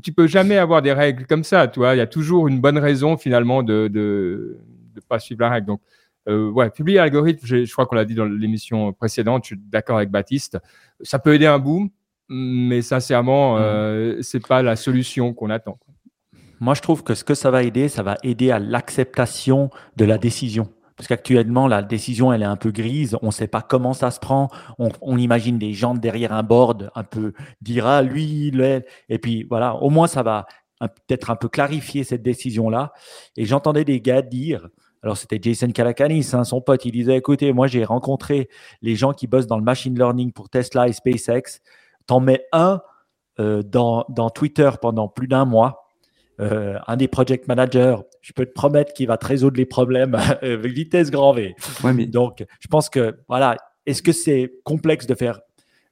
tu 0.02 0.12
peux 0.12 0.26
jamais 0.26 0.56
avoir 0.56 0.82
des 0.82 0.92
règles 0.92 1.26
comme 1.26 1.44
ça, 1.44 1.68
tu 1.68 1.80
Il 1.80 1.96
y 1.96 2.00
a 2.00 2.06
toujours 2.06 2.48
une 2.48 2.60
bonne 2.60 2.78
raison 2.78 3.16
finalement 3.16 3.62
de 3.62 3.88
ne 3.92 4.58
de, 4.94 5.00
pas 5.08 5.18
suivre 5.18 5.42
la 5.42 5.50
règle. 5.50 5.66
Donc, 5.66 5.80
euh, 6.28 6.50
ouais, 6.50 6.70
publier 6.70 6.98
l'algorithme, 6.98 7.46
je, 7.46 7.70
crois 7.70 7.86
qu'on 7.86 7.94
l'a 7.94 8.04
dit 8.04 8.14
dans 8.14 8.24
l'émission 8.24 8.92
précédente, 8.92 9.44
je 9.44 9.48
suis 9.48 9.56
d'accord 9.56 9.98
avec 9.98 10.10
Baptiste. 10.10 10.58
Ça 11.02 11.18
peut 11.18 11.34
aider 11.34 11.46
un 11.46 11.58
boom, 11.58 11.90
mais 12.28 12.82
sincèrement, 12.82 13.56
ce 13.56 13.60
mmh. 13.60 13.64
euh, 13.64 14.22
c'est 14.22 14.46
pas 14.46 14.62
la 14.62 14.76
solution 14.76 15.34
qu'on 15.34 15.50
attend. 15.50 15.78
Moi, 16.60 16.74
je 16.74 16.80
trouve 16.80 17.02
que 17.02 17.14
ce 17.14 17.22
que 17.22 17.34
ça 17.34 17.50
va 17.50 17.62
aider, 17.62 17.88
ça 17.88 18.02
va 18.02 18.16
aider 18.22 18.50
à 18.50 18.58
l'acceptation 18.58 19.70
de 19.96 20.04
la 20.04 20.16
décision. 20.16 20.68
Parce 20.96 21.08
qu'actuellement, 21.08 21.68
la 21.68 21.82
décision, 21.82 22.32
elle 22.32 22.42
est 22.42 22.46
un 22.46 22.56
peu 22.56 22.70
grise. 22.70 23.16
On 23.20 23.26
ne 23.26 23.30
sait 23.30 23.48
pas 23.48 23.60
comment 23.60 23.92
ça 23.92 24.10
se 24.10 24.18
prend. 24.18 24.48
On, 24.78 25.18
imagine 25.18 25.58
des 25.58 25.74
gens 25.74 25.94
derrière 25.94 26.32
un 26.32 26.42
board, 26.42 26.90
un 26.94 27.04
peu 27.04 27.34
dira 27.60 28.02
lui, 28.02 28.50
lui. 28.50 28.80
Et 29.10 29.18
puis 29.18 29.44
voilà, 29.44 29.74
au 29.76 29.90
moins 29.90 30.06
ça 30.06 30.22
va 30.22 30.46
peut-être 30.80 31.30
un 31.30 31.36
peu 31.36 31.48
clarifier 31.48 32.02
cette 32.02 32.22
décision-là. 32.22 32.92
Et 33.36 33.44
j'entendais 33.44 33.84
des 33.84 34.00
gars 34.00 34.22
dire, 34.22 34.68
alors 35.02 35.18
c'était 35.18 35.38
Jason 35.40 35.70
Calacanis, 35.70 36.30
hein, 36.32 36.44
son 36.44 36.62
pote, 36.62 36.84
il 36.86 36.92
disait, 36.92 37.16
écoutez, 37.16 37.52
moi 37.52 37.66
j'ai 37.66 37.84
rencontré 37.84 38.48
les 38.80 38.96
gens 38.96 39.12
qui 39.12 39.26
bossent 39.26 39.46
dans 39.46 39.58
le 39.58 39.64
machine 39.64 39.94
learning 39.94 40.32
pour 40.32 40.48
Tesla 40.48 40.88
et 40.88 40.94
SpaceX. 40.94 41.60
T'en 42.06 42.20
mets 42.20 42.46
un 42.52 42.80
euh, 43.38 43.62
dans, 43.62 44.04
dans 44.08 44.30
Twitter 44.30 44.70
pendant 44.80 45.08
plus 45.08 45.28
d'un 45.28 45.44
mois 45.44 45.86
euh, 46.38 46.78
un 46.86 46.96
des 46.96 47.08
project 47.08 47.48
managers, 47.48 47.96
je 48.20 48.32
peux 48.32 48.44
te 48.44 48.52
promettre 48.52 48.92
qu'il 48.92 49.06
va 49.06 49.16
te 49.16 49.26
résoudre 49.26 49.56
les 49.56 49.64
problèmes 49.64 50.14
avec 50.42 50.72
vitesse 50.72 51.10
grand 51.10 51.32
V. 51.32 51.54
Donc, 52.08 52.44
je 52.60 52.68
pense 52.68 52.90
que, 52.90 53.16
voilà, 53.28 53.56
est-ce 53.86 54.02
que 54.02 54.12
c'est 54.12 54.52
complexe 54.64 55.06
de 55.06 55.14
faire, 55.14 55.40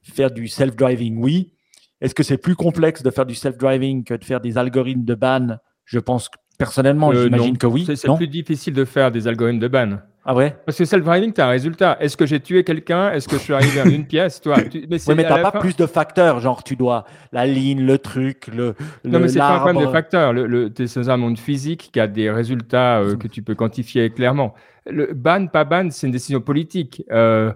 faire 0.03 0.31
du 0.31 0.49
self-driving? 0.49 1.17
Oui. 1.19 1.53
Est-ce 2.01 2.15
que 2.15 2.23
c'est 2.23 2.37
plus 2.37 2.57
complexe 2.57 3.03
de 3.03 3.11
faire 3.11 3.25
du 3.25 3.35
self-driving 3.35 4.05
que 4.05 4.15
de 4.15 4.25
faire 4.25 4.41
des 4.41 4.59
algorithmes 4.59 5.05
de 5.05 5.15
ban? 5.15 5.57
Je 5.87 5.99
pense 5.99 6.29
personnellement, 6.59 7.11
euh, 7.11 7.25
j'imagine 7.25 7.57
que 7.57 7.67
oui. 7.67 7.87
C'est 7.97 8.15
plus 8.15 8.29
difficile 8.29 8.75
de 8.75 8.85
faire 8.85 9.11
des 9.11 9.27
algorithmes 9.27 9.61
de 9.61 9.69
ban. 9.69 9.99
Ah 10.25 10.35
ouais? 10.35 10.57
Parce 10.65 10.79
que 10.79 10.85
self-driving, 10.85 11.33
tu 11.33 11.41
as 11.41 11.47
un 11.47 11.51
résultat. 11.51 11.99
Est-ce 12.01 12.17
que 12.17 12.25
j'ai 12.25 12.41
tué 12.41 12.65
quelqu'un? 12.65 13.13
Est-ce 13.13 13.29
que 13.29 13.37
je 13.37 13.43
suis 13.43 13.53
arrivé 13.53 13.81
à 13.81 13.85
une 13.85 14.07
pièce? 14.07 14.41
Toi 14.41 14.63
tu... 14.63 14.87
Mais, 14.89 14.97
oui, 15.07 15.15
mais 15.15 15.25
tu 15.25 15.31
n'as 15.31 15.51
pas 15.51 15.61
plus 15.61 15.77
de 15.77 15.87
facteurs. 15.87 16.41
Genre, 16.41 16.65
tu 16.65 16.77
dois 16.77 17.05
la 17.33 17.47
ligne, 17.47 17.85
le 17.85 17.99
truc, 17.99 18.49
le. 18.49 18.75
Non, 19.05 19.21
mais 19.21 19.29
c'est 19.29 19.39
pas 19.39 19.57
un 19.57 19.61
problème 19.61 19.85
de 19.85 19.91
facteurs. 19.91 20.33
Le, 20.33 20.47
le, 20.47 20.73
c'est 20.87 21.09
un 21.09 21.17
monde 21.17 21.39
physique 21.39 21.91
qui 21.93 22.01
a 22.01 22.07
des 22.07 22.31
résultats 22.31 23.01
euh, 23.01 23.17
que 23.17 23.29
tu 23.29 23.43
peux 23.43 23.55
quantifier 23.55 24.11
clairement. 24.11 24.55
Le 24.87 25.13
ban, 25.15 25.47
pas 25.47 25.65
ban, 25.65 25.89
c'est 25.91 26.07
une 26.07 26.13
décision 26.13 26.41
politique. 26.41 27.03
Euh, 27.11 27.53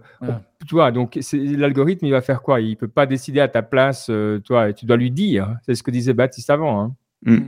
Tu 0.66 0.74
vois, 0.74 0.90
donc 0.90 1.18
l'algorithme, 1.32 2.04
il 2.04 2.10
va 2.10 2.20
faire 2.20 2.42
quoi? 2.42 2.60
Il 2.60 2.76
peut 2.76 2.88
pas 2.88 3.06
décider 3.06 3.38
à 3.38 3.46
ta 3.46 3.62
place, 3.62 4.08
euh, 4.10 4.40
toi, 4.40 4.68
et 4.68 4.74
tu 4.74 4.86
dois 4.86 4.96
lui 4.96 5.10
dire. 5.10 5.54
C'est 5.64 5.76
ce 5.76 5.84
que 5.84 5.92
disait 5.92 6.14
Baptiste 6.14 6.50
avant. 6.50 6.82
Hein. 6.82 6.94
Mmh. 7.24 7.38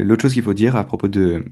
L'autre 0.00 0.22
chose 0.22 0.34
qu'il 0.34 0.42
faut 0.42 0.54
dire 0.54 0.76
à 0.76 0.84
propos 0.84 1.08
de, 1.08 1.42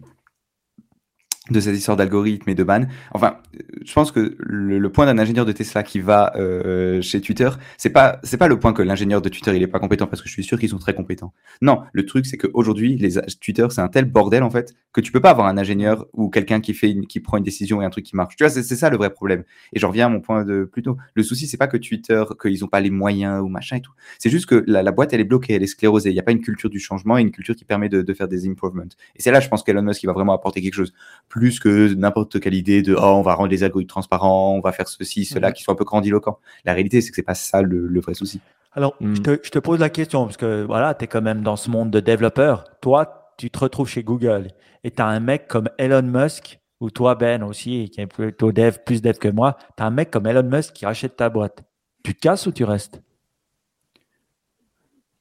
de 1.50 1.58
cette 1.58 1.76
histoire 1.76 1.96
d'algorithme 1.96 2.48
et 2.50 2.54
de 2.54 2.62
ban. 2.62 2.82
Enfin, 3.10 3.38
je 3.84 3.92
pense 3.92 4.12
que 4.12 4.36
le, 4.38 4.92
point 4.92 5.06
d'un 5.06 5.18
ingénieur 5.18 5.44
de 5.44 5.50
Tesla 5.50 5.82
qui 5.82 5.98
va 5.98 6.32
euh, 6.36 7.02
chez 7.02 7.20
Twitter, 7.20 7.50
c'est 7.76 7.90
pas 7.90 8.20
c'est 8.22 8.36
pas 8.36 8.46
le 8.46 8.60
point 8.60 8.72
que 8.72 8.82
l'ingénieur 8.82 9.20
de 9.20 9.28
Twitter 9.28 9.56
il 9.56 9.62
est 9.62 9.66
pas 9.66 9.80
compétent 9.80 10.06
parce 10.06 10.22
que 10.22 10.28
je 10.28 10.32
suis 10.32 10.44
sûr 10.44 10.58
qu'ils 10.58 10.68
sont 10.68 10.78
très 10.78 10.94
compétents. 10.94 11.32
Non, 11.60 11.82
le 11.92 12.06
truc 12.06 12.26
c'est 12.26 12.36
qu'aujourd'hui 12.36 12.96
les 12.96 13.14
Twitter 13.40 13.66
c'est 13.70 13.80
un 13.80 13.88
tel 13.88 14.04
bordel 14.04 14.44
en 14.44 14.50
fait 14.50 14.74
que 14.92 15.00
tu 15.00 15.10
peux 15.10 15.20
pas 15.20 15.30
avoir 15.30 15.48
un 15.48 15.58
ingénieur 15.58 16.06
ou 16.12 16.28
quelqu'un 16.28 16.60
qui 16.60 16.74
fait 16.74 16.90
une, 16.90 17.06
qui 17.06 17.18
prend 17.18 17.38
une 17.38 17.44
décision 17.44 17.82
et 17.82 17.84
un 17.84 17.90
truc 17.90 18.04
qui 18.04 18.14
marche. 18.14 18.36
Tu 18.36 18.44
vois, 18.44 18.50
c'est 18.50 18.62
ça 18.62 18.90
le 18.90 18.96
vrai 18.96 19.10
problème. 19.10 19.42
Et 19.72 19.80
j'en 19.80 19.88
reviens 19.88 20.06
à 20.06 20.10
mon 20.10 20.20
point 20.20 20.44
de 20.44 20.64
plus 20.64 20.82
tôt. 20.82 20.96
Le 21.14 21.24
souci 21.24 21.48
c'est 21.48 21.56
pas 21.56 21.66
que 21.66 21.76
Twitter 21.76 22.22
qu'ils 22.40 22.64
ont 22.64 22.68
pas 22.68 22.80
les 22.80 22.90
moyens 22.90 23.42
ou 23.42 23.48
machin 23.48 23.76
et 23.76 23.80
tout. 23.80 23.92
C'est 24.20 24.30
juste 24.30 24.46
que 24.46 24.62
la, 24.68 24.92
boîte 24.92 25.12
elle 25.12 25.20
est 25.20 25.24
bloquée, 25.24 25.54
elle 25.54 25.62
est 25.64 25.66
sclérosée. 25.66 26.10
Il 26.10 26.16
y 26.16 26.20
a 26.20 26.22
pas 26.22 26.32
une 26.32 26.40
culture 26.40 26.70
du 26.70 26.78
changement 26.78 27.18
et 27.18 27.22
une 27.22 27.32
culture 27.32 27.56
qui 27.56 27.64
permet 27.64 27.88
de, 27.88 28.02
de 28.02 28.14
faire 28.14 28.28
des 28.28 28.48
improvements. 28.48 28.84
Et 29.16 29.22
c'est 29.22 29.32
là 29.32 29.40
je 29.40 29.48
pense 29.48 29.64
qu'Elon 29.64 29.82
Musk 29.82 30.04
il 30.04 30.06
va 30.06 30.12
vraiment 30.12 30.34
apporter 30.34 30.62
quelque 30.62 30.74
chose 30.74 30.92
plus 31.32 31.60
que 31.60 31.94
n'importe 31.94 32.40
quelle 32.40 32.52
idée 32.52 32.82
de 32.82 32.94
oh 32.94 33.00
on 33.00 33.22
va 33.22 33.32
rendre 33.32 33.48
les 33.48 33.64
algorithmes 33.64 33.88
transparents, 33.88 34.54
on 34.54 34.60
va 34.60 34.70
faire 34.70 34.86
ceci, 34.86 35.24
cela, 35.24 35.48
mhm. 35.48 35.54
qui 35.54 35.62
sont 35.62 35.72
un 35.72 35.74
peu 35.74 35.84
grandiloquents. 35.84 36.38
La 36.66 36.74
réalité, 36.74 37.00
c'est 37.00 37.08
que 37.08 37.16
c'est 37.16 37.22
pas 37.22 37.34
ça 37.34 37.62
le, 37.62 38.00
vrai 38.00 38.12
souci. 38.12 38.38
Alors, 38.72 38.94
je, 39.00 39.06
mhm. 39.06 39.22
te, 39.22 39.38
je, 39.42 39.48
te, 39.48 39.58
pose 39.58 39.80
la 39.80 39.88
question, 39.88 40.26
parce 40.26 40.36
que 40.36 40.62
voilà, 40.62 40.92
tu 40.92 41.04
es 41.04 41.06
quand 41.06 41.22
même 41.22 41.40
dans 41.42 41.56
ce 41.56 41.70
monde 41.70 41.90
de 41.90 42.00
développeurs. 42.00 42.64
Toi, 42.82 43.32
tu 43.38 43.50
te 43.50 43.58
retrouves 43.58 43.88
chez 43.88 44.02
Google 44.02 44.48
et 44.84 44.90
tu 44.90 45.00
as 45.00 45.06
un 45.06 45.20
mec 45.20 45.48
comme 45.48 45.70
Elon 45.78 46.02
Musk, 46.02 46.60
ou 46.80 46.90
toi, 46.90 47.14
Ben 47.14 47.42
aussi, 47.42 47.88
qui 47.88 48.02
est 48.02 48.06
plutôt 48.06 48.52
dev, 48.52 48.76
plus 48.84 49.00
dev 49.00 49.16
que 49.16 49.28
moi, 49.28 49.56
tu 49.78 49.82
as 49.82 49.86
un 49.86 49.90
mec 49.90 50.10
comme 50.10 50.26
Elon 50.26 50.42
Musk 50.42 50.74
qui 50.74 50.84
rachète 50.84 51.16
ta 51.16 51.30
boîte. 51.30 51.64
Tu 52.04 52.14
te 52.14 52.20
casses 52.20 52.46
ou 52.46 52.52
tu 52.52 52.64
restes? 52.64 53.00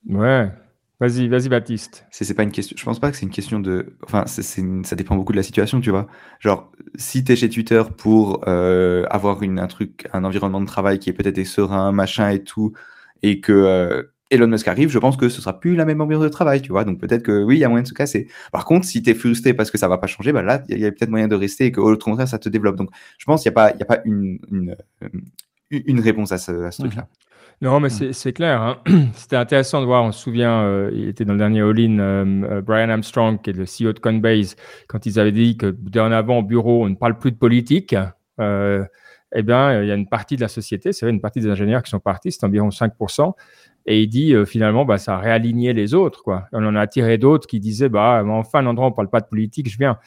Ouais, 0.09 0.51
Vas-y, 1.01 1.27
vas-y, 1.27 1.49
Baptiste. 1.49 2.05
C'est 2.11 2.31
pas 2.35 2.43
une 2.43 2.51
question. 2.51 2.75
Je 2.77 2.85
pense 2.85 2.99
pas 2.99 3.09
que 3.09 3.17
c'est 3.17 3.25
une 3.25 3.31
question 3.31 3.59
de. 3.59 3.97
Enfin, 4.03 4.25
c'est 4.27 4.43
ça 4.43 4.95
dépend 4.95 5.15
beaucoup 5.15 5.31
de 5.31 5.37
la 5.37 5.41
situation, 5.41 5.81
tu 5.81 5.89
vois. 5.89 6.05
Genre, 6.39 6.71
si 6.93 7.23
tu 7.23 7.31
es 7.31 7.35
chez 7.35 7.49
Twitter 7.49 7.81
pour 7.97 8.47
euh, 8.47 9.03
avoir 9.09 9.41
une, 9.41 9.57
un 9.57 9.65
truc, 9.65 10.07
un 10.13 10.23
environnement 10.23 10.61
de 10.61 10.67
travail 10.67 10.99
qui 10.99 11.09
est 11.09 11.13
peut-être 11.13 11.43
serein, 11.43 11.91
machin 11.91 12.29
et 12.29 12.43
tout, 12.43 12.73
et 13.23 13.39
que 13.39 13.51
euh, 13.51 14.03
Elon 14.29 14.45
Musk 14.45 14.67
arrive, 14.67 14.89
je 14.91 14.99
pense 14.99 15.17
que 15.17 15.27
ce 15.27 15.41
sera 15.41 15.59
plus 15.59 15.75
la 15.75 15.85
même 15.85 16.01
ambiance 16.01 16.21
de 16.21 16.29
travail, 16.29 16.61
tu 16.61 16.69
vois. 16.71 16.83
Donc 16.83 16.99
peut-être 16.99 17.23
que 17.23 17.43
oui, 17.43 17.55
il 17.57 17.61
y 17.61 17.65
a 17.65 17.69
moyen 17.69 17.81
de 17.81 17.87
se 17.87 17.95
casser. 17.95 18.27
Par 18.51 18.65
contre, 18.65 18.85
si 18.85 19.01
tu 19.01 19.09
es 19.09 19.15
frustré 19.15 19.55
parce 19.55 19.71
que 19.71 19.79
ça 19.79 19.87
va 19.87 19.97
pas 19.97 20.05
changer, 20.05 20.31
bah 20.31 20.43
là, 20.43 20.63
il 20.69 20.77
y 20.77 20.85
a, 20.85 20.91
peut-être 20.91 21.09
moyen 21.09 21.27
de 21.27 21.35
rester 21.35 21.65
et 21.65 21.71
qu'au 21.71 21.97
contraire, 21.97 22.27
ça 22.27 22.37
te 22.37 22.47
développe. 22.47 22.75
Donc 22.75 22.91
je 23.17 23.25
pense 23.25 23.41
qu'il 23.41 23.49
n'y 23.49 23.53
a 23.53 23.55
pas, 23.55 23.71
il 23.71 23.79
y 23.79 23.81
a 23.81 23.85
pas 23.85 24.01
une, 24.05 24.37
une, 24.51 24.75
une 25.71 25.99
réponse 25.99 26.31
à 26.31 26.37
ce, 26.37 26.51
à 26.51 26.69
ce 26.69 26.83
mmh 26.83 26.85
truc-là. 26.85 27.07
Non, 27.61 27.79
mais 27.79 27.89
mmh. 27.89 28.13
c'est 28.13 28.33
clair. 28.33 28.59
Hein. 28.59 28.77
C'était 29.13 29.35
intéressant 29.35 29.81
de 29.81 29.85
voir. 29.85 30.03
On 30.03 30.11
se 30.11 30.19
souvient, 30.19 30.63
euh, 30.63 30.89
il 30.93 31.07
était 31.07 31.25
dans 31.25 31.33
le 31.33 31.39
dernier 31.39 31.61
All-In, 31.61 31.99
euh, 31.99 32.25
euh, 32.49 32.61
Brian 32.61 32.89
Armstrong, 32.89 33.39
qui 33.39 33.51
est 33.51 33.53
le 33.53 33.65
CEO 33.65 33.93
de 33.93 33.99
Coinbase, 33.99 34.55
quand 34.87 35.05
ils 35.05 35.19
avaient 35.19 35.31
dit 35.31 35.57
que 35.57 35.67
dorénavant 35.67 36.39
au 36.39 36.43
bureau, 36.43 36.83
on 36.83 36.89
ne 36.89 36.95
parle 36.95 37.19
plus 37.19 37.31
de 37.31 37.37
politique. 37.37 37.95
eh 39.33 39.43
bien, 39.43 39.81
il 39.81 39.87
y 39.87 39.91
a 39.91 39.95
une 39.95 40.09
partie 40.09 40.35
de 40.35 40.41
la 40.41 40.47
société, 40.47 40.91
c'est 40.91 41.05
vrai, 41.05 41.13
une 41.13 41.21
partie 41.21 41.39
des 41.39 41.49
ingénieurs 41.49 41.83
qui 41.83 41.91
sont 41.91 41.99
partis, 41.99 42.31
c'est 42.31 42.43
environ 42.43 42.69
5%. 42.69 43.33
Et 43.85 44.01
il 44.01 44.07
dit 44.07 44.35
finalement, 44.45 44.83
bah, 44.83 44.97
ça 44.97 45.15
a 45.15 45.19
réaligné 45.19 45.73
les 45.73 45.93
autres. 45.93 46.21
Quoi. 46.23 46.47
On 46.51 46.65
en 46.65 46.75
a 46.75 46.81
attiré 46.81 47.17
d'autres 47.17 47.47
qui 47.47 47.59
disaient, 47.59 47.89
bah, 47.89 48.23
enfin, 48.27 48.59
un 48.59 48.65
endroit 48.67 48.87
où 48.87 48.89
on 48.89 48.91
ne 48.91 48.95
parle 48.95 49.09
pas 49.09 49.21
de 49.21 49.27
politique, 49.27 49.69
je 49.69 49.77
viens. 49.77 49.99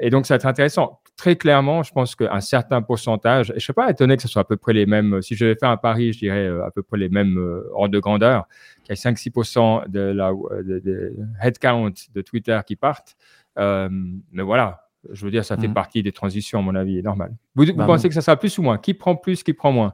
et 0.00 0.10
donc, 0.10 0.26
ça 0.26 0.34
va 0.34 0.36
être 0.36 0.46
intéressant 0.46 0.99
très 1.20 1.36
clairement, 1.36 1.82
je 1.82 1.92
pense 1.92 2.16
qu'un 2.16 2.40
certain 2.40 2.80
pourcentage, 2.80 3.50
et 3.50 3.52
je 3.52 3.56
ne 3.56 3.60
suis 3.60 3.72
pas 3.74 3.90
étonné 3.90 4.16
que 4.16 4.22
ce 4.22 4.28
soit 4.28 4.40
à 4.40 4.44
peu 4.46 4.56
près 4.56 4.72
les 4.72 4.86
mêmes, 4.86 5.20
si 5.20 5.34
je 5.34 5.44
vais 5.44 5.54
faire 5.54 5.68
un 5.68 5.76
pari, 5.76 6.14
je 6.14 6.20
dirais 6.20 6.46
euh, 6.46 6.64
à 6.64 6.70
peu 6.70 6.82
près 6.82 6.96
les 6.96 7.10
mêmes 7.10 7.36
euh, 7.36 7.68
ordres 7.74 7.92
de 7.92 7.98
grandeur, 7.98 8.48
qu'il 8.84 8.96
y 8.96 8.98
a 8.98 9.10
5-6% 9.10 9.90
de 9.90 10.00
la 10.00 10.32
de, 10.62 11.14
headcount 11.42 11.92
de 12.14 12.22
Twitter 12.22 12.58
qui 12.66 12.74
partent. 12.74 13.16
Euh, 13.58 13.90
mais 14.32 14.42
voilà, 14.42 14.88
je 15.12 15.22
veux 15.26 15.30
dire, 15.30 15.44
ça 15.44 15.58
fait 15.58 15.68
mmh. 15.68 15.74
partie 15.74 16.02
des 16.02 16.12
transitions, 16.12 16.60
à 16.60 16.62
mon 16.62 16.74
avis, 16.74 17.02
normal. 17.02 17.34
Vous, 17.54 17.66
bah, 17.74 17.84
pensez 17.84 18.08
que 18.08 18.14
ça 18.14 18.22
sera 18.22 18.38
plus 18.38 18.56
ou 18.56 18.62
moins? 18.62 18.78
Qui 18.78 18.94
prend 18.94 19.14
plus, 19.14 19.42
qui 19.42 19.52
prend 19.52 19.72
moins? 19.72 19.92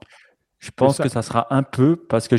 Je 0.61 0.71
pense 0.71 0.99
que 0.99 1.09
ça 1.09 1.23
sera 1.23 1.53
un 1.53 1.65
peu 1.65 1.97
parce 1.97 2.29
que 2.29 2.37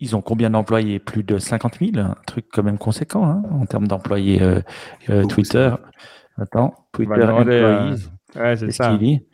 ils 0.00 0.16
ont 0.16 0.22
combien 0.22 0.48
d'employés? 0.48 1.00
Plus 1.00 1.24
de 1.24 1.38
50 1.38 1.80
000, 1.80 1.98
un 1.98 2.14
truc 2.24 2.46
quand 2.52 2.62
même 2.62 2.78
conséquent 2.78 3.24
hein, 3.24 3.42
en 3.50 3.66
termes 3.66 3.88
d'employés 3.88 4.40
Twitter. 5.28 5.74
Attends, 6.38 6.74
Twitter 6.92 7.24
employees. 7.24 8.08
ouais, 8.36 8.56
c'est 8.56 8.70
ça. 8.70 8.96
Dit 8.96 9.26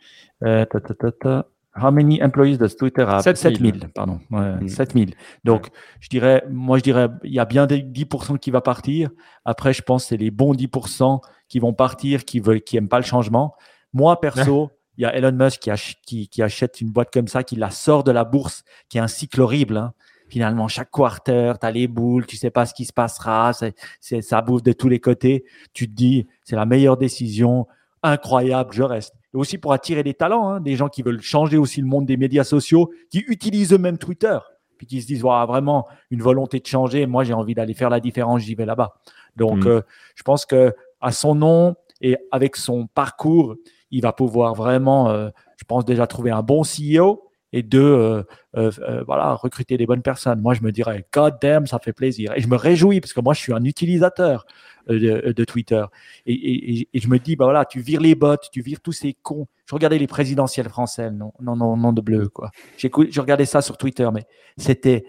euh, 0.43 0.65
ta, 0.65 0.79
ta, 0.79 1.11
ta, 1.11 1.45
How 1.75 1.91
many 1.91 2.21
employees 2.21 2.57
does 2.57 2.75
Twitter 2.75 3.03
have? 3.03 3.21
7000, 3.21 3.89
pardon. 3.93 4.19
Ouais, 4.31 4.67
7000. 4.67 5.09
Mm. 5.09 5.13
Donc, 5.43 5.67
je 5.99 6.09
dirais, 6.09 6.43
moi, 6.49 6.77
je 6.77 6.83
dirais, 6.83 7.07
il 7.23 7.33
y 7.33 7.39
a 7.39 7.45
bien 7.45 7.67
des 7.67 7.81
10% 7.81 8.37
qui 8.39 8.51
va 8.51 8.61
partir. 8.61 9.09
Après, 9.45 9.73
je 9.73 9.81
pense 9.81 10.03
que 10.03 10.09
c'est 10.09 10.17
les 10.17 10.31
bons 10.31 10.53
10% 10.53 11.21
qui 11.47 11.59
vont 11.59 11.73
partir, 11.73 12.25
qui 12.25 12.39
veulent, 12.39 12.61
qui 12.61 12.77
aiment 12.77 12.89
pas 12.89 12.99
le 12.99 13.05
changement. 13.05 13.55
Moi, 13.93 14.19
perso, 14.19 14.71
il 14.97 15.03
y 15.03 15.05
a 15.05 15.15
Elon 15.15 15.31
Musk 15.31 15.61
qui, 15.61 15.71
qui, 16.05 16.27
qui, 16.27 16.41
achète 16.41 16.81
une 16.81 16.91
boîte 16.91 17.11
comme 17.13 17.27
ça, 17.27 17.43
qui 17.43 17.55
la 17.55 17.69
sort 17.69 18.03
de 18.03 18.11
la 18.11 18.25
bourse, 18.25 18.63
qui 18.89 18.97
est 18.97 19.01
un 19.01 19.07
cycle 19.07 19.41
horrible. 19.41 19.77
Hein 19.77 19.93
finalement, 20.29 20.67
chaque 20.67 20.91
quarter, 20.91 21.53
tu 21.59 21.65
as 21.65 21.71
les 21.71 21.87
boules, 21.87 22.25
tu 22.25 22.37
sais 22.37 22.51
pas 22.51 22.65
ce 22.65 22.73
qui 22.73 22.85
se 22.85 22.93
passera, 22.93 23.51
c'est, 23.53 24.21
ça 24.21 24.41
bouffe 24.41 24.63
de 24.63 24.71
tous 24.71 24.87
les 24.87 24.99
côtés. 24.99 25.43
Tu 25.73 25.87
te 25.87 25.93
dis, 25.93 26.27
c'est 26.43 26.55
la 26.55 26.65
meilleure 26.65 26.97
décision. 26.97 27.67
incroyable, 28.01 28.71
je 28.71 28.83
reste. 28.83 29.13
Et 29.33 29.37
aussi 29.37 29.57
pour 29.57 29.73
attirer 29.73 30.03
des 30.03 30.13
talents, 30.13 30.47
hein, 30.49 30.59
des 30.61 30.75
gens 30.75 30.87
qui 30.87 31.01
veulent 31.03 31.21
changer 31.21 31.57
aussi 31.57 31.81
le 31.81 31.87
monde 31.87 32.05
des 32.05 32.17
médias 32.17 32.45
sociaux, 32.45 32.91
qui 33.09 33.25
utilisent 33.27 33.73
eux-mêmes 33.73 33.97
Twitter, 33.97 34.37
puis 34.77 34.87
qui 34.87 35.01
se 35.01 35.07
disent 35.07 35.21
voilà, 35.21 35.45
vraiment 35.45 35.87
une 36.09 36.21
volonté 36.21 36.59
de 36.59 36.65
changer. 36.65 37.05
Moi, 37.05 37.23
j'ai 37.25 37.33
envie 37.33 37.55
d'aller 37.55 37.73
faire 37.73 37.89
la 37.89 37.99
différence, 37.99 38.41
j'y 38.41 38.55
vais 38.55 38.65
là-bas. 38.65 38.95
Donc, 39.35 39.65
mm. 39.65 39.67
euh, 39.67 39.81
je 40.15 40.23
pense 40.23 40.45
que 40.45 40.73
à 41.01 41.11
son 41.11 41.35
nom 41.35 41.75
et 42.01 42.17
avec 42.31 42.55
son 42.55 42.87
parcours, 42.87 43.55
il 43.91 44.01
va 44.01 44.13
pouvoir 44.13 44.53
vraiment, 44.53 45.09
euh, 45.09 45.29
je 45.57 45.65
pense 45.65 45.83
déjà 45.83 46.07
trouver 46.07 46.31
un 46.31 46.41
bon 46.41 46.63
CEO 46.63 47.28
et 47.51 47.63
deux, 47.63 47.81
euh, 47.81 48.23
euh, 48.55 49.03
voilà, 49.05 49.33
recruter 49.33 49.77
des 49.77 49.85
bonnes 49.85 50.01
personnes. 50.01 50.41
Moi, 50.41 50.53
je 50.53 50.61
me 50.61 50.71
dirais, 50.71 51.05
God 51.13 51.37
damn, 51.41 51.67
ça 51.67 51.79
fait 51.79 51.93
plaisir. 51.93 52.31
Et 52.35 52.41
je 52.41 52.47
me 52.47 52.55
réjouis 52.55 53.01
parce 53.01 53.13
que 53.13 53.21
moi, 53.21 53.33
je 53.33 53.39
suis 53.39 53.53
un 53.53 53.63
utilisateur 53.63 54.45
de, 54.87 55.43
Twitter. 55.43 55.83
Et, 56.25 56.87
je 56.93 57.07
me 57.07 57.19
dis, 57.19 57.35
bah 57.35 57.45
voilà, 57.45 57.65
tu 57.65 57.79
vires 57.79 58.01
les 58.01 58.15
bots, 58.15 58.37
tu 58.51 58.61
vires 58.61 58.81
tous 58.81 58.91
ces 58.91 59.13
cons. 59.13 59.47
Je 59.65 59.75
regardais 59.75 59.99
les 59.99 60.07
présidentielles 60.07 60.69
françaises, 60.69 61.11
non, 61.11 61.33
non, 61.39 61.55
non, 61.55 61.77
non 61.77 61.93
de 61.93 62.01
bleu, 62.01 62.27
quoi. 62.27 62.51
J'ai 62.77 62.89
regardais 62.89 63.45
ça 63.45 63.61
sur 63.61 63.77
Twitter, 63.77 64.09
mais 64.11 64.25
c'était 64.57 65.05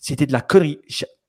c'était 0.00 0.26
de 0.26 0.32
la 0.32 0.40
connerie. 0.40 0.80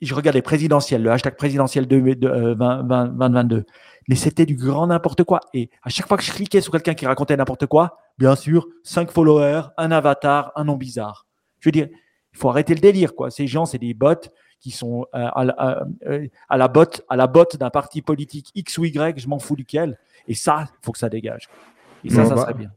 Je, 0.01 0.13
regardais 0.13 0.41
présidentielle, 0.41 1.03
le 1.03 1.11
hashtag 1.11 1.35
présidentiel 1.35 1.87
de, 1.87 1.99
2022 1.99 3.65
mais 4.07 4.15
c'était 4.15 4.45
du 4.45 4.55
grand 4.55 4.87
n'importe 4.87 5.23
quoi. 5.23 5.41
Et 5.53 5.69
à 5.83 5.89
chaque 5.89 6.07
fois 6.07 6.17
que 6.17 6.23
je 6.23 6.31
cliquais 6.31 6.61
sur 6.61 6.71
quelqu'un 6.71 6.93
qui 6.93 7.05
racontait 7.05 7.35
n'importe 7.35 7.65
quoi, 7.65 7.99
bien 8.17 8.35
sûr, 8.35 8.67
5 8.83 9.11
followers, 9.11 9.63
un 9.77 9.91
avatar, 9.91 10.51
un 10.55 10.63
nom 10.63 10.77
bizarre. 10.77 11.25
Je 11.59 11.67
veux 11.67 11.73
dire, 11.73 11.89
il 12.33 12.37
faut 12.37 12.49
arrêter 12.49 12.73
le 12.73 12.79
délire, 12.79 13.15
quoi. 13.15 13.29
Ces 13.31 13.47
gens, 13.47 13.65
c'est 13.65 13.79
des 13.79 13.93
bots 13.93 14.29
qui 14.59 14.71
sont 14.71 15.05
euh, 15.13 15.27
à, 15.33 15.43
la, 15.43 15.85
euh, 16.07 16.27
à 16.49 16.57
la 16.57 16.67
botte 16.67 17.03
à 17.09 17.15
la 17.15 17.27
botte 17.27 17.57
d'un 17.57 17.69
parti 17.69 18.01
politique 18.01 18.51
X 18.55 18.77
ou 18.77 18.85
Y, 18.85 19.19
je 19.19 19.27
m'en 19.27 19.39
fous 19.39 19.55
duquel. 19.55 19.99
Et 20.27 20.33
ça, 20.33 20.67
il 20.67 20.85
faut 20.85 20.91
que 20.91 20.99
ça 20.99 21.09
dégage. 21.09 21.47
Et 22.03 22.09
ça, 22.09 22.25
ça 22.25 22.35
bah, 22.35 22.41
serait 22.41 22.53
bien. 22.53 22.71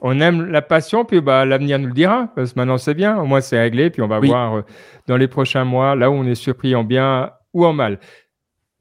On 0.00 0.20
aime 0.20 0.50
la 0.50 0.62
passion, 0.62 1.04
puis 1.04 1.20
bah, 1.20 1.44
l'avenir 1.44 1.78
nous 1.78 1.86
le 1.86 1.92
dira, 1.92 2.28
parce 2.34 2.52
que 2.52 2.58
maintenant 2.58 2.78
c'est 2.78 2.94
bien, 2.94 3.18
au 3.18 3.26
moins 3.26 3.40
c'est 3.40 3.60
réglé, 3.60 3.90
puis 3.90 4.02
on 4.02 4.08
va 4.08 4.18
voir 4.18 4.56
euh, 4.56 4.62
dans 5.06 5.16
les 5.16 5.28
prochains 5.28 5.64
mois, 5.64 5.94
là 5.94 6.10
où 6.10 6.14
on 6.14 6.24
est 6.24 6.34
surpris 6.34 6.74
en 6.74 6.84
bien 6.84 7.30
ou 7.52 7.64
en 7.64 7.72
mal. 7.72 8.00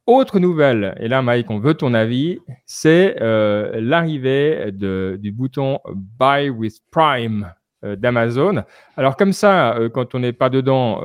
Autre 0.06 0.40
nouvelle, 0.40 0.96
et 1.00 1.08
là 1.08 1.22
Mike, 1.22 1.50
on 1.50 1.60
veut 1.60 1.76
ton 1.76 1.94
avis, 1.94 2.40
c'est 2.66 3.16
euh, 3.22 3.80
l'arrivée 3.80 4.72
du 4.74 5.32
bouton 5.32 5.80
Buy 6.20 6.50
with 6.50 6.80
Prime 6.92 7.54
euh, 7.86 7.96
d'Amazon. 7.96 8.64
Alors 8.98 9.16
comme 9.16 9.34
ça, 9.34 9.78
quand 9.94 10.16
on 10.16 10.20
n'est 10.20 10.34
pas 10.34 10.50
dedans, 10.50 11.02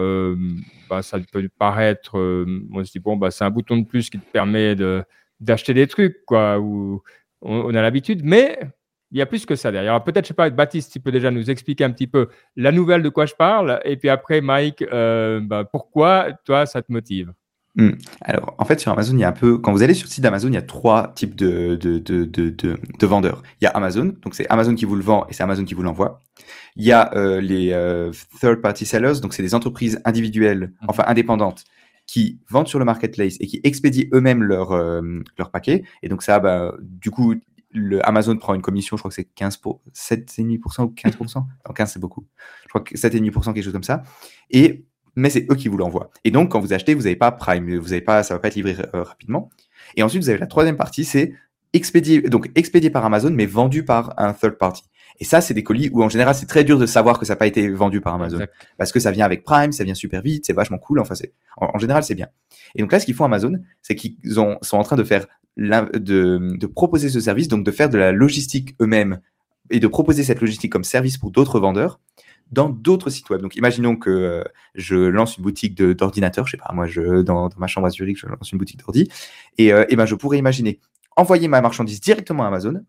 bah, 0.89 1.03
ça 1.03 1.19
peut 1.33 1.49
paraître, 1.59 2.19
on 2.73 2.83
se 2.83 2.91
dit 2.91 2.99
bon, 2.99 3.17
bah, 3.17 3.31
c'est 3.31 3.45
un 3.45 3.51
bouton 3.51 3.77
de 3.77 3.85
plus 3.85 4.11
qui 4.11 4.19
te 4.19 4.33
permet 4.33 4.75
d'acheter 5.39 5.75
des 5.75 5.87
trucs, 5.87 6.25
quoi, 6.27 6.59
où 6.59 7.03
on, 7.43 7.75
a 7.75 7.83
l'habitude, 7.83 8.23
mais 8.25 8.59
il 9.11 9.19
y 9.19 9.23
a 9.23 9.27
plus 9.27 9.47
que 9.47 9.57
ça 9.57 9.73
derrière. 9.73 10.03
Peut-être, 10.05 10.25
je 10.25 10.29
sais 10.29 10.35
pas, 10.35 10.51
Baptiste, 10.51 10.93
tu 10.93 11.01
peux 11.01 11.13
déjà 11.13 11.31
nous 11.31 11.51
expliquer 11.51 11.85
un 11.85 11.91
petit 11.91 12.07
peu 12.07 12.29
la 12.57 12.73
nouvelle 12.73 13.03
de 13.03 13.09
quoi 13.09 13.27
je 13.27 13.35
parle, 13.35 13.81
et 13.85 13.97
puis 13.97 14.09
après, 14.09 14.41
Mike, 14.41 14.85
bah, 14.91 15.65
pourquoi 15.71 16.33
toi, 16.45 16.67
ça 16.67 16.83
te 16.83 16.93
motive? 16.93 17.33
Hmm. 17.79 17.93
Alors, 18.23 18.57
en 18.59 18.65
fait, 18.65 18.81
sur 18.81 18.91
Amazon, 18.91 19.15
il 19.15 19.21
y 19.21 19.25
a 19.25 19.29
un 19.29 19.33
peu. 19.33 19.57
Quand 19.57 19.71
vous 19.71 19.85
allez 19.85 19.95
sur 19.95 20.07
le 20.07 20.11
site 20.11 20.25
d'Amazon, 20.25 20.49
il 20.49 20.55
y 20.55 20.59
a 20.59 20.63
trois 20.63 21.13
types 21.15 21.37
de, 21.37 21.77
de, 21.77 21.99
de, 21.99 22.25
de, 22.25 22.51
de 22.51 23.07
vendeurs. 23.07 23.45
Il 23.61 23.65
y 23.65 23.67
a 23.69 23.71
Amazon, 23.71 24.17
donc 24.21 24.35
c'est 24.35 24.49
Amazon 24.49 24.75
qui 24.75 24.85
vous 24.85 24.97
le 24.97 25.03
vend 25.03 25.27
et 25.29 25.33
c'est 25.33 25.45
Amazon 25.45 25.65
qui 25.65 25.75
vous 25.75 25.83
l'envoie. 25.83 26.21
Il 26.75 26.85
y 26.85 26.91
a 26.91 27.15
euh, 27.15 27.41
les 27.41 27.71
euh, 27.73 28.11
third-party 28.41 28.85
sellers, 28.85 29.21
donc 29.23 29.33
c'est 29.33 29.45
des 29.45 29.55
entreprises 29.55 30.01
individuelles, 30.05 30.73
mhm. 30.83 30.89
enfin 30.89 31.05
indépendantes, 31.07 31.63
qui 32.09 32.41
vendent 32.51 32.67
sur 32.67 32.81
le 32.81 32.85
marketplace 32.85 33.37
et 33.39 33.47
qui 33.47 33.61
expédient 33.63 34.07
eux-mêmes 34.13 34.43
leur, 34.43 34.73
euh, 34.73 35.23
leur 35.39 35.53
paquet. 35.53 35.85
Et 36.03 36.09
donc, 36.09 36.25
ça, 36.25 36.41
bah, 36.41 36.75
du 36.81 37.13
coup, 37.13 37.37
le 37.71 38.07
Amazon 38.07 38.37
prend 38.37 38.55
une 38.55 38.63
commission, 38.63 38.97
je 38.97 39.03
crois 39.03 39.11
que 39.11 39.15
c'est 39.15 39.25
15 39.25 39.59
pour, 39.59 39.83
7,5% 39.95 40.83
ou 40.83 40.95
15%. 40.95 41.35
Non, 41.37 41.47
15, 41.75 41.93
c'est 41.93 41.99
beaucoup. 42.01 42.27
Je 42.65 42.69
crois 42.69 42.81
que 42.81 42.95
7,5%, 42.95 43.53
quelque 43.53 43.65
chose 43.65 43.73
comme 43.73 43.83
ça. 43.83 44.03
Et 44.51 44.87
mais 45.19 45.31
c'est 45.31 45.51
eux 45.51 45.57
qui 45.57 45.67
vous 45.67 45.77
l'envoient. 45.77 46.11
Et 46.23 46.31
donc, 46.31 46.53
quand 46.53 46.61
vous 46.61 46.73
achetez, 46.73 46.95
vous 46.95 47.03
n'avez 47.03 47.17
pas 47.17 47.33
Prime, 47.33 47.77
vous 47.77 47.93
avez 47.93 48.01
pas, 48.01 48.23
ça 48.23 48.35
va 48.35 48.41
pas 48.41 48.49
être 48.49 48.55
livré 48.55 48.77
euh, 48.95 49.03
rapidement. 49.03 49.51
Et 49.97 50.05
ensuite, 50.05 50.23
vous 50.23 50.29
avez 50.29 50.39
la 50.39 50.47
troisième 50.47 50.77
partie, 50.77 51.05
c'est 51.05 51.35
expédié, 51.73 52.23
donc 52.23 52.51
expédié 52.55 52.89
par 52.89 53.05
Amazon, 53.05 53.31
mais 53.31 53.47
vendu 53.47 53.85
par 53.85 54.15
un 54.17 54.33
third 54.33 54.59
party. 54.59 54.85
Et 55.21 55.25
ça, 55.25 55.41
c'est 55.41 55.55
des 55.55 55.65
colis 55.65 55.91
où 55.93 56.03
en 56.05 56.09
général, 56.09 56.35
c'est 56.35 56.47
très 56.47 56.63
dur 56.63 56.79
de 56.79 56.87
savoir 56.87 57.19
que 57.19 57.27
ça 57.27 57.33
n'a 57.33 57.37
pas 57.37 57.49
été 57.49 57.69
vendu 57.69 58.01
par 58.01 58.15
Amazon. 58.15 58.47
Parce 58.77 58.93
que 58.93 59.01
ça 59.01 59.11
vient 59.11 59.25
avec 59.25 59.43
Prime, 59.43 59.73
ça 59.73 59.83
vient 59.83 59.95
super 59.95 60.23
vite, 60.23 60.47
c'est 60.47 60.53
vachement 60.53 60.79
cool. 60.79 61.01
Enfin, 61.01 61.17
c'est, 61.17 61.33
en, 61.57 61.79
général, 61.79 62.05
c'est 62.05 62.15
bien. 62.15 62.29
Et 62.77 62.83
donc 62.83 62.93
là, 62.93 63.01
ce 63.01 63.05
qu'ils 63.05 63.15
font 63.15 63.25
Amazon, 63.25 63.55
c'est 63.83 63.97
qu'ils 63.97 64.17
sont 64.25 64.59
en 64.71 64.83
train 64.85 64.97
de 64.97 65.03
faire, 65.03 65.27
de, 65.59 66.67
proposer 66.67 67.09
ce 67.09 67.21
service, 67.21 67.49
donc 67.49 67.65
de 67.65 67.71
faire 67.71 67.91
de 67.91 67.99
la 67.99 68.13
logistique 68.13 68.75
eux-mêmes 68.81 69.21
et 69.71 69.81
de 69.81 69.87
proposer 69.87 70.23
cette 70.23 70.41
logistique 70.41 70.73
comme 70.73 70.85
service 70.85 71.19
pour 71.19 71.31
d'autres 71.31 71.61
vendeurs 71.61 72.01
dans 72.51 72.71
d'autres 72.71 73.11
sites 73.11 73.29
web. 73.31 73.43
Donc, 73.43 73.57
imaginons 73.57 73.97
que 73.97 74.11
euh, 74.11 74.45
je 74.75 74.97
lance 74.97 75.37
une 75.37 75.45
boutique 75.45 75.75
d'ordinateur, 75.75 76.47
je 76.47 76.53
sais 76.53 76.57
pas, 76.57 76.73
moi, 76.73 76.87
je, 76.87 77.21
dans, 77.23 77.51
ma 77.59 77.67
chambre 77.67 77.87
à 77.87 77.91
Zurich, 77.91 78.19
je 78.19 78.27
lance 78.27 78.53
une 78.53 78.59
boutique 78.59 78.81
d'ordi, 78.81 79.11
et, 79.59 79.73
euh, 79.73 79.85
ben, 79.95 80.07
je 80.07 80.15
pourrais 80.15 80.39
imaginer 80.39 80.81
envoyer 81.17 81.49
ma 81.49 81.61
marchandise 81.61 82.01
directement 82.01 82.45
à 82.45 82.47
Amazon, 82.47 82.81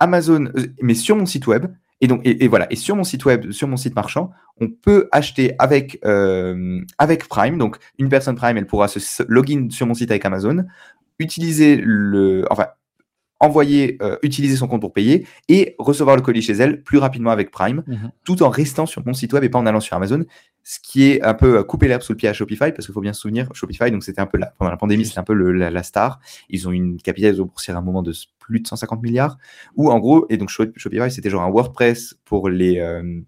Amazon, 0.00 0.46
euh, 0.56 0.66
mais 0.82 0.94
sur 0.94 1.14
mon 1.14 1.26
site 1.26 1.46
web, 1.46 1.66
et 2.00 2.08
donc, 2.08 2.20
et, 2.24 2.48
voilà, 2.48 2.66
et 2.70 2.76
sur 2.76 2.96
mon 2.96 3.04
site 3.04 3.24
web, 3.24 3.52
sur 3.52 3.68
mon 3.68 3.76
site 3.76 3.94
marchand, 3.94 4.32
on 4.60 4.68
peut 4.68 5.08
acheter 5.12 5.54
avec, 5.58 6.00
avec 6.98 7.28
Prime. 7.28 7.56
Donc, 7.56 7.78
une 7.98 8.10
personne 8.10 8.34
Prime, 8.34 8.58
elle 8.58 8.66
pourra 8.66 8.88
se 8.88 9.22
login 9.28 9.68
sur 9.70 9.86
mon 9.86 9.94
site 9.94 10.10
avec 10.10 10.24
Amazon, 10.24 10.64
utiliser 11.18 11.76
le, 11.76 12.44
enfin, 12.50 12.68
envoyer, 13.40 13.98
euh, 14.02 14.16
utiliser 14.22 14.56
son 14.56 14.68
compte 14.68 14.80
pour 14.80 14.92
payer 14.92 15.26
et 15.48 15.74
recevoir 15.78 16.16
le 16.16 16.22
colis 16.22 16.42
chez 16.42 16.54
elle 16.54 16.82
plus 16.82 16.98
rapidement 16.98 17.30
avec 17.30 17.50
Prime, 17.50 17.82
mhm. 17.86 18.10
tout 18.24 18.42
en 18.42 18.48
restant 18.48 18.86
sur 18.86 19.04
mon 19.06 19.12
site 19.12 19.32
web 19.32 19.44
et 19.44 19.48
pas 19.48 19.58
en 19.58 19.66
allant 19.66 19.80
sur 19.80 19.96
Amazon, 19.96 20.24
ce 20.62 20.78
qui 20.80 21.04
est 21.10 21.22
un 21.22 21.34
peu 21.34 21.58
euh, 21.58 21.62
couper 21.62 21.88
l'herbe 21.88 22.02
sous 22.02 22.12
le 22.12 22.16
pied 22.16 22.28
à 22.28 22.32
Shopify 22.32 22.72
parce 22.72 22.86
qu'il 22.86 22.94
faut 22.94 23.00
bien 23.00 23.12
se 23.12 23.20
souvenir, 23.20 23.48
Shopify, 23.52 23.90
donc 23.90 24.02
c'était 24.02 24.20
un 24.20 24.26
peu 24.26 24.38
la, 24.38 24.46
pendant 24.58 24.70
la 24.70 24.76
pandémie, 24.76 25.04
c'était 25.04 25.18
un 25.18 25.24
peu 25.24 25.34
la, 25.34 25.82
star. 25.82 26.20
Ils 26.48 26.66
ont 26.68 26.72
une 26.72 27.00
capitalisation 27.00 27.44
boursière 27.44 27.76
à 27.76 27.80
un 27.80 27.82
moment 27.82 28.02
de 28.02 28.12
plus 28.38 28.60
de 28.60 28.66
150 28.66 29.02
milliards, 29.02 29.36
ou 29.76 29.90
en 29.90 29.98
gros, 29.98 30.26
et 30.30 30.36
donc 30.36 30.48
Shopify, 30.48 31.10
c'était 31.10 31.30
genre 31.30 31.42
un 31.42 31.50
WordPress 31.50 32.14
pour 32.24 32.48
les 32.48 32.78
euh, 32.78 33.20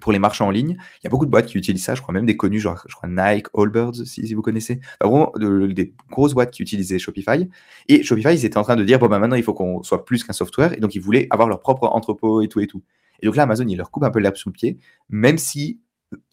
pour 0.00 0.12
les 0.12 0.18
marchands 0.18 0.46
en 0.46 0.50
ligne. 0.50 0.76
Il 1.00 1.04
y 1.04 1.06
a 1.06 1.10
beaucoup 1.10 1.26
de 1.26 1.30
boîtes 1.30 1.46
qui 1.46 1.56
utilisent 1.56 1.84
ça, 1.84 1.94
je 1.94 2.02
crois 2.02 2.12
même 2.12 2.26
des 2.26 2.36
connus, 2.36 2.60
genre 2.60 2.82
je 2.86 2.94
crois 2.94 3.08
Nike, 3.08 3.46
Allbirds, 3.56 3.94
si, 4.06 4.26
si 4.26 4.34
vous 4.34 4.42
connaissez. 4.42 4.80
vraiment, 5.00 5.32
des 5.36 5.94
grosses 6.10 6.34
boîtes 6.34 6.50
qui 6.50 6.62
utilisaient 6.62 6.98
Shopify. 6.98 7.48
Et 7.88 8.02
Shopify, 8.02 8.34
ils 8.34 8.44
étaient 8.44 8.58
en 8.58 8.62
train 8.62 8.76
de 8.76 8.84
dire, 8.84 8.98
bon, 8.98 9.06
bah, 9.06 9.18
maintenant, 9.18 9.36
il 9.36 9.42
faut 9.42 9.54
qu'on 9.54 9.82
soit 9.82 10.04
plus 10.04 10.24
qu'un 10.24 10.32
software. 10.32 10.72
Et 10.72 10.80
donc, 10.80 10.94
ils 10.94 11.00
voulaient 11.00 11.26
avoir 11.30 11.48
leur 11.48 11.60
propre 11.60 11.86
entrepôt 11.86 12.42
et 12.42 12.48
tout 12.48 12.60
et 12.60 12.66
tout. 12.66 12.82
Et 13.22 13.26
donc 13.26 13.36
là, 13.36 13.44
Amazon, 13.44 13.66
il 13.66 13.76
leur 13.76 13.90
coupe 13.90 14.04
un 14.04 14.10
peu 14.10 14.18
l'herbe 14.18 14.36
sous 14.36 14.48
le 14.48 14.52
pied, 14.52 14.78
même 15.08 15.38
si 15.38 15.80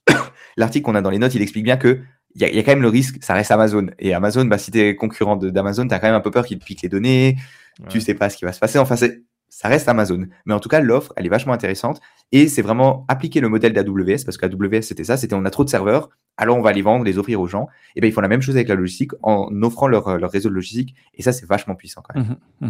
l'article 0.58 0.86
qu'on 0.86 0.96
a 0.96 1.02
dans 1.02 1.10
les 1.10 1.20
notes, 1.20 1.36
il 1.36 1.42
explique 1.42 1.64
bien 1.64 1.78
que 1.78 2.02
il 2.36 2.42
y, 2.42 2.46
a 2.46 2.64
quand 2.64 2.72
même 2.72 2.82
le 2.82 2.88
risque, 2.88 3.22
ça 3.22 3.34
reste 3.34 3.52
Amazon. 3.52 3.88
Et 4.00 4.14
Amazon, 4.14 4.46
bah, 4.46 4.58
si 4.58 4.72
tu 4.72 4.80
es 4.80 4.96
concurrent 4.96 5.36
d'Amazon, 5.36 5.86
tu 5.86 5.94
as 5.94 6.00
quand 6.00 6.08
même 6.08 6.16
un 6.16 6.22
peu 6.22 6.32
peur 6.32 6.46
qu'il 6.46 6.60
pique 6.60 6.82
les 6.82 6.88
données, 6.88 7.36
tu 7.90 8.00
sais 8.00 8.14
pas 8.14 8.30
ce 8.30 8.38
qui 8.38 8.46
va 8.46 8.54
se 8.54 8.60
passer. 8.60 8.80
Enfin, 8.80 8.96
c'est 8.96 9.24
ça 9.52 9.68
reste 9.68 9.90
Amazon. 9.90 10.28
Mais 10.46 10.54
en 10.54 10.62
tout 10.62 10.70
cas, 10.70 10.80
l'offre, 10.80 11.12
elle 11.18 11.26
est 11.26 11.30
vachement 11.30 11.52
intéressante. 11.52 12.00
Et 12.32 12.48
c'est 12.48 12.62
vraiment 12.62 13.06
appliquer 13.10 13.42
le 13.42 13.50
modèle 13.50 13.74
d'AWS, 13.74 14.24
parce 14.24 14.38
qu'AWS, 14.38 14.82
c'était 14.82 15.04
ça, 15.04 15.18
c'était 15.18 15.36
on 15.36 15.44
a 15.44 15.50
trop 15.50 15.66
de 15.66 15.70
serveurs, 15.70 16.10
alors 16.38 16.58
on 16.58 16.62
va 16.62 16.72
les 16.72 16.82
vendre, 16.82 17.04
les 17.04 17.18
offrir 17.18 17.42
aux 17.42 17.48
gens. 17.48 17.68
Et 17.98 18.02
bien, 18.02 18.10
ils 18.10 18.14
font 18.14 18.22
la 18.22 18.30
même 18.30 18.42
chose 18.42 18.56
avec 18.56 18.70
la 18.70 18.76
logistique 18.76 19.12
en 19.22 19.50
offrant 19.62 19.90
leur, 19.90 20.06
réseau 20.06 20.48
de 20.48 20.56
logistique. 20.56 20.96
Et 21.16 21.22
ça, 21.22 21.34
c'est 21.34 21.46
vachement 21.46 21.76
puissant 21.76 22.02
quand 22.02 22.18
même. 22.18 22.38
Mmh 22.62 22.68
mmh 22.68 22.70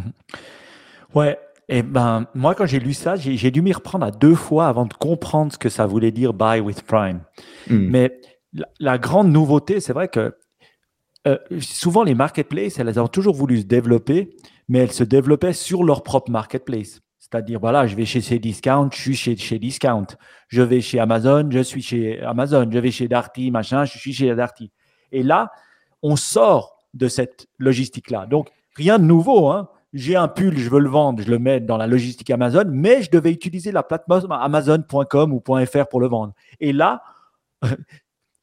ouais. 1.14 1.38
Et 1.70 1.84
ben, 1.84 2.26
moi, 2.34 2.56
quand 2.56 2.66
j'ai 2.66 2.80
lu 2.80 2.94
ça, 2.94 3.16
j'ai 3.16 3.52
dû 3.52 3.62
m'y 3.62 3.74
reprendre 3.74 4.04
à 4.06 4.12
deux 4.12 4.36
fois 4.36 4.68
avant 4.68 4.88
de 4.88 4.94
comprendre 4.94 5.54
ce 5.54 5.60
que 5.60 5.70
ça 5.70 5.86
voulait 5.86 6.12
dire 6.12 6.34
buy 6.34 6.60
with 6.60 6.82
Prime. 6.82 7.22
Mmh. 7.70 7.78
Mais 7.78 8.20
la, 8.80 8.98
grande 8.98 9.32
nouveauté, 9.32 9.80
c'est 9.80 9.94
vrai 9.94 10.08
que 10.08 10.36
euh, 11.28 11.38
souvent 11.60 12.04
les 12.04 12.16
marketplaces, 12.16 12.80
elles 12.80 13.00
ont 13.00 13.08
toujours 13.08 13.36
voulu 13.36 13.60
se 13.60 13.66
développer 13.66 14.36
mais 14.72 14.80
elles 14.80 14.94
se 14.94 15.04
développaient 15.04 15.52
sur 15.52 15.84
leur 15.84 16.02
propre 16.02 16.32
marketplace. 16.32 17.02
C'est-à-dire, 17.20 17.60
voilà, 17.60 17.88
je 17.88 17.96
vais 17.98 18.06
chez 18.06 18.22
Cdiscount, 18.22 18.90
je 18.94 19.02
suis 19.02 19.16
chez, 19.18 19.36
chez 19.36 19.60
Discount. 19.60 20.08
Je 20.48 20.62
vais 20.62 20.80
chez 20.80 20.98
Amazon, 20.98 21.50
je 21.52 21.60
suis 21.60 21.82
chez 21.82 22.22
Amazon. 22.22 22.70
Je 22.72 22.80
vais 22.80 22.90
chez 22.90 23.10
Darty, 23.10 23.52
machin, 23.52 23.84
je 23.84 23.98
suis 23.98 24.14
chez 24.14 24.34
Darty. 24.34 24.72
Et 25.12 25.24
là, 25.24 25.52
on 26.02 26.16
sort 26.16 26.78
de 26.94 27.10
cette 27.10 27.48
logistique-là. 27.60 28.28
Donc, 28.28 28.50
rien 28.78 28.98
de 28.98 29.04
nouveau. 29.04 29.50
Hein. 29.50 29.68
J'ai 29.92 30.16
un 30.16 30.30
pull, 30.30 30.58
je 30.58 30.70
veux 30.70 30.80
le 30.80 30.90
vendre, 30.90 31.22
je 31.22 31.30
le 31.30 31.38
mets 31.38 31.60
dans 31.60 31.76
la 31.76 31.86
logistique 31.86 32.30
Amazon, 32.30 32.64
mais 32.70 33.02
je 33.04 33.12
devais 33.12 33.34
utiliser 33.34 33.74
la 33.74 33.84
plateforme 33.84 34.32
amazon.com 34.32 35.34
ou 35.34 35.44
.fr 35.66 35.88
pour 35.90 36.00
le 36.00 36.08
vendre. 36.08 36.34
Et 36.62 36.72
là, 36.72 37.04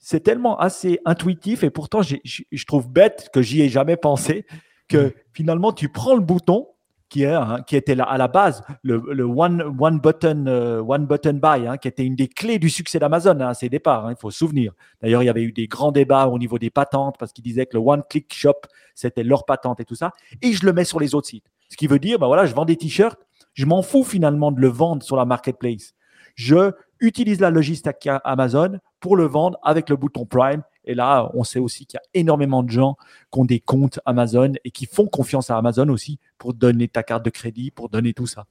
c'est 0.09 0.21
tellement 0.21 0.59
assez 0.59 1.01
intuitif 1.05 1.64
et 1.64 1.68
pourtant, 1.68 2.01
je 2.01 2.64
trouve 2.64 2.88
bête 2.88 3.29
que 3.31 3.42
j'y 3.42 3.61
ai 3.61 3.68
jamais 3.68 3.99
pensé 3.99 4.47
que 4.88 5.14
finalement, 5.35 5.71
tu 5.71 5.90
prends 5.90 6.14
le 6.14 6.23
bouton 6.23 6.68
qui, 7.11 7.25
est, 7.25 7.35
hein, 7.35 7.59
qui 7.66 7.77
était 7.77 7.94
là 7.94 8.05
à 8.05 8.16
la 8.16 8.27
base, 8.27 8.62
le, 8.83 8.97
one, 9.25 9.77
one, 9.79 10.01
button, 10.01 10.47
euh, 10.47 10.81
one 10.81 11.05
button 11.05 11.35
buy, 11.35 11.66
hein, 11.66 11.77
qui 11.77 11.88
était 11.88 12.07
une 12.07 12.16
des 12.16 12.27
clés 12.27 12.59
du 12.59 12.71
succès 12.71 12.99
d'Amazon 12.99 13.38
hein, 13.38 13.49
à 13.49 13.53
ses 13.53 13.68
départs, 13.68 14.11
il 14.11 14.16
faut 14.18 14.31
se 14.31 14.38
souvenir. 14.38 14.73
D'ailleurs, 15.03 15.23
il 15.23 15.27
y 15.27 15.29
avait 15.29 15.42
eu 15.42 15.53
des 15.53 15.66
grands 15.66 15.92
débats 15.92 16.29
au 16.29 16.38
niveau 16.38 16.59
des 16.59 16.71
patentes 16.71 17.16
parce 17.18 17.35
qu'ils 17.35 17.44
disaient 17.44 17.66
que 17.66 17.77
le 17.77 17.83
one 17.85 18.03
click 18.09 18.33
shop, 18.33 18.62
c'était 18.94 19.25
leur 19.25 19.44
patente 19.44 19.79
et 19.81 19.85
tout 19.85 19.94
ça. 19.94 20.12
Et 20.40 20.55
je 20.55 20.64
le 20.64 20.73
mets 20.73 20.85
sur 20.85 21.01
les 21.01 21.14
autres 21.14 21.29
sites. 21.29 21.44
Ce 21.68 21.77
qui 21.77 21.87
veut 21.87 21.99
dire, 21.99 22.18
bah 22.18 22.29
voilà, 22.29 22.47
je 22.47 22.55
vends 22.55 22.64
des 22.64 22.77
t-shirts, 22.77 23.21
je 23.53 23.66
m'en 23.66 23.83
fous 23.83 24.05
finalement 24.05 24.53
de 24.53 24.61
le 24.62 24.68
vendre 24.68 25.03
sur 25.03 25.16
la 25.16 25.27
marketplace. 25.27 25.92
Je 26.38 26.70
utilise 27.01 27.40
la 27.40 27.51
logistique 27.51 28.09
Amazon 28.22 28.79
pour 29.01 29.16
le 29.16 29.24
vendre 29.24 29.59
avec 29.64 29.90
le 29.90 29.96
bouton 29.96 30.24
Prime. 30.24 30.62
Et 30.85 30.94
là, 30.94 31.33
on 31.35 31.42
sait 31.42 31.59
aussi 31.59 31.85
qu'il 31.85 31.98
y 31.98 31.98
a 31.98 32.20
énormément 32.20 32.62
de 32.62 32.70
gens 32.70 32.96
qui 33.33 33.40
ont 33.40 33.44
des 33.44 33.59
comptes 33.59 33.98
Amazon 34.07 34.53
et 34.64 34.70
qui 34.70 34.87
font 34.87 35.09
confiance 35.09 35.51
à 35.51 35.59
Amazon 35.59 35.88
aussi 35.88 36.20
pour 36.38 36.55
donner 36.55 36.87
ta 36.87 37.03
carte 37.03 37.24
de 37.24 37.31
crédit, 37.31 37.72
pour 37.72 37.88
donner 37.88 38.14
tout 38.14 38.29
ça. 38.29 38.44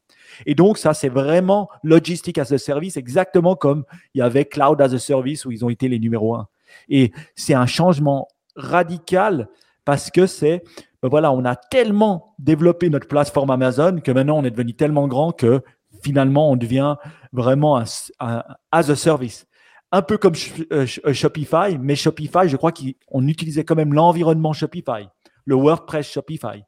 Et 0.46 0.54
donc, 0.54 0.78
ça, 0.78 0.94
c'est 0.94 1.08
vraiment 1.08 1.70
logistique 1.82 2.38
as 2.38 2.52
a 2.52 2.58
service, 2.58 2.98
exactement 2.98 3.56
comme 3.56 3.86
il 4.14 4.20
y 4.20 4.22
avait 4.22 4.44
Cloud 4.44 4.82
as 4.82 4.94
a 4.94 5.00
service 5.00 5.46
où 5.46 5.52
ils 5.52 5.64
ont 5.64 5.70
été 5.70 5.88
les 5.88 5.98
numéros 5.98 6.36
un. 6.36 6.50
Et 6.90 7.14
c'est 7.36 7.54
un 7.54 7.68
changement 7.68 8.28
radical 8.58 9.48
parce 9.86 10.12
que 10.12 10.28
c'est, 10.28 10.62
ben 11.02 11.08
voilà, 11.08 11.32
on 11.32 11.46
a 11.46 11.56
tellement 11.56 12.36
développé 12.38 12.90
notre 12.90 13.08
plateforme 13.08 13.50
Amazon 13.50 14.02
que 14.04 14.12
maintenant 14.12 14.38
on 14.38 14.44
est 14.44 14.52
devenu 14.52 14.74
tellement 14.74 15.08
grand 15.08 15.32
que 15.32 15.64
finalement 16.04 16.52
on 16.52 16.56
devient 16.56 16.96
vraiment 17.32 17.78
un, 18.20 18.44
as 18.72 18.90
a 18.90 18.96
service. 18.96 19.46
Un 19.92 20.02
peu 20.02 20.18
comme 20.18 20.34
euh, 20.74 20.86
euh, 21.06 21.14
Shopify, 21.14 21.78
mais 21.80 21.96
Shopify, 21.96 22.48
je 22.48 22.58
crois 22.58 22.74
qu'on 22.74 23.28
utilisait 23.28 23.64
quand 23.64 23.76
même 23.76 23.94
l'environnement 23.94 24.52
Shopify, 24.52 25.08
le 25.46 25.56
WordPress 25.56 26.12
Shopify. 26.12 26.64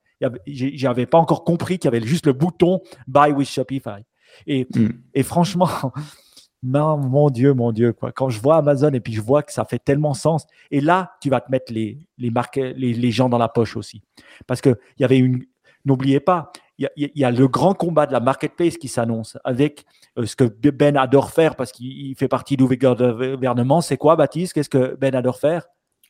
J'avais 0.47 1.05
pas 1.05 1.17
encore 1.17 1.43
compris 1.43 1.79
qu'il 1.79 1.91
y 1.91 1.95
avait 1.95 2.05
juste 2.05 2.27
le 2.27 2.33
bouton 2.33 2.81
Buy 3.07 3.31
with 3.31 3.49
Shopify. 3.49 4.03
Et, 4.47 4.67
hmm. 4.73 4.89
et 5.13 5.23
franchement, 5.23 5.69
non, 6.63 6.97
mon 6.97 7.29
Dieu, 7.29 7.53
mon 7.53 7.71
Dieu, 7.71 7.93
quoi. 7.93 8.11
Quand 8.11 8.29
je 8.29 8.39
vois 8.39 8.57
Amazon 8.57 8.91
et 8.91 8.99
puis 8.99 9.13
je 9.13 9.21
vois 9.21 9.43
que 9.43 9.51
ça 9.51 9.65
fait 9.65 9.79
tellement 9.79 10.13
sens, 10.13 10.45
et 10.71 10.81
là, 10.81 11.13
tu 11.21 11.29
vas 11.29 11.41
te 11.41 11.51
mettre 11.51 11.71
les, 11.71 11.99
les, 12.17 12.31
les, 12.55 12.93
les 12.93 13.11
gens 13.11 13.29
dans 13.29 13.37
la 13.37 13.49
poche 13.49 13.75
aussi. 13.75 14.01
Parce 14.47 14.61
qu'il 14.61 14.77
y 14.97 15.03
avait 15.03 15.17
une. 15.17 15.45
N'oubliez 15.85 16.19
pas, 16.19 16.51
il 16.79 17.11
y, 17.15 17.23
a, 17.25 17.31
le 17.31 17.47
grand 17.47 17.73
combat 17.73 18.05
de 18.05 18.13
la 18.13 18.21
marketplace 18.21 18.77
qui 18.77 18.87
s'annonce 18.87 19.37
avec 19.43 19.85
euh, 20.17 20.25
ce 20.25 20.35
que 20.35 20.45
Ben 20.69 20.95
adore 20.95 21.31
faire 21.31 21.55
parce 21.55 21.71
qu'il 21.73 22.15
fait 22.15 22.29
partie 22.29 22.55
du 22.55 22.65
gouvernement. 22.65 23.81
C'est 23.81 23.97
quoi, 23.97 24.15
Baptiste 24.15 24.53
Qu'est-ce 24.53 24.69
que 24.69 24.95
Ben 24.95 25.13
adore 25.13 25.39
faire? 25.39 25.67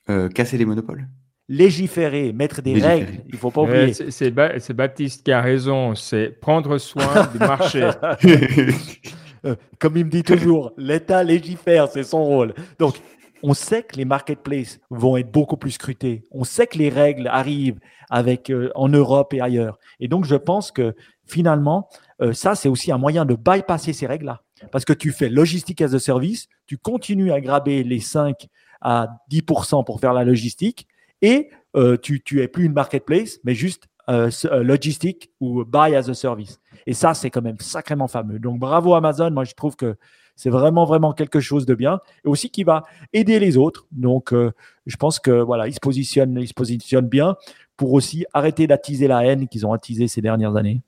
Euh, 0.09 0.29
Casser 0.29 0.57
les 0.57 0.65
monopoles 0.65 1.07
légiférer, 1.51 2.31
mettre 2.31 2.61
des 2.61 2.75
règles. 2.79 3.23
Il 3.27 3.37
faut 3.37 3.49
pas 3.49 3.61
oublier. 3.61 3.91
c'est 3.91 4.73
Baptiste 4.73 5.25
qui 5.25 5.31
a 5.31 5.41
raison. 5.41 5.95
C'est 5.95 6.39
prendre 6.39 6.77
soin 6.77 7.27
du 7.33 7.39
marché. 7.39 7.89
Euh, 9.45 9.55
comme 9.79 9.95
il 9.95 10.03
me 10.03 10.09
dit 10.09 10.21
toujours, 10.21 10.73
l'État 10.75 11.23
légifère, 11.23 11.87
c'est 11.87 12.03
son 12.03 12.25
rôle. 12.25 12.53
Donc, 12.77 12.95
on 13.43 13.53
sait 13.53 13.83
que 13.83 13.95
les 13.95 14.05
marketplaces 14.05 14.79
vont 14.89 15.17
être 15.17 15.31
beaucoup 15.31 15.57
plus 15.57 15.71
scrutés. 15.71 16.23
On 16.31 16.43
sait 16.43 16.67
que 16.67 16.77
les 16.77 16.89
règles 16.89 17.27
arrivent 17.27 17.79
avec 18.09 18.49
euh, 18.49 18.71
en 18.75 18.89
Europe 18.89 19.33
et 19.33 19.41
ailleurs. 19.41 19.77
Et 19.99 20.07
donc, 20.07 20.25
je 20.25 20.35
pense 20.35 20.71
que 20.71 20.95
finalement, 21.25 21.89
euh, 22.21 22.33
ça, 22.33 22.55
c'est 22.55 22.69
aussi 22.69 22.91
un 22.91 22.97
moyen 22.97 23.25
de 23.25 23.35
bypasser 23.35 23.93
ces 23.93 24.07
règles-là. 24.07 24.41
Parce 24.71 24.85
que 24.85 24.93
tu 24.93 25.11
fais 25.11 25.29
logistique 25.29 25.81
as 25.81 25.93
a 25.93 25.99
service, 25.99 26.47
tu 26.65 26.77
continues 26.77 27.31
à 27.31 27.39
graber 27.39 27.83
les 27.83 27.99
5 27.99 28.47
à 28.81 29.07
10% 29.31 29.85
pour 29.85 29.99
faire 29.99 30.13
la 30.13 30.23
logistique 30.23 30.87
et 31.21 31.49
tu, 32.01 32.21
tu 32.21 32.41
es 32.41 32.47
plus 32.47 32.65
une 32.65 32.73
marketplace, 32.73 33.39
mais 33.43 33.53
juste 33.53 33.87
logistique 34.07 35.31
ou 35.39 35.63
buy 35.63 35.95
as 35.95 36.09
a 36.09 36.13
service. 36.13 36.59
Et 36.85 36.93
ça, 36.93 37.13
c'est 37.13 37.29
quand 37.29 37.41
même 37.41 37.59
sacrément 37.59 38.07
fameux. 38.07 38.39
Donc 38.39 38.59
bravo 38.59 38.95
Amazon, 38.95 39.31
moi 39.31 39.43
je 39.43 39.53
trouve 39.53 39.75
que 39.75 39.95
c'est 40.39 40.49
vraiment, 40.49 40.85
vraiment 40.85 41.11
quelque 41.11 41.39
chose 41.39 41.65
de 41.65 41.75
bien 41.75 41.99
et 42.23 42.27
aussi 42.27 42.49
qui 42.49 42.63
va 42.63 42.83
aider 43.13 43.39
les 43.39 43.57
autres. 43.57 43.87
Donc 43.91 44.33
euh, 44.33 44.51
je 44.85 44.95
pense 44.95 45.19
que 45.19 45.31
voilà, 45.31 45.67
ils 45.67 45.73
se 45.73 45.79
positionnent, 45.79 46.37
ils 46.39 46.47
se 46.47 46.53
positionnent 46.53 47.07
bien 47.07 47.35
pour 47.75 47.93
aussi 47.93 48.25
arrêter 48.33 48.65
d'attiser 48.65 49.07
la 49.07 49.25
haine 49.25 49.47
qu'ils 49.47 49.65
ont 49.65 49.73
attisée 49.73 50.07
ces 50.07 50.21
dernières 50.21 50.55
années. 50.55 50.81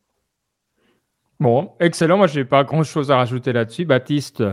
Bon, 1.39 1.71
excellent. 1.79 2.17
Moi, 2.17 2.27
je 2.27 2.39
n'ai 2.39 2.45
pas 2.45 2.63
grand-chose 2.63 3.09
à 3.09 3.17
rajouter 3.17 3.51
là-dessus. 3.51 3.85
Baptiste, 3.85 4.43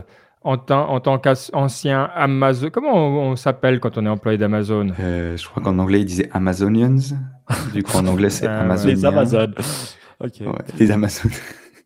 en, 0.43 0.55
en 0.55 1.01
tant 1.01 1.19
qu'ancien 1.19 2.05
Amazon, 2.15 2.71
comment 2.73 2.95
on, 2.95 3.37
s'appelle 3.37 3.79
quand 3.79 3.99
on 3.99 4.07
est 4.07 4.09
employé 4.09 4.39
d'Amazon? 4.39 4.95
Euh, 4.99 5.37
Je 5.37 5.47
crois 5.47 5.63
qu'en 5.63 5.79
anglais, 5.79 6.01
il 6.01 6.07
disait 6.07 6.31
Amazonians. 6.33 7.15
du 7.75 7.83
coup, 7.83 7.97
en 7.99 8.07
anglais, 8.07 8.31
c'est 8.31 8.47
ah, 8.49 8.61
Amazon. 8.61 8.89
Les 8.89 9.05
Amazones 9.05 9.55
les 10.79 10.91
Amazones. 10.91 11.33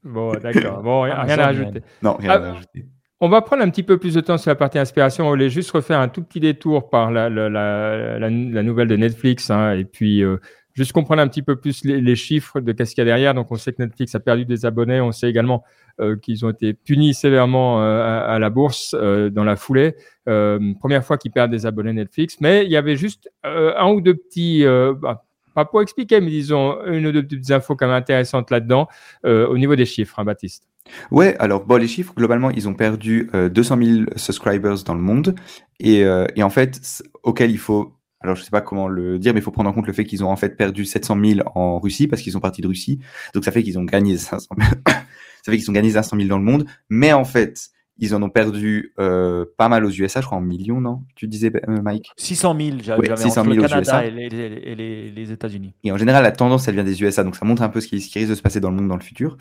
Bon, 0.05 0.33
d'accord. 0.33 0.83
Bon, 0.83 1.03
rien, 1.03 1.14
à 1.14 1.46
rajouter. 1.46 1.83
Non, 2.03 2.16
rien 2.16 2.31
à 2.31 2.35
ah, 2.35 2.53
rajouter. 2.53 2.87
On 3.24 3.28
va 3.28 3.40
prendre 3.40 3.62
un 3.62 3.70
petit 3.70 3.85
peu 3.85 3.98
plus 3.98 4.14
de 4.14 4.20
temps 4.20 4.37
sur 4.37 4.50
la 4.50 4.56
partie 4.56 4.80
inspiration. 4.80 5.26
On 5.26 5.28
voulait 5.28 5.48
juste 5.48 5.70
refaire 5.70 6.00
un 6.00 6.08
tout 6.08 6.24
petit 6.24 6.40
détour 6.40 6.90
par 6.90 7.12
la, 7.12 7.30
nouvelle 7.30 8.88
de 8.88 8.96
Netflix 8.96 9.48
hein, 9.48 9.74
et 9.74 9.85
puis 9.85 10.24
euh, 10.24 10.38
juste 10.74 10.90
comprendre 10.90 11.22
un 11.22 11.28
petit 11.28 11.42
peu 11.42 11.54
plus 11.54 11.85
les, 11.85 12.16
chiffres 12.16 12.58
de 12.58 12.72
qu'est-ce 12.72 12.96
qu'il 12.96 13.02
y 13.02 13.02
a 13.02 13.04
derrière. 13.04 13.32
Donc, 13.32 13.52
on 13.52 13.54
sait 13.54 13.72
que 13.72 13.80
Netflix 13.80 14.12
a 14.16 14.18
perdu 14.18 14.44
des 14.44 14.66
abonnés. 14.66 15.00
On 15.00 15.12
sait 15.12 15.30
également 15.30 15.62
euh, 16.00 16.16
qu'ils 16.16 16.44
ont 16.44 16.50
été 16.50 16.74
punis 16.74 17.14
sévèrement 17.14 17.80
euh, 17.80 18.26
à, 18.26 18.40
la 18.40 18.50
bourse 18.50 18.92
dans 18.92 19.44
la 19.44 19.54
foulée. 19.54 19.94
première 20.24 21.04
fois 21.04 21.16
qu'ils 21.16 21.30
perdent 21.30 21.52
des 21.52 21.64
abonnés 21.64 21.92
Netflix. 21.92 22.38
Mais 22.40 22.64
il 22.64 22.72
y 22.72 22.76
avait 22.76 22.96
juste 22.96 23.30
un 23.44 23.88
ou 23.92 24.00
deux 24.00 24.14
petits, 24.14 24.64
bah, 25.00 25.22
pas 25.54 25.64
pour 25.64 25.82
expliquer, 25.82 26.20
mais 26.20 26.30
disons 26.30 26.85
une 26.87 27.06
ou 27.06 27.12
deux 27.12 27.22
petites 27.22 27.50
infos 27.50 27.76
quand 27.76 27.87
même 27.87 27.96
intéressantes 27.96 28.50
là-dedans 28.50 28.88
euh, 29.24 29.46
au 29.46 29.58
niveau 29.58 29.76
des 29.76 29.85
chiffres, 29.85 30.18
hein, 30.18 30.24
Baptiste. 30.24 30.68
Ouais, 31.11 31.37
alors 31.38 31.64
bon, 31.64 31.77
les 31.77 31.88
chiffres, 31.88 32.12
globalement, 32.14 32.51
ils 32.51 32.68
ont 32.68 32.75
perdu 32.75 33.31
200 33.33 33.79
euh, 33.81 33.85
000 33.85 34.05
subscribers 34.16 34.83
dans 34.85 34.95
le 34.95 35.01
monde. 35.01 35.35
Et, 35.81 36.05
euh, 36.05 36.27
et 36.37 36.42
en 36.42 36.51
fait, 36.51 37.03
auquel 37.23 37.51
il 37.51 37.59
faut 37.59 37.95
alors 38.23 38.37
je 38.37 38.42
sais 38.42 38.51
pas 38.51 38.61
comment 38.61 38.88
le 38.88 39.18
dire, 39.18 39.35
mais 39.35 39.40
il 39.40 39.42
faut 39.42 39.51
prendre 39.51 39.68
en 39.68 39.73
compte 39.73 39.87
le 39.87 39.92
fait 39.92 40.05
qu'ils 40.05 40.23
ont 40.25 40.31
en 40.31 40.37
fait 40.37 40.57
perdu 40.57 40.85
700 40.85 41.18
000 41.25 41.40
en 41.55 41.81
Russie 41.81 42.07
parce 42.07 42.23
qu'ils 42.23 42.33
sont 42.33 42.40
partis 42.40 42.62
de 42.62 42.68
Russie. 42.68 43.01
Donc 43.35 43.45
ça 43.45 43.51
fait 43.51 43.62
qu'ils 43.62 43.79
ont 43.79 43.85
gagné 43.85 44.16
500 44.16 44.47
000. 44.57 44.71
ça 44.87 45.03
fait 45.45 45.59
qu'ils 45.59 45.68
ont 45.71 45.75
gagné 45.75 45.90
500 45.90 46.16
000 46.16 46.29
dans 46.29 46.38
le 46.38 46.45
monde. 46.45 46.66
Mais 46.88 47.12
en 47.12 47.25
fait, 47.25 47.71
ils 47.98 48.14
en 48.14 48.22
ont 48.22 48.31
perdu 48.31 48.92
euh, 48.98 49.44
pas 49.59 49.68
mal 49.68 49.85
aux 49.85 49.90
USA, 49.90 50.20
je 50.20 50.26
crois 50.26 50.38
en 50.38 50.40
millions, 50.40 50.81
non? 50.81 51.02
Tu 51.14 51.28
disais, 51.28 51.52
euh, 51.68 51.83
Mike? 51.83 52.11
600 52.16 52.57
000, 52.59 52.76
j'avais 52.83 53.11
ouais, 53.11 53.16
600 53.16 53.44
000 53.44 53.55
le 53.55 53.62
Canada 53.62 54.05
et 54.05 54.11
les, 54.11 55.11
les, 55.11 55.33
États-Unis. 55.33 55.74
Et 55.85 55.92
en 55.92 55.98
général, 55.98 56.22
la 56.22 56.33
tendance, 56.33 56.66
elle 56.68 56.74
vient 56.74 56.85
des 56.85 57.02
USA, 57.02 57.22
donc 57.22 57.37
ça 57.37 57.44
montre 57.44 57.62
un 57.62 57.68
peu 57.68 57.81
ce 57.81 57.88
qui, 57.88 57.96
risque 57.96 58.31
de 58.31 58.35
se 58.35 58.42
passer 58.42 58.61
dans 58.61 58.70
le 58.70 58.76
monde 58.76 58.88
dans 58.88 58.96
le 58.96 59.02
futur. 59.02 59.37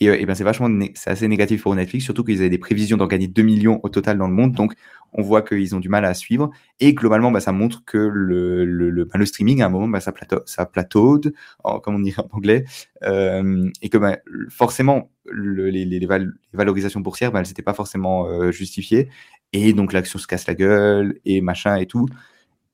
Et, 0.00 0.08
euh, 0.08 0.20
et 0.20 0.26
ben, 0.26 0.34
c'est 0.34 0.44
vachement, 0.44 0.68
c'est 0.94 1.10
assez 1.10 1.28
négatif 1.28 1.62
pour 1.62 1.74
Netflix, 1.74 2.04
surtout 2.04 2.24
qu'ils 2.24 2.40
avaient 2.40 2.50
des 2.50 2.58
prévisions 2.58 2.96
d'en 2.96 3.06
gagner 3.06 3.28
2 3.28 3.42
millions 3.42 3.80
au 3.82 3.88
total 3.88 4.18
dans 4.18 4.28
le 4.28 4.34
monde. 4.34 4.52
Donc, 4.52 4.74
on 5.12 5.22
voit 5.22 5.42
qu'ils 5.42 5.74
ont 5.74 5.80
du 5.80 5.88
mal 5.88 6.04
à 6.04 6.14
suivre. 6.14 6.50
Et 6.80 6.94
globalement, 6.94 7.30
bah, 7.30 7.40
ça 7.40 7.52
montre 7.52 7.84
que 7.84 7.98
le, 7.98 8.64
le, 8.64 8.90
le, 8.90 9.04
bah, 9.04 9.18
le 9.18 9.26
streaming, 9.26 9.62
à 9.62 9.66
un 9.66 9.68
moment, 9.68 9.88
bah, 9.88 10.00
ça, 10.00 10.12
plateau, 10.12 10.40
ça 10.46 10.66
plataude, 10.66 11.34
comme 11.82 11.96
on 11.96 12.00
dit 12.00 12.14
en 12.16 12.28
anglais, 12.36 12.64
euh, 13.02 13.68
et 13.82 13.88
que 13.88 13.98
bah, 13.98 14.18
forcément, 14.48 15.10
le, 15.26 15.70
les, 15.70 15.84
les, 15.84 16.08
valorisations 16.52 17.00
boursières, 17.00 17.32
bah, 17.32 17.40
elles 17.40 17.48
n'étaient 17.48 17.62
pas 17.62 17.74
forcément 17.74 18.26
euh, 18.26 18.50
justifiées. 18.50 19.08
Et 19.52 19.72
donc, 19.72 19.92
l'action 19.92 20.18
se 20.18 20.26
casse 20.26 20.46
la 20.46 20.54
gueule, 20.54 21.18
et 21.24 21.40
machin 21.40 21.76
et 21.76 21.86
tout. 21.86 22.06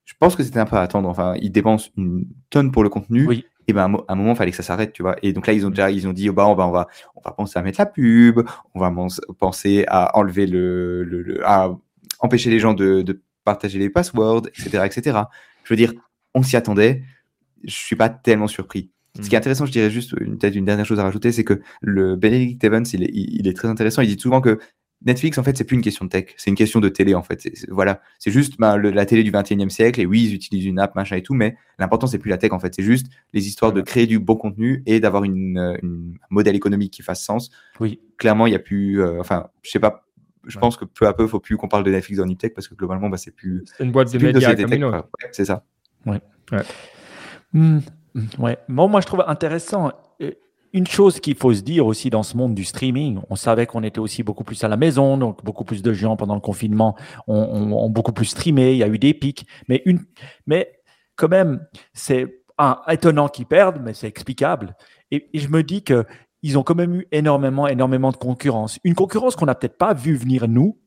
Je 0.04 0.14
pense 0.18 0.36
que 0.36 0.42
c'était 0.42 0.60
un 0.60 0.66
peu 0.66 0.76
à 0.76 0.82
attendre. 0.82 1.08
Enfin, 1.08 1.34
ils 1.40 1.52
dépensent 1.52 1.90
une 1.96 2.26
tonne 2.50 2.72
pour 2.72 2.82
le 2.82 2.88
contenu. 2.88 3.26
Oui. 3.26 3.44
Et 3.66 3.74
ben, 3.74 3.82
à 4.08 4.12
un 4.12 4.14
moment, 4.14 4.32
il 4.32 4.36
fallait 4.36 4.50
que 4.50 4.56
ça 4.56 4.62
s'arrête, 4.62 4.94
tu 4.94 5.02
vois. 5.02 5.16
Et 5.22 5.34
donc 5.34 5.46
là, 5.46 5.52
ils 5.52 5.66
ont 5.66 5.68
déjà, 5.68 5.90
ils 5.90 6.08
ont 6.08 6.14
dit, 6.14 6.30
oh, 6.30 6.32
bah, 6.32 6.46
on 6.46 6.54
va, 6.54 6.66
on 6.66 6.70
va, 6.70 6.88
on 7.16 7.20
va 7.20 7.32
penser 7.32 7.58
à 7.58 7.62
mettre 7.62 7.78
la 7.78 7.84
pub, 7.84 8.40
on 8.74 8.80
va 8.80 8.90
penser 9.38 9.84
à 9.88 10.16
enlever 10.16 10.46
le, 10.46 11.04
le, 11.04 11.20
le 11.20 11.46
à 11.46 11.76
empêcher 12.20 12.50
les 12.50 12.58
gens 12.58 12.74
de, 12.74 13.02
de 13.02 13.20
partager 13.44 13.78
les 13.78 13.90
passwords, 13.90 14.46
etc., 14.48 14.84
etc. 14.84 15.18
Je 15.64 15.72
veux 15.72 15.76
dire, 15.76 15.92
on 16.34 16.42
s'y 16.42 16.56
attendait. 16.56 17.02
Je 17.64 17.74
suis 17.74 17.96
pas 17.96 18.08
tellement 18.08 18.46
surpris. 18.46 18.90
Ce 19.20 19.28
qui 19.28 19.34
est 19.34 19.38
hmm. 19.38 19.40
intéressant, 19.40 19.66
je 19.66 19.72
dirais 19.72 19.90
juste 19.90 20.14
peut-être 20.16 20.54
une 20.54 20.64
dernière 20.64 20.86
chose 20.86 21.00
à 21.00 21.02
rajouter, 21.02 21.32
c'est 21.32 21.44
que 21.44 21.60
le 21.80 22.14
Benedict 22.14 22.62
Evans, 22.62 22.84
il 22.92 23.02
est, 23.02 23.10
il 23.12 23.48
est, 23.48 23.54
très 23.54 23.68
intéressant. 23.68 24.02
Il 24.02 24.14
dit 24.14 24.20
souvent 24.20 24.40
que 24.40 24.58
Netflix, 25.04 25.38
en 25.38 25.42
fait, 25.42 25.56
c'est 25.56 25.64
plus 25.64 25.76
une 25.76 25.82
question 25.82 26.04
de 26.04 26.10
tech, 26.10 26.34
c'est 26.36 26.50
une 26.50 26.56
question 26.56 26.80
de 26.80 26.88
télé, 26.88 27.14
en 27.14 27.22
fait. 27.22 27.48
voilà, 27.68 28.00
c'est 28.18 28.30
juste 28.30 28.58
ben, 28.58 28.76
la 28.76 29.06
télé 29.06 29.22
du 29.22 29.30
21e 29.30 29.68
siècle. 29.68 30.00
Et 30.00 30.06
oui, 30.06 30.24
ils 30.24 30.34
utilisent 30.34 30.66
une 30.66 30.78
app, 30.78 30.94
machin 30.94 31.16
et 31.16 31.22
tout, 31.22 31.34
mais 31.34 31.56
l'important, 31.78 32.06
c'est 32.06 32.18
plus 32.18 32.30
la 32.30 32.38
tech, 32.38 32.52
en 32.52 32.58
fait. 32.58 32.74
C'est 32.74 32.82
juste 32.82 33.06
les 33.32 33.46
histoires 33.46 33.72
de 33.72 33.80
créer 33.80 34.06
du 34.06 34.18
beau 34.18 34.36
contenu 34.36 34.82
et 34.86 35.00
d'avoir 35.00 35.24
une, 35.24 35.58
un 35.58 35.78
modèle 36.30 36.56
économique 36.56 36.92
qui 36.92 37.02
fasse 37.02 37.22
sens. 37.22 37.50
Oui. 37.80 38.00
Clairement, 38.18 38.46
il 38.46 38.52
y 38.52 38.56
a 38.56 38.60
plus, 38.60 39.00
euh, 39.00 39.20
enfin, 39.20 39.48
je 39.62 39.70
sais 39.70 39.80
pas 39.80 40.07
je 40.48 40.58
pense 40.58 40.76
que 40.76 40.84
peu 40.84 41.06
à 41.06 41.12
peu, 41.12 41.24
il 41.24 41.28
faut 41.28 41.40
plus 41.40 41.56
qu'on 41.56 41.68
parle 41.68 41.84
de 41.84 41.90
Netflix 41.90 42.18
dans 42.18 42.26
Niptech 42.26 42.54
parce 42.54 42.68
que 42.68 42.74
globalement, 42.74 43.08
bah, 43.08 43.18
c'est 43.18 43.30
plus. 43.30 43.64
C'est 43.76 43.84
une 43.84 43.92
boîte 43.92 44.12
de 44.12 44.18
médias 44.18 44.54
c'est 45.32 45.44
ça. 45.44 45.64
Ouais. 46.06 46.20
Ouais. 46.50 46.62
Hmm, 47.52 47.78
ouais. 48.38 48.58
Bon, 48.68 48.88
moi, 48.88 49.00
je 49.00 49.06
trouve 49.06 49.22
intéressant. 49.26 49.92
Une 50.74 50.86
chose 50.86 51.18
qu'il 51.20 51.34
faut 51.34 51.54
se 51.54 51.62
dire 51.62 51.86
aussi 51.86 52.10
dans 52.10 52.22
ce 52.22 52.36
monde 52.36 52.54
du 52.54 52.64
streaming, 52.64 53.20
on 53.30 53.36
savait 53.36 53.66
qu'on 53.66 53.82
était 53.82 54.00
aussi 54.00 54.22
beaucoup 54.22 54.44
plus 54.44 54.62
à 54.64 54.68
la 54.68 54.76
maison, 54.76 55.16
donc 55.16 55.42
beaucoup 55.42 55.64
plus 55.64 55.82
de 55.82 55.92
gens 55.94 56.16
pendant 56.16 56.34
le 56.34 56.42
confinement 56.42 56.94
ont, 57.26 57.88
beaucoup 57.88 58.12
plus 58.12 58.26
streamé, 58.26 58.72
il 58.72 58.78
y 58.78 58.82
a 58.82 58.88
eu 58.88 58.98
des 58.98 59.14
pics, 59.14 59.46
mais, 59.68 59.80
une, 59.86 60.04
mais 60.46 60.70
quand 61.16 61.28
même, 61.28 61.66
c'est 61.94 62.42
étonnant 62.86 63.28
qu'ils 63.28 63.46
perdent, 63.46 63.80
mais 63.82 63.94
c'est 63.94 64.08
explicable. 64.08 64.76
et, 65.10 65.26
je 65.32 65.48
me 65.48 65.62
dis 65.62 65.82
que 65.82 66.04
ils 66.42 66.58
ont 66.58 66.62
quand 66.62 66.74
même 66.74 66.94
eu 66.94 67.06
énormément, 67.12 67.66
énormément 67.66 68.10
de 68.12 68.16
concurrence. 68.16 68.78
Une 68.84 68.94
concurrence 68.94 69.36
qu'on 69.36 69.46
n'a 69.46 69.54
peut-être 69.54 69.78
pas 69.78 69.94
vu 69.94 70.14
venir 70.16 70.48
nous, 70.48 70.78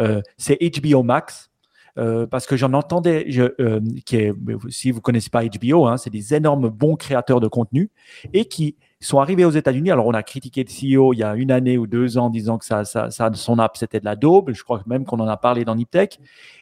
euh, 0.00 0.20
c'est 0.36 0.58
HBO 0.60 1.02
Max. 1.02 1.50
euh, 1.98 2.26
parce 2.26 2.46
que 2.46 2.56
j'en 2.58 2.74
entendais, 2.74 3.24
je, 3.28 3.44
euh, 3.58 3.80
qui 4.04 4.16
est, 4.16 4.34
si 4.68 4.90
vous 4.90 5.00
connaissez 5.00 5.30
pas 5.30 5.42
HBO, 5.44 5.86
hein, 5.86 5.96
c'est 5.96 6.10
des 6.10 6.34
énormes 6.34 6.68
bons 6.68 6.94
créateurs 6.94 7.40
de 7.40 7.48
contenu 7.48 7.90
et 8.34 8.44
qui 8.44 8.76
sont 9.00 9.18
arrivés 9.18 9.46
aux 9.46 9.50
États-Unis. 9.50 9.90
Alors, 9.90 10.06
on 10.06 10.12
a 10.12 10.22
critiqué 10.22 10.62
le 10.62 10.68
CEO 10.68 11.14
il 11.14 11.18
y 11.18 11.22
a 11.22 11.34
une 11.36 11.50
année 11.50 11.78
ou 11.78 11.86
deux 11.86 12.18
ans, 12.18 12.28
disant 12.28 12.58
que 12.58 12.66
ça, 12.66 12.84
ça, 12.84 13.10
ça 13.10 13.30
son 13.32 13.58
app, 13.58 13.78
c'était 13.78 14.00
de 14.00 14.04
la 14.04 14.14
daube. 14.14 14.52
Je 14.52 14.62
crois 14.62 14.82
même 14.86 15.06
qu'on 15.06 15.20
en 15.20 15.28
a 15.28 15.38
parlé 15.38 15.64
dans 15.64 15.74
Niptech. 15.74 16.18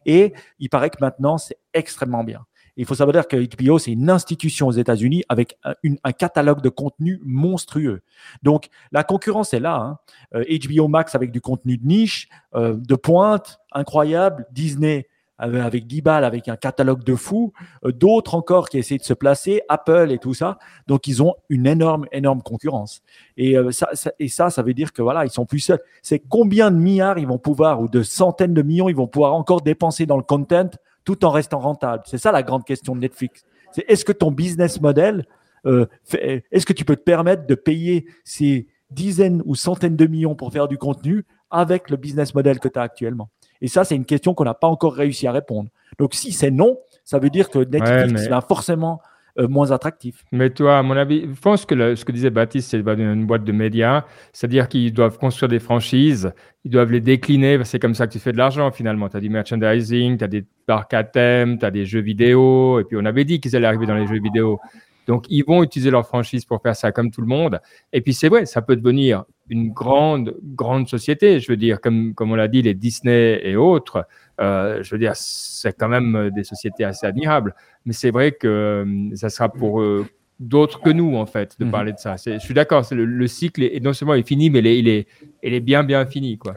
Et 0.07 0.35
il 0.61 0.69
paraît 0.69 0.91
que 0.91 0.99
maintenant, 1.01 1.37
c'est 1.37 1.59
extrêmement 1.73 2.23
bien. 2.23 2.47
Il 2.77 2.87
faut 2.87 2.95
savoir 2.95 3.29
que 3.29 3.37
HBO, 3.37 3.79
c'est 3.79 3.93
une 3.93 4.11
institution 4.11 4.67
aux 4.67 4.73
États-Unis 4.73 5.23
avec 5.29 5.57
un, 5.65 6.13
catalogue 6.13 6.61
de 6.61 6.69
contenu 6.69 7.21
monstrueux. 7.25 8.03
Donc, 8.43 8.69
la 8.91 9.05
concurrence 9.05 9.55
est 9.55 9.61
là. 9.61 10.01
HBO 10.33 10.39
hein. 10.39 10.85
euh, 10.85 10.89
Max 10.89 11.15
avec 11.15 11.31
du 11.31 11.41
contenu 11.41 11.79
de 11.79 11.87
niche, 11.87 12.29
euh, 12.55 12.75
de 12.77 12.95
pointe, 12.97 13.61
incroyable. 13.73 14.47
Disney 14.53 15.09
avec 15.37 15.89
10 15.89 16.01
balles, 16.01 16.25
avec 16.25 16.49
un 16.49 16.55
catalogue 16.55 17.03
de 17.03 17.17
fou. 17.17 17.53
Euh, 17.85 17.93
d'autres 17.93 18.35
encore 18.35 18.69
qui 18.69 18.79
essaient 18.79 18.99
de 18.99 19.05
se 19.05 19.15
placer, 19.15 19.63
Apple 19.69 20.11
et 20.11 20.19
tout 20.19 20.35
ça. 20.35 20.59
Donc, 20.87 21.07
ils 21.07 21.23
ont 21.23 21.35
une 21.49 21.67
énorme, 21.67 22.07
énorme 22.13 22.43
concurrence. 22.43 23.03
Et, 23.37 23.57
ça, 23.71 23.89
et 24.19 24.29
ça, 24.29 24.51
ça 24.51 24.63
veut 24.63 24.75
dire 24.75 24.93
que 24.93 25.03
voilà, 25.03 25.25
ils 25.25 25.31
sont 25.31 25.47
plus 25.47 25.61
seuls. 25.61 25.81
C'est 26.03 26.21
combien 26.21 26.71
de 26.71 26.77
milliards 26.77 27.19
ils 27.19 27.27
vont 27.27 27.39
pouvoir, 27.39 27.81
ou 27.81 27.89
de 27.89 28.03
centaines 28.03 28.55
de 28.55 28.63
millions, 28.63 28.89
ils 28.89 28.97
vont 28.97 29.09
pouvoir 29.09 29.35
encore 29.35 29.61
dépenser 29.61 30.07
dans 30.07 30.17
le 30.17 30.23
content 30.23 30.71
tout 31.05 31.25
en 31.25 31.31
restant 31.31 31.59
rentable 31.59 32.03
C'est 32.07 32.19
ça 32.19 32.33
la 32.33 32.43
grande 32.43 32.64
question 32.64 32.95
de 32.95 33.01
Netflix. 33.01 33.45
C'est 33.73 33.85
est-ce 33.88 34.05
que 34.05 34.12
ton 34.12 34.31
business 34.31 34.81
model, 34.81 35.27
euh, 35.67 35.87
est-ce 36.12 36.67
que 36.67 36.73
tu 36.73 36.85
peux 36.85 36.97
te 36.97 37.03
permettre 37.03 37.47
de 37.47 37.55
payer 37.55 38.07
ces 38.25 38.69
dizaines 38.90 39.43
ou 39.45 39.55
centaines 39.55 39.97
de 39.97 40.07
millions 40.07 40.35
pour 40.35 40.53
faire 40.53 40.69
du 40.69 40.79
contenu 40.79 41.25
avec 41.51 41.90
le 41.90 41.97
business 41.97 42.35
model 42.35 42.61
que 42.61 42.69
tu 42.69 42.79
as 42.79 42.83
actuellement? 42.83 43.31
Et 43.61 43.69
ça, 43.69 43.85
c'est 43.85 43.97
une 43.97 44.05
question 44.05 44.35
qu'on 44.35 44.45
n'a 44.45 44.55
pas 44.55 44.69
encore 44.69 44.95
réussi 44.95 45.27
à 45.27 45.33
répondre. 45.33 45.71
Donc, 45.99 46.14
si 46.14 46.33
c'est 46.33 46.51
non, 46.51 46.79
ça 47.05 47.19
veut 47.19 47.31
dire 47.31 47.51
que 47.51 47.59
Netflix 47.59 48.29
va 48.29 48.40
forcément 48.40 49.01
euh, 49.38 49.49
moins 49.49 49.73
attractif. 49.73 50.25
Mais 50.31 50.51
toi, 50.51 50.79
à 50.79 50.83
mon 50.83 50.97
avis, 50.97 51.23
je 51.23 51.40
pense 51.40 51.66
que 51.66 51.94
ce 51.97 52.05
que 52.05 52.12
disait 52.12 52.31
Baptiste, 52.31 52.70
c'est 52.70 52.79
une 52.79 53.27
boîte 53.27 53.42
de 53.42 53.51
médias, 53.53 54.05
c'est-à-dire 54.33 54.68
qu'ils 54.68 54.92
doivent 54.92 55.18
construire 55.18 55.49
des 55.49 55.59
franchises, 55.59 56.33
ils 56.64 56.70
doivent 56.70 56.92
les 56.92 57.01
décliner, 57.01 57.59
c'est 57.64 57.81
comme 57.81 57.94
ça 57.94 58.07
que 58.07 58.12
tu 58.12 58.20
fais 58.20 58.33
de 58.33 58.38
l'argent 58.38 58.70
finalement. 58.70 59.09
Tu 59.09 59.16
as 59.16 59.20
du 59.20 59.31
merchandising, 59.31 60.18
tu 60.18 60.25
as 60.25 60.29
des 60.29 60.44
parcs 60.66 60.94
à 60.94 61.03
thème, 61.03 61.59
tu 61.59 61.66
as 61.66 61.70
des 61.73 61.85
jeux 61.85 62.01
vidéo, 62.01 62.79
et 62.79 62.85
puis 62.85 62.97
on 62.97 63.05
avait 63.05 63.25
dit 63.25 63.40
qu'ils 63.40 63.57
allaient 63.57 63.66
arriver 63.66 63.87
dans 63.87 63.97
les 63.97 64.07
jeux 64.07 64.20
vidéo. 64.20 64.61
Donc, 65.07 65.27
ils 65.29 65.45
vont 65.45 65.62
utiliser 65.62 65.90
leur 65.90 66.07
franchise 66.07 66.45
pour 66.45 66.62
faire 66.62 66.77
ça 66.77 66.93
comme 66.93 67.11
tout 67.11 67.21
le 67.21 67.27
monde. 67.27 67.61
Et 67.93 68.01
puis, 68.01 68.14
c'est 68.14 68.29
vrai, 68.29 68.47
ça 68.47 68.62
peut 68.62 68.77
devenir 68.77 69.25
une 69.49 69.71
grande, 69.71 70.37
grande 70.43 70.88
société. 70.88 71.40
Je 71.40 71.51
veux 71.51 71.57
dire, 71.57 71.81
comme, 71.81 72.14
comme 72.14 72.33
on 72.33 72.37
l'a 72.37 72.49
dit, 72.49 72.62
les 72.62 72.75
Disney 72.75 73.40
et 73.43 73.57
autres, 73.57 74.07
euh, 74.40 74.83
je 74.83 74.95
veux 74.95 74.99
dire, 74.99 75.12
c'est 75.14 75.77
quand 75.79 75.88
même 75.88 76.31
des 76.35 76.45
sociétés 76.45 76.85
assez 76.85 77.07
admirables. 77.07 77.55
Mais 77.85 77.93
c'est 77.93 78.11
vrai 78.11 78.33
que 78.33 78.49
euh, 78.87 79.17
ça 79.17 79.29
sera 79.29 79.49
pour 79.49 79.81
eux 79.81 80.07
d'autres 80.40 80.81
que 80.81 80.90
nous, 80.90 81.16
en 81.16 81.27
fait, 81.27 81.59
de 81.59 81.64
mhm. 81.64 81.70
parler 81.70 81.92
de 81.92 81.99
ça. 81.99 82.16
Je 82.16 82.38
suis 82.38 82.55
d'accord, 82.55 82.85
le, 82.90 83.05
le, 83.05 83.27
cycle 83.27 83.62
est, 83.62 83.81
non 83.83 83.92
seulement 83.92 84.14
est 84.14 84.27
fini, 84.27 84.51
mais 84.51 84.59
il 84.59 84.66
est, 84.66 84.79
il 84.79 84.88
est, 84.88 85.07
il 85.42 85.55
est 85.55 85.61
bien, 85.61 85.85
bien 85.85 86.05
fini. 86.07 86.38
Quoi. 86.38 86.55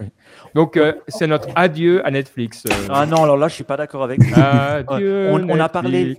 Donc, 0.56 0.78
euh, 0.78 0.94
c'est 1.08 1.28
notre 1.28 1.50
adieu 1.56 2.06
à 2.06 2.12
Netflix. 2.12 2.64
Euh. 2.66 2.74
Ah 2.90 3.06
non, 3.06 3.24
alors 3.24 3.38
là, 3.38 3.48
je 3.48 3.54
suis 3.54 3.64
pas 3.64 3.78
d'accord 3.78 4.04
avec 4.04 4.22
vous. 4.22 4.34
Adieu, 4.36 5.28
on, 5.32 5.48
on, 5.50 5.60
a 5.60 5.70
parlé 5.70 6.18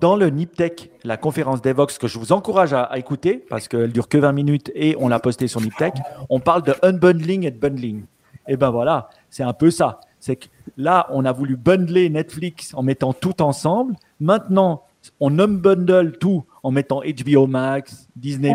dans, 0.00 0.16
le 0.16 0.28
NipTech, 0.28 0.90
la 1.04 1.16
conférence 1.16 1.62
d'Evox, 1.62 1.98
que 1.98 2.08
je 2.08 2.18
vous 2.18 2.32
encourage 2.32 2.74
à, 2.74 2.90
écouter, 2.96 3.44
parce 3.48 3.68
qu'elle 3.68 3.92
dure 3.92 4.08
que 4.08 4.18
20 4.18 4.32
minutes 4.32 4.70
et 4.74 4.94
on 4.98 5.08
l'a 5.08 5.18
posté 5.18 5.48
sur 5.48 5.60
NipTech. 5.60 5.94
On 6.28 6.40
parle 6.40 6.62
de 6.62 6.74
unbundling 6.82 7.46
et 7.46 7.50
de 7.50 7.58
bundling. 7.58 8.02
Et 8.48 8.54
eh 8.54 8.56
ben 8.56 8.70
voilà, 8.70 9.08
c'est 9.30 9.44
un 9.44 9.52
peu 9.52 9.70
ça. 9.70 10.00
C'est 10.18 10.34
que 10.34 10.46
là, 10.76 11.06
on 11.10 11.24
a 11.24 11.32
voulu 11.32 11.56
bundler 11.56 12.10
Netflix 12.10 12.74
en 12.74 12.82
mettant 12.82 13.12
tout 13.12 13.40
ensemble. 13.40 13.94
Maintenant, 14.18 14.82
on 15.20 15.38
unbundle 15.38 16.16
tout 16.18 16.44
en 16.62 16.70
mettant 16.70 17.00
HBO 17.00 17.46
Max, 17.46 18.08
Disney 18.16 18.54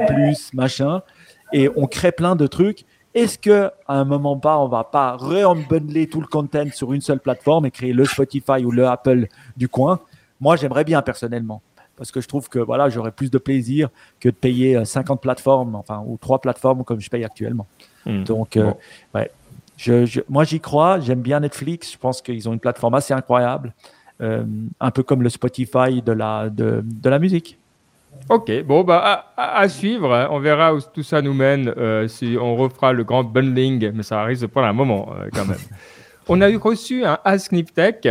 machin, 0.53 1.01
et 1.53 1.69
on 1.75 1.87
crée 1.87 2.11
plein 2.11 2.35
de 2.35 2.47
trucs. 2.47 2.85
Est-ce 3.13 3.39
que 3.39 3.71
à 3.87 3.95
un 3.99 4.05
moment 4.05 4.37
pas, 4.37 4.59
on 4.59 4.67
va 4.67 4.83
pas 4.83 5.15
re-unbundler 5.15 6.07
tout 6.07 6.21
le 6.21 6.27
content 6.27 6.69
sur 6.71 6.93
une 6.93 7.01
seule 7.01 7.19
plateforme 7.19 7.65
et 7.65 7.71
créer 7.71 7.93
le 7.93 8.05
Spotify 8.05 8.63
ou 8.63 8.71
le 8.71 8.87
Apple 8.87 9.27
du 9.55 9.67
coin? 9.67 9.99
Moi, 10.39 10.55
j'aimerais 10.55 10.83
bien 10.83 11.01
personnellement, 11.01 11.61
parce 11.95 12.11
que 12.11 12.21
je 12.21 12.27
trouve 12.27 12.47
que 12.47 12.59
voilà, 12.59 12.89
j'aurais 12.89 13.11
plus 13.11 13.31
de 13.31 13.39
plaisir 13.39 13.89
que 14.19 14.29
de 14.29 14.35
payer 14.35 14.85
50 14.85 15.17
euh, 15.17 15.19
plateformes, 15.19 15.75
enfin 15.75 16.03
ou 16.05 16.17
trois 16.17 16.39
plateformes 16.39 16.83
comme 16.83 16.99
je 16.99 17.09
paye 17.09 17.23
actuellement. 17.23 17.65
Hmm. 18.05 18.23
Donc, 18.23 18.55
euh, 18.55 18.71
ouais, 19.15 19.31
je, 19.77 20.21
moi 20.29 20.43
j'y 20.43 20.59
crois. 20.59 20.99
J'aime 20.99 21.21
bien 21.21 21.39
Netflix. 21.39 21.91
Je 21.91 21.97
pense 21.97 22.21
qu'ils 22.21 22.47
ont 22.47 22.53
une 22.53 22.59
plateforme 22.59 22.93
assez 22.95 23.13
incroyable. 23.13 23.73
Euh, 24.19 24.43
un 24.79 24.91
peu 24.91 25.03
comme 25.03 25.21
le 25.21 25.29
Spotify 25.29 26.01
de 26.03 26.11
la, 26.11 26.49
de, 26.49 26.83
de 26.83 27.09
la 27.09 27.19
musique. 27.19 27.59
Ok, 28.29 28.51
bon, 28.63 28.83
bah, 28.83 29.31
à, 29.37 29.69
suivre. 29.69 30.11
Hein. 30.11 30.27
On 30.31 30.39
verra 30.39 30.73
où 30.73 30.79
tout 30.81 31.03
ça 31.03 31.21
nous 31.21 31.35
mène, 31.35 31.71
euh, 31.77 32.07
si 32.07 32.35
on 32.39 32.55
refera 32.55 32.93
le 32.93 33.03
grand 33.03 33.23
bundling, 33.23 33.91
mais 33.93 34.01
ça 34.01 34.23
risque 34.23 34.41
de 34.41 34.47
prendre 34.47 34.67
un 34.67 34.73
moment 34.73 35.13
euh, 35.13 35.29
quand 35.31 35.45
même. 35.45 35.59
on 36.27 36.41
a 36.41 36.49
eu 36.49 36.57
reçu 36.57 37.05
un 37.05 37.19
Ask 37.23 37.51
Niptech, 37.51 38.01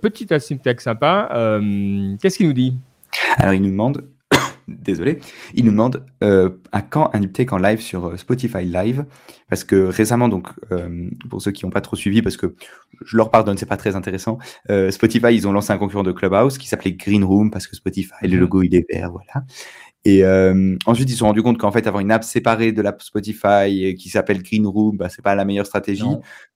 petit 0.00 0.32
Ask 0.32 0.52
Niptech 0.52 0.80
sympa. 0.80 1.28
Qu'est-ce 2.20 2.36
qu'il 2.36 2.46
nous 2.46 2.52
dit? 2.52 2.76
Alors, 3.36 3.54
il 3.54 3.62
nous 3.62 3.70
demande 3.70 4.04
désolé, 4.68 5.18
il 5.54 5.64
nous 5.64 5.70
demande 5.70 6.04
euh, 6.22 6.50
à 6.72 6.82
quand 6.82 7.10
un 7.14 7.22
uptake 7.22 7.52
en 7.52 7.58
live 7.58 7.80
sur 7.80 8.06
euh, 8.06 8.16
Spotify 8.16 8.64
Live? 8.64 9.04
Parce 9.48 9.64
que 9.64 9.76
récemment, 9.76 10.28
donc 10.28 10.48
euh, 10.72 11.08
pour 11.30 11.40
ceux 11.40 11.50
qui 11.50 11.64
n'ont 11.64 11.70
pas 11.70 11.80
trop 11.80 11.96
suivi, 11.96 12.22
parce 12.22 12.36
que 12.36 12.54
je 13.04 13.16
leur 13.16 13.30
pardonne, 13.30 13.56
c'est 13.56 13.66
pas 13.66 13.76
très 13.76 13.96
intéressant. 13.96 14.38
Euh, 14.70 14.90
Spotify, 14.90 15.34
ils 15.34 15.48
ont 15.48 15.52
lancé 15.52 15.72
un 15.72 15.78
concurrent 15.78 16.02
de 16.02 16.12
Clubhouse 16.12 16.58
qui 16.58 16.68
s'appelait 16.68 16.92
Green 16.92 17.24
Room 17.24 17.50
parce 17.50 17.66
que 17.66 17.74
Spotify, 17.74 18.12
le 18.22 18.34
mhm. 18.34 18.40
logo 18.40 18.62
il 18.62 18.74
est 18.74 18.86
vert, 18.90 19.10
voilà. 19.10 19.46
Et 20.04 20.24
ensuite, 20.86 21.10
ils 21.10 21.12
se 21.12 21.18
sont 21.18 21.26
rendus 21.26 21.42
compte 21.42 21.58
qu'en 21.58 21.72
fait, 21.72 21.86
avoir 21.86 22.00
une 22.00 22.10
app 22.10 22.24
séparée 22.24 22.72
de 22.72 22.80
l'app 22.80 23.02
Spotify 23.02 23.94
qui 23.98 24.08
s'appelle 24.08 24.42
Green 24.42 24.66
Room, 24.66 24.96
bah, 24.96 25.10
c'est 25.10 25.20
pas 25.20 25.34
la 25.34 25.44
meilleure 25.44 25.66
stratégie. 25.66 26.02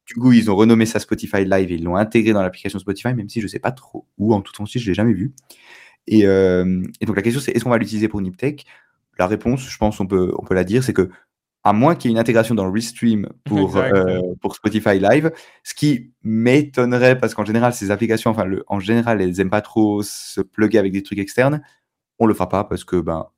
Du 0.07 0.15
coup, 0.15 0.33
ils 0.33 0.51
ont 0.51 0.57
renommé 0.57 0.87
ça 0.87 1.01
Spotify 1.01 1.45
Live 1.45 1.71
et 1.71 1.75
ils 1.75 1.85
l'ont 1.85 1.97
intégré 1.97 2.33
dans 2.33 2.41
l'application 2.41 2.79
Spotify, 2.79 3.13
même 3.13 3.29
si 3.29 3.43
je 3.43 3.47
sais 3.47 3.59
pas 3.59 3.73
trop 3.73 4.07
où. 4.17 4.33
En 4.33 4.41
tout 4.41 4.53
cas, 4.53 4.65
je 4.65 4.87
l'ai 4.87 4.95
jamais 4.95 5.13
vu. 5.13 5.33
Euh, 6.11 6.83
et, 7.01 7.07
donc 7.07 7.17
la 7.17 7.23
question 7.23 7.41
c'est 7.41 7.53
est-ce 7.53 7.65
qu'on 7.65 7.71
va 7.71 7.79
l'utiliser 7.79 8.09
pour 8.09 8.21
Niptech? 8.21 8.67
La 9.19 9.27
réponse, 9.27 9.69
je 9.69 9.77
pense, 9.77 10.01
on 10.01 10.07
peut, 10.07 10.33
on 10.39 10.45
peut 10.45 10.55
la 10.55 10.65
dire, 10.65 10.83
c'est 10.83 10.95
que 10.95 11.11
à 11.65 11.73
moins 11.73 11.95
qu'il 11.95 12.11
y 12.11 12.13
ait 12.13 12.17
une 12.17 12.21
intégration 12.21 12.55
dans 12.55 12.65
le 12.65 12.73
Restream 12.73 13.29
pour, 13.45 13.77
euh, 13.77 14.21
pour 14.41 14.57
Spotify 14.57 14.99
Live, 14.99 15.31
ce 15.63 15.75
qui 15.75 16.13
m'étonnerait 16.25 17.19
parce 17.19 17.35
qu'en 17.35 17.45
général, 17.45 17.73
ces 17.73 17.93
applications, 17.93 18.31
enfin, 18.33 18.45
le, 18.45 18.65
en 18.67 18.81
général, 18.81 19.21
elles 19.23 19.37
n'aiment 19.37 19.51
pas 19.51 19.61
trop 19.61 20.03
se 20.03 20.41
plugger 20.41 20.79
avec 20.79 20.93
des 20.93 21.05
trucs 21.05 21.21
externes. 21.21 21.63
On 22.19 22.27
le 22.27 22.35
fera 22.35 22.49
pas 22.49 22.65
parce 22.65 22.83
que 22.83 22.97
ben, 22.97 23.29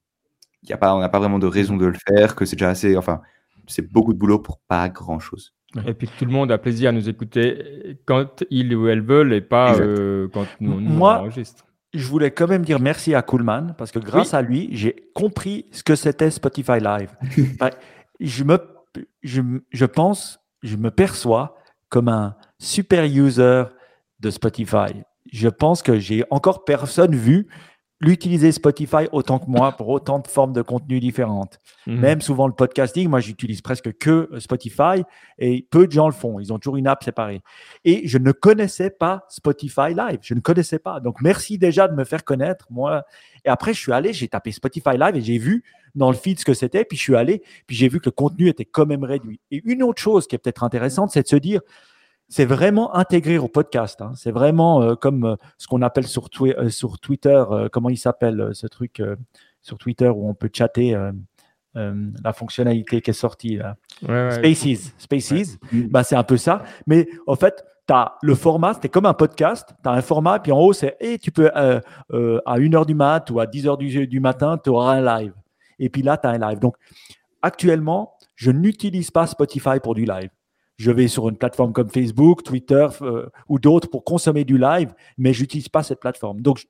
y 0.62 0.72
a 0.72 0.78
pas, 0.78 0.94
on 0.94 1.00
n'a 1.00 1.10
pas 1.10 1.18
vraiment 1.18 1.38
de 1.38 1.46
raison 1.46 1.76
de 1.76 1.84
le 1.84 1.98
faire, 2.08 2.34
que 2.34 2.46
c'est 2.46 2.56
déjà 2.56 2.70
assez, 2.70 2.96
enfin, 2.96 3.20
c'est 3.66 3.92
beaucoup 3.92 4.14
de 4.14 4.18
boulot 4.18 4.38
pour 4.38 4.58
pas 4.58 4.88
grand 4.88 5.18
chose. 5.18 5.54
Et 5.86 5.92
puis 5.92 6.08
tout 6.18 6.24
le 6.24 6.30
monde 6.30 6.52
a 6.52 6.58
plaisir 6.58 6.90
à 6.90 6.92
nous 6.92 7.08
écouter 7.08 7.98
quand 8.06 8.44
ils 8.48 8.74
ou 8.74 8.88
elles 8.88 9.02
veulent 9.02 9.32
et 9.32 9.40
pas 9.40 9.76
euh, 9.76 10.28
quand 10.32 10.46
nous, 10.60 10.80
nous 10.80 10.92
Moi, 10.92 11.18
enregistre 11.18 11.66
je 11.94 12.06
voulais 12.08 12.32
quand 12.32 12.48
même 12.48 12.64
dire 12.64 12.80
merci 12.80 13.14
à 13.14 13.22
Coolman 13.22 13.74
parce 13.78 13.92
que 13.92 13.98
grâce 14.00 14.34
à 14.34 14.42
lui, 14.42 14.68
j'ai 14.72 15.10
compris 15.14 15.66
ce 15.70 15.82
que 15.82 15.94
c'était 15.94 16.30
Spotify 16.30 16.80
Live. 16.80 17.10
je, 18.20 18.44
me, 18.44 18.58
je, 19.22 19.40
je 19.70 19.84
pense, 19.84 20.40
je 20.62 20.76
me 20.76 20.90
perçois 20.90 21.56
comme 21.88 22.08
un 22.08 22.34
super 22.58 23.04
user 23.04 23.64
de 24.18 24.30
Spotify. 24.30 25.04
Je 25.32 25.48
pense 25.48 25.82
que 25.82 25.98
j'ai 25.98 26.24
encore 26.30 26.64
personne 26.64 27.14
vu 27.14 27.46
l'utiliser 28.04 28.52
Spotify 28.52 29.08
autant 29.12 29.38
que 29.38 29.46
moi 29.48 29.72
pour 29.72 29.88
autant 29.88 30.18
de 30.18 30.28
formes 30.28 30.52
de 30.52 30.62
contenu 30.62 31.00
différentes. 31.00 31.58
Mhm. 31.86 32.00
Même 32.00 32.20
souvent 32.20 32.46
le 32.46 32.52
podcasting, 32.52 33.08
moi 33.08 33.20
j'utilise 33.20 33.62
presque 33.62 33.96
que 33.98 34.28
euh, 34.32 34.40
Spotify 34.40 35.02
et 35.38 35.66
peu 35.70 35.86
de 35.86 35.92
gens 35.92 36.06
le 36.06 36.12
font. 36.12 36.38
Ils 36.38 36.52
ont 36.52 36.58
toujours 36.58 36.76
une 36.76 36.86
app 36.86 37.02
séparée. 37.02 37.40
Et 37.84 38.06
je 38.06 38.18
ne 38.18 38.32
connaissais 38.32 38.90
pas 38.90 39.24
Spotify 39.28 39.94
Live. 39.96 40.18
Je 40.22 40.34
ne 40.34 40.40
connaissais 40.40 40.78
pas. 40.78 41.00
Donc 41.00 41.20
merci 41.22 41.58
déjà 41.58 41.88
de 41.88 41.94
me 41.94 42.04
faire 42.04 42.24
connaître. 42.24 42.66
Moi, 42.70 43.02
et 43.44 43.48
après 43.48 43.74
je 43.74 43.80
suis 43.80 43.92
allé, 43.92 44.12
j'ai 44.12 44.28
tapé 44.28 44.52
Spotify 44.52 44.96
Live 44.98 45.16
et 45.16 45.22
j'ai 45.22 45.38
vu 45.38 45.64
dans 45.94 46.10
le 46.10 46.16
feed 46.16 46.38
ce 46.38 46.44
que 46.44 46.54
c'était. 46.54 46.84
Puis 46.84 46.98
je 46.98 47.02
suis 47.02 47.16
allé, 47.16 47.42
puis 47.66 47.76
j'ai 47.76 47.88
vu 47.88 48.00
que 48.00 48.06
le 48.06 48.12
contenu 48.12 48.48
était 48.48 48.64
quand 48.64 48.86
même 48.86 49.04
réduit. 49.04 49.40
Et 49.50 49.62
une 49.64 49.82
autre 49.82 50.00
chose 50.00 50.26
qui 50.26 50.36
est 50.36 50.38
peut-être 50.38 50.62
intéressante, 50.62 51.10
c'est 51.10 51.22
de 51.22 51.28
se 51.28 51.36
dire 51.36 51.60
c'est 52.28 52.44
vraiment 52.44 52.94
intégré 52.94 53.38
au 53.38 53.48
podcast. 53.48 54.00
Hein. 54.00 54.12
C'est 54.16 54.30
vraiment 54.30 54.82
euh, 54.82 54.94
comme 54.94 55.24
euh, 55.24 55.36
ce 55.58 55.66
qu'on 55.66 55.82
appelle 55.82 56.06
sur, 56.06 56.28
euh, 56.42 56.68
sur 56.68 56.98
Twitter, 56.98 57.42
comment 57.72 57.90
il 57.90 57.96
s'appelle 57.98 58.50
ce 58.52 58.66
truc 58.66 59.02
sur 59.60 59.78
Twitter 59.78 60.08
où 60.08 60.28
on 60.28 60.34
peut 60.34 60.50
chatter, 60.52 60.96
la 61.74 62.32
fonctionnalité 62.32 63.00
qui 63.00 63.10
est 63.10 63.14
sortie 63.14 63.56
là. 63.56 63.76
Spaces. 64.30 64.94
Spaces, 64.98 65.58
bah, 65.90 66.04
c'est 66.04 66.16
un 66.16 66.22
peu 66.22 66.36
ça. 66.36 66.62
Mais 66.86 67.08
en 67.26 67.36
fait, 67.36 67.64
tu 67.86 67.92
as 67.92 68.14
le 68.22 68.34
format, 68.34 68.78
c'est 68.80 68.88
comme 68.88 69.06
un 69.06 69.14
podcast, 69.14 69.74
tu 69.82 69.88
as 69.88 69.92
un 69.92 70.02
format, 70.02 70.38
puis 70.38 70.52
en 70.52 70.60
haut, 70.60 70.72
c'est 70.72 70.96
et 71.00 71.18
tu 71.18 71.30
peux 71.30 71.50
à 71.54 71.80
1h 72.10 72.86
du 72.86 72.94
mat 72.94 73.28
ou 73.30 73.40
à 73.40 73.46
10h 73.46 73.76
du, 73.78 74.06
du 74.06 74.20
matin, 74.20 74.58
tu 74.62 74.70
auras 74.70 74.94
un 74.94 75.18
live. 75.18 75.32
Et 75.78 75.88
puis 75.88 76.02
là, 76.02 76.16
tu 76.16 76.26
as 76.26 76.30
un 76.30 76.38
live. 76.38 76.60
Donc, 76.60 76.76
actuellement, 77.42 78.14
je 78.36 78.50
n'utilise 78.50 79.10
pas 79.10 79.26
Spotify 79.26 79.80
pour 79.82 79.94
du 79.94 80.04
live. 80.04 80.30
Je 80.76 80.90
vais 80.90 81.08
sur 81.08 81.28
une 81.28 81.36
plateforme 81.36 81.72
comme 81.72 81.88
Facebook, 81.88 82.42
Twitter 82.42 82.86
euh, 83.02 83.26
ou 83.48 83.58
d'autres 83.58 83.88
pour 83.88 84.04
consommer 84.04 84.44
du 84.44 84.58
live, 84.58 84.92
mais 85.18 85.32
je 85.32 85.42
n'utilise 85.42 85.68
pas 85.68 85.82
cette 85.82 86.00
plateforme. 86.00 86.40
Donc, 86.40 86.66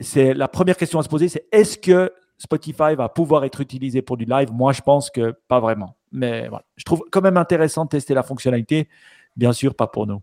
c'est 0.00 0.34
la 0.34 0.48
première 0.48 0.76
question 0.76 0.98
à 0.98 1.02
se 1.02 1.08
poser, 1.08 1.28
c'est 1.28 1.46
est-ce 1.52 1.78
que 1.78 2.12
Spotify 2.38 2.94
va 2.96 3.08
pouvoir 3.08 3.44
être 3.44 3.60
utilisé 3.60 4.02
pour 4.02 4.16
du 4.16 4.24
live? 4.24 4.50
Moi, 4.52 4.72
je 4.72 4.80
pense 4.80 5.10
que 5.10 5.34
pas 5.48 5.60
vraiment. 5.60 5.96
Mais 6.10 6.48
voilà, 6.48 6.64
je 6.76 6.84
trouve 6.84 7.04
quand 7.10 7.22
même 7.22 7.36
intéressant 7.36 7.84
de 7.84 7.90
tester 7.90 8.14
la 8.14 8.22
fonctionnalité. 8.22 8.88
Bien 9.36 9.52
sûr, 9.52 9.74
pas 9.74 9.86
pour 9.86 10.06
nous. 10.06 10.20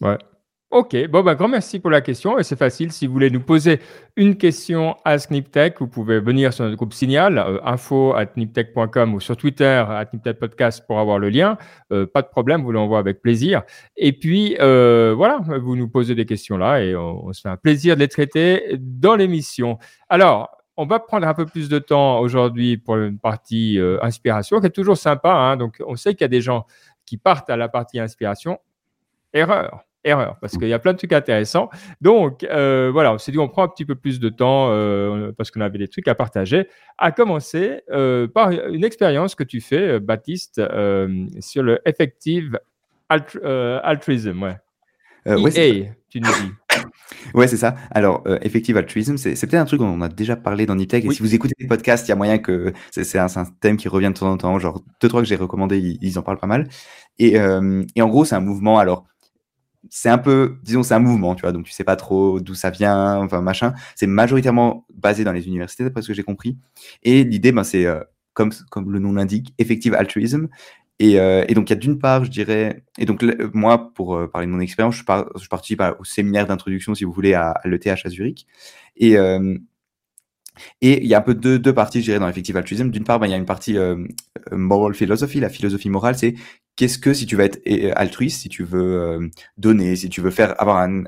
Ouais, 0.00 0.18
Ok, 0.72 0.96
bon, 1.10 1.22
ben, 1.22 1.34
grand 1.34 1.48
merci 1.48 1.80
pour 1.80 1.90
la 1.90 2.00
question. 2.00 2.38
Et 2.38 2.44
c'est 2.44 2.56
facile, 2.56 2.92
si 2.92 3.06
vous 3.06 3.12
voulez 3.12 3.28
nous 3.28 3.42
poser 3.42 3.78
une 4.16 4.38
question 4.38 4.96
à 5.04 5.18
Sniptech, 5.18 5.78
vous 5.78 5.86
pouvez 5.86 6.18
venir 6.18 6.54
sur 6.54 6.64
notre 6.64 6.78
groupe 6.78 6.94
Signal, 6.94 7.36
euh, 7.36 7.58
info 7.62 8.14
at 8.14 8.28
ou 9.06 9.20
sur 9.20 9.36
Twitter 9.36 9.84
at 9.86 10.06
Podcast 10.32 10.84
pour 10.86 10.98
avoir 10.98 11.18
le 11.18 11.28
lien. 11.28 11.58
Euh, 11.92 12.06
pas 12.06 12.22
de 12.22 12.28
problème, 12.28 12.62
vous 12.62 12.72
l'envoie 12.72 12.98
avec 12.98 13.20
plaisir. 13.20 13.64
Et 13.98 14.14
puis, 14.14 14.56
euh, 14.60 15.12
voilà, 15.14 15.40
vous 15.60 15.76
nous 15.76 15.88
posez 15.88 16.14
des 16.14 16.24
questions 16.24 16.56
là 16.56 16.82
et 16.82 16.96
on, 16.96 17.30
se 17.34 17.42
fait 17.42 17.50
un 17.50 17.58
plaisir 17.58 17.94
de 17.94 18.00
les 18.00 18.08
traiter 18.08 18.78
dans 18.80 19.14
l'émission. 19.14 19.78
Alors, 20.08 20.56
on 20.78 20.86
va 20.86 21.00
prendre 21.00 21.28
un 21.28 21.34
peu 21.34 21.44
plus 21.44 21.68
de 21.68 21.80
temps 21.80 22.18
aujourd'hui 22.18 22.78
pour 22.78 22.96
une 22.96 23.18
partie 23.18 23.78
inspiration, 24.00 24.58
qui 24.58 24.68
est 24.68 24.70
toujours 24.70 24.96
sympa. 24.96 25.34
Hein. 25.34 25.58
donc, 25.58 25.82
on 25.86 25.96
sait 25.96 26.14
qu'il 26.14 26.22
y 26.22 26.24
a 26.24 26.28
des 26.28 26.40
gens 26.40 26.64
qui 27.04 27.18
partent 27.18 27.50
à 27.50 27.58
la 27.58 27.68
partie 27.68 28.00
inspiration. 28.00 28.58
Erreur 29.34 29.84
erreur, 30.04 30.36
parce 30.40 30.56
qu'il 30.56 30.68
y 30.68 30.72
a 30.72 30.78
plein 30.78 30.92
de 30.92 30.98
trucs 30.98 31.12
intéressants. 31.12 31.70
Donc, 32.00 32.44
euh, 32.44 32.90
voilà, 32.92 33.12
on 33.14 33.18
s'est 33.18 33.32
dit, 33.32 33.38
on 33.38 33.48
prend 33.48 33.64
un 33.64 33.68
petit 33.68 33.84
peu 33.84 33.94
plus 33.94 34.20
de 34.20 34.28
temps 34.28 34.68
euh, 34.70 35.32
parce 35.36 35.50
qu'on 35.50 35.60
avait 35.60 35.78
des 35.78 35.88
trucs 35.88 36.08
à 36.08 36.14
partager. 36.14 36.66
À 36.98 37.12
commencer 37.12 37.82
euh, 37.90 38.26
par 38.26 38.50
une 38.50 38.84
expérience 38.84 39.34
que 39.34 39.44
tu 39.44 39.60
fais, 39.60 40.00
Baptiste, 40.00 40.60
sur 41.40 41.62
le 41.62 41.80
effective 41.86 42.58
altruism. 43.08 44.42
Ouais. 44.42 44.56
ouais 45.26 45.92
tu 46.08 46.20
nous 46.20 46.28
dis. 46.28 46.52
Ouais, 47.34 47.46
c'est 47.46 47.56
ça. 47.58 47.76
Alors, 47.90 48.24
effective 48.40 48.76
altruism, 48.76 49.16
c'est 49.16 49.34
peut-être 49.34 49.54
un 49.54 49.64
truc 49.64 49.80
dont 49.80 49.86
on 49.86 50.00
a 50.00 50.08
déjà 50.08 50.34
parlé 50.34 50.66
dans 50.66 50.74
Nitech. 50.74 51.04
Et 51.04 51.10
si 51.10 51.20
vous 51.20 51.34
écoutez 51.34 51.54
les 51.58 51.66
podcasts, 51.66 52.08
il 52.08 52.10
y 52.10 52.12
a 52.12 52.16
moyen 52.16 52.38
que 52.38 52.72
c'est 52.90 53.18
un, 53.18 53.26
un, 53.36 53.44
thème 53.60 53.76
qui 53.76 53.88
revient 53.88 54.08
de 54.08 54.18
temps 54.18 54.32
en 54.32 54.36
temps. 54.36 54.58
Genre, 54.58 54.82
deux, 55.00 55.08
trois 55.08 55.20
que 55.20 55.28
j'ai 55.28 55.36
recommandé, 55.36 55.78
ils, 55.78 55.98
ils, 56.00 56.18
en 56.18 56.22
parlent 56.22 56.38
pas 56.38 56.46
mal. 56.46 56.68
Et, 57.18 57.34
et 57.34 58.02
en 58.02 58.08
gros, 58.08 58.24
c'est 58.24 58.34
un 58.34 58.40
mouvement. 58.40 58.78
Alors, 58.78 59.04
c'est 59.90 60.08
un 60.08 60.18
peu, 60.18 60.58
disons, 60.62 60.82
c'est 60.82 60.94
un 60.94 61.00
mouvement, 61.00 61.34
tu 61.34 61.42
vois, 61.42 61.52
donc 61.52 61.64
tu 61.64 61.72
sais 61.72 61.84
pas 61.84 61.96
trop 61.96 62.40
d'où 62.40 62.54
ça 62.54 62.70
vient, 62.70 63.16
enfin 63.16 63.40
machin. 63.40 63.74
C'est 63.94 64.06
majoritairement 64.06 64.86
basé 64.94 65.24
dans 65.24 65.32
les 65.32 65.46
universités, 65.46 65.84
d'après 65.84 66.02
ce 66.02 66.08
que 66.08 66.14
j'ai 66.14 66.22
compris. 66.22 66.58
Et 67.02 67.24
l'idée, 67.24 67.52
ben, 67.52 67.64
c'est, 67.64 67.86
euh, 67.86 68.00
comme, 68.34 68.52
comme 68.70 68.90
le 68.92 68.98
nom 68.98 69.12
l'indique, 69.12 69.54
effective 69.58 69.94
altruisme. 69.94 70.48
Et, 70.98 71.18
euh, 71.18 71.44
et 71.48 71.54
donc, 71.54 71.68
il 71.70 71.72
y 71.72 71.76
a 71.76 71.80
d'une 71.80 71.98
part, 71.98 72.24
je 72.24 72.30
dirais, 72.30 72.84
et 72.98 73.06
donc 73.06 73.24
moi, 73.54 73.92
pour 73.94 74.16
euh, 74.16 74.28
parler 74.28 74.46
de 74.46 74.52
mon 74.52 74.60
expérience, 74.60 74.94
je, 74.94 75.02
je, 75.02 75.48
participe 75.48 75.82
au 75.98 76.04
séminaire 76.04 76.46
d'introduction, 76.46 76.94
si 76.94 77.04
vous 77.04 77.12
voulez, 77.12 77.34
à, 77.34 77.50
à 77.50 77.68
l'ETH 77.68 77.88
à 78.04 78.08
Zurich. 78.08 78.46
Et, 78.96 79.16
et 80.82 81.02
il 81.02 81.06
y 81.06 81.14
a 81.14 81.18
un 81.18 81.22
peu 81.22 81.34
deux, 81.34 81.58
deux 81.58 81.72
parties, 81.74 82.00
je 82.00 82.04
dirais, 82.04 82.18
dans 82.18 82.26
l'effective 82.26 82.56
altruisme. 82.56 82.90
D'une 82.90 83.04
part, 83.04 83.18
ben, 83.18 83.26
il 83.26 83.30
y 83.30 83.34
a 83.34 83.38
une 83.38 83.46
partie 83.46 83.76
moral 84.52 84.94
philosophy, 84.94 85.40
la 85.40 85.48
philosophie 85.48 85.90
morale, 85.90 86.16
c'est 86.16 86.34
qu'est-ce 86.82 86.98
que 86.98 87.14
si 87.14 87.26
tu 87.26 87.36
veux 87.36 87.44
être 87.44 87.60
altruiste, 87.94 88.40
si 88.40 88.48
tu 88.48 88.64
veux 88.64 89.00
euh, 89.00 89.28
donner, 89.56 89.94
si 89.94 90.08
tu 90.08 90.20
veux 90.20 90.32
faire 90.32 90.60
avoir 90.60 90.78
un, 90.78 91.04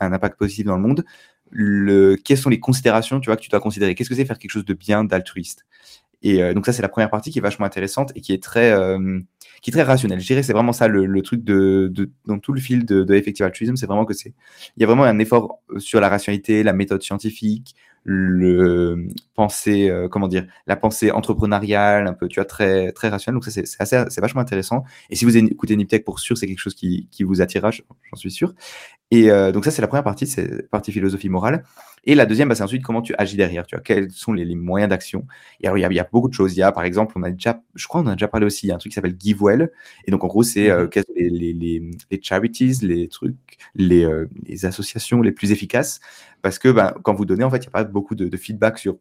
impact 0.00 0.38
positif 0.38 0.64
dans 0.64 0.76
le 0.76 0.80
monde, 0.80 1.04
le, 1.50 2.16
quelles 2.16 2.38
sont 2.38 2.48
les 2.48 2.60
considérations 2.60 3.20
tu 3.20 3.26
vois, 3.26 3.36
que 3.36 3.42
tu 3.42 3.50
dois 3.50 3.60
considérer? 3.60 3.94
Qu'est-ce 3.94 4.08
que 4.08 4.14
c'est 4.14 4.24
faire 4.24 4.38
quelque 4.38 4.52
chose 4.52 4.64
de 4.64 4.72
bien, 4.72 5.04
d'altruiste? 5.04 5.66
Et 6.22 6.42
euh, 6.42 6.54
donc 6.54 6.64
ça, 6.64 6.72
c'est 6.72 6.80
la 6.80 6.88
première 6.88 7.10
partie 7.10 7.30
qui 7.30 7.40
est 7.40 7.42
vachement 7.42 7.66
intéressante 7.66 8.10
et 8.14 8.22
qui 8.22 8.32
est 8.32 8.42
très, 8.42 8.72
euh, 8.72 9.20
qui 9.60 9.68
est 9.68 9.72
très 9.74 9.82
rationnelle. 9.82 10.18
Je 10.18 10.26
dirais 10.26 10.42
c'est 10.42 10.54
vraiment 10.54 10.72
ça 10.72 10.88
le, 10.88 11.20
truc 11.20 11.44
de, 11.44 11.92
dans 12.24 12.38
tout 12.38 12.54
le 12.54 12.60
fil 12.60 12.86
de, 12.86 13.04
de 13.04 13.14
Effective 13.14 13.44
Altruism, 13.44 13.76
c'est 13.76 13.86
vraiment 13.86 14.06
que 14.06 14.14
c'est, 14.14 14.32
il 14.78 14.80
y 14.80 14.84
a 14.84 14.86
vraiment 14.86 15.04
un 15.04 15.18
effort 15.18 15.58
sur 15.76 16.00
la 16.00 16.08
rationalité, 16.08 16.62
la 16.62 16.72
méthode 16.72 17.02
scientifique, 17.02 17.74
le 18.10 19.08
pensée, 19.34 19.90
euh, 19.90 20.08
comment 20.08 20.28
dire, 20.28 20.46
la 20.66 20.76
pensée 20.76 21.10
entrepreneuriale, 21.10 22.06
un 22.06 22.14
peu, 22.14 22.26
tu 22.26 22.36
vois, 22.40 22.46
très, 22.46 22.90
très 22.92 23.10
rationnelle. 23.10 23.36
Donc 23.36 23.44
ça, 23.44 23.50
c'est 23.50 23.64
assez, 23.78 24.02
c'est 24.08 24.22
vachement 24.22 24.40
intéressant. 24.40 24.84
Et 25.10 25.16
si 25.16 25.26
vous 25.26 25.36
écoutez 25.36 25.76
Niptech, 25.76 26.04
pour 26.04 26.18
sûr, 26.18 26.38
c'est 26.38 26.46
quelque 26.46 26.58
chose 26.58 26.74
qui, 26.74 27.06
qui 27.10 27.22
vous 27.22 27.42
attirera, 27.42 27.70
j'en 27.70 28.16
suis 28.16 28.30
sûr. 28.30 28.54
Et 29.10 29.30
euh, 29.30 29.52
donc 29.52 29.64
ça, 29.64 29.70
c'est 29.70 29.80
la 29.80 29.88
première 29.88 30.04
partie, 30.04 30.26
c'est 30.26 30.68
partie 30.70 30.92
philosophie 30.92 31.28
morale. 31.28 31.64
Et 32.04 32.14
la 32.14 32.26
deuxième, 32.26 32.48
bah, 32.48 32.54
c'est 32.54 32.62
ensuite 32.62 32.82
comment 32.82 33.02
tu 33.02 33.14
agis 33.18 33.36
derrière. 33.36 33.66
Tu 33.66 33.74
vois, 33.74 33.82
quels 33.82 34.10
sont 34.10 34.32
les, 34.32 34.44
les 34.44 34.54
moyens 34.54 34.90
d'action. 34.90 35.26
Et 35.60 35.66
alors, 35.66 35.78
il 35.78 35.80
y, 35.80 35.84
a, 35.84 35.88
il 35.90 35.94
y, 35.94 36.00
a, 36.00 36.08
beaucoup 36.10 36.28
de 36.28 36.34
choses. 36.34 36.54
Il 36.56 36.60
y 36.60 36.62
a, 36.62 36.72
par 36.72 36.84
exemple, 36.84 37.14
on 37.16 37.22
a 37.22 37.30
déjà, 37.30 37.62
je 37.74 37.86
crois, 37.86 38.02
on 38.02 38.06
a 38.06 38.12
déjà 38.12 38.28
parlé 38.28 38.46
aussi, 38.46 38.66
il 38.66 38.68
y 38.68 38.72
a 38.72 38.74
un 38.74 38.78
truc 38.78 38.92
qui 38.92 38.94
s'appelle 38.94 39.16
GiveWell. 39.18 39.70
Et 40.06 40.10
donc, 40.10 40.24
en 40.24 40.26
gros, 40.26 40.42
c'est 40.42 40.70
euh, 40.70 40.86
mm-hmm. 40.86 41.04
les, 41.16 41.30
les, 41.30 41.52
les, 41.52 41.90
les, 42.10 42.22
charities, 42.22 42.78
les 42.82 43.08
trucs, 43.08 43.36
les, 43.74 44.04
euh, 44.04 44.26
les 44.46 44.64
associations 44.66 45.22
les 45.22 45.32
plus 45.32 45.52
efficaces. 45.52 46.00
Parce 46.42 46.58
que 46.58 46.68
ben, 46.68 46.94
quand 47.02 47.14
vous 47.14 47.24
donnez, 47.24 47.44
en 47.44 47.50
fait, 47.50 47.58
il 47.58 47.60
n'y 47.62 47.68
a 47.68 47.70
pas 47.72 47.84
beaucoup 47.84 48.14
de, 48.14 48.28
de 48.28 48.36
feedback 48.36 48.78
sur 48.78 48.98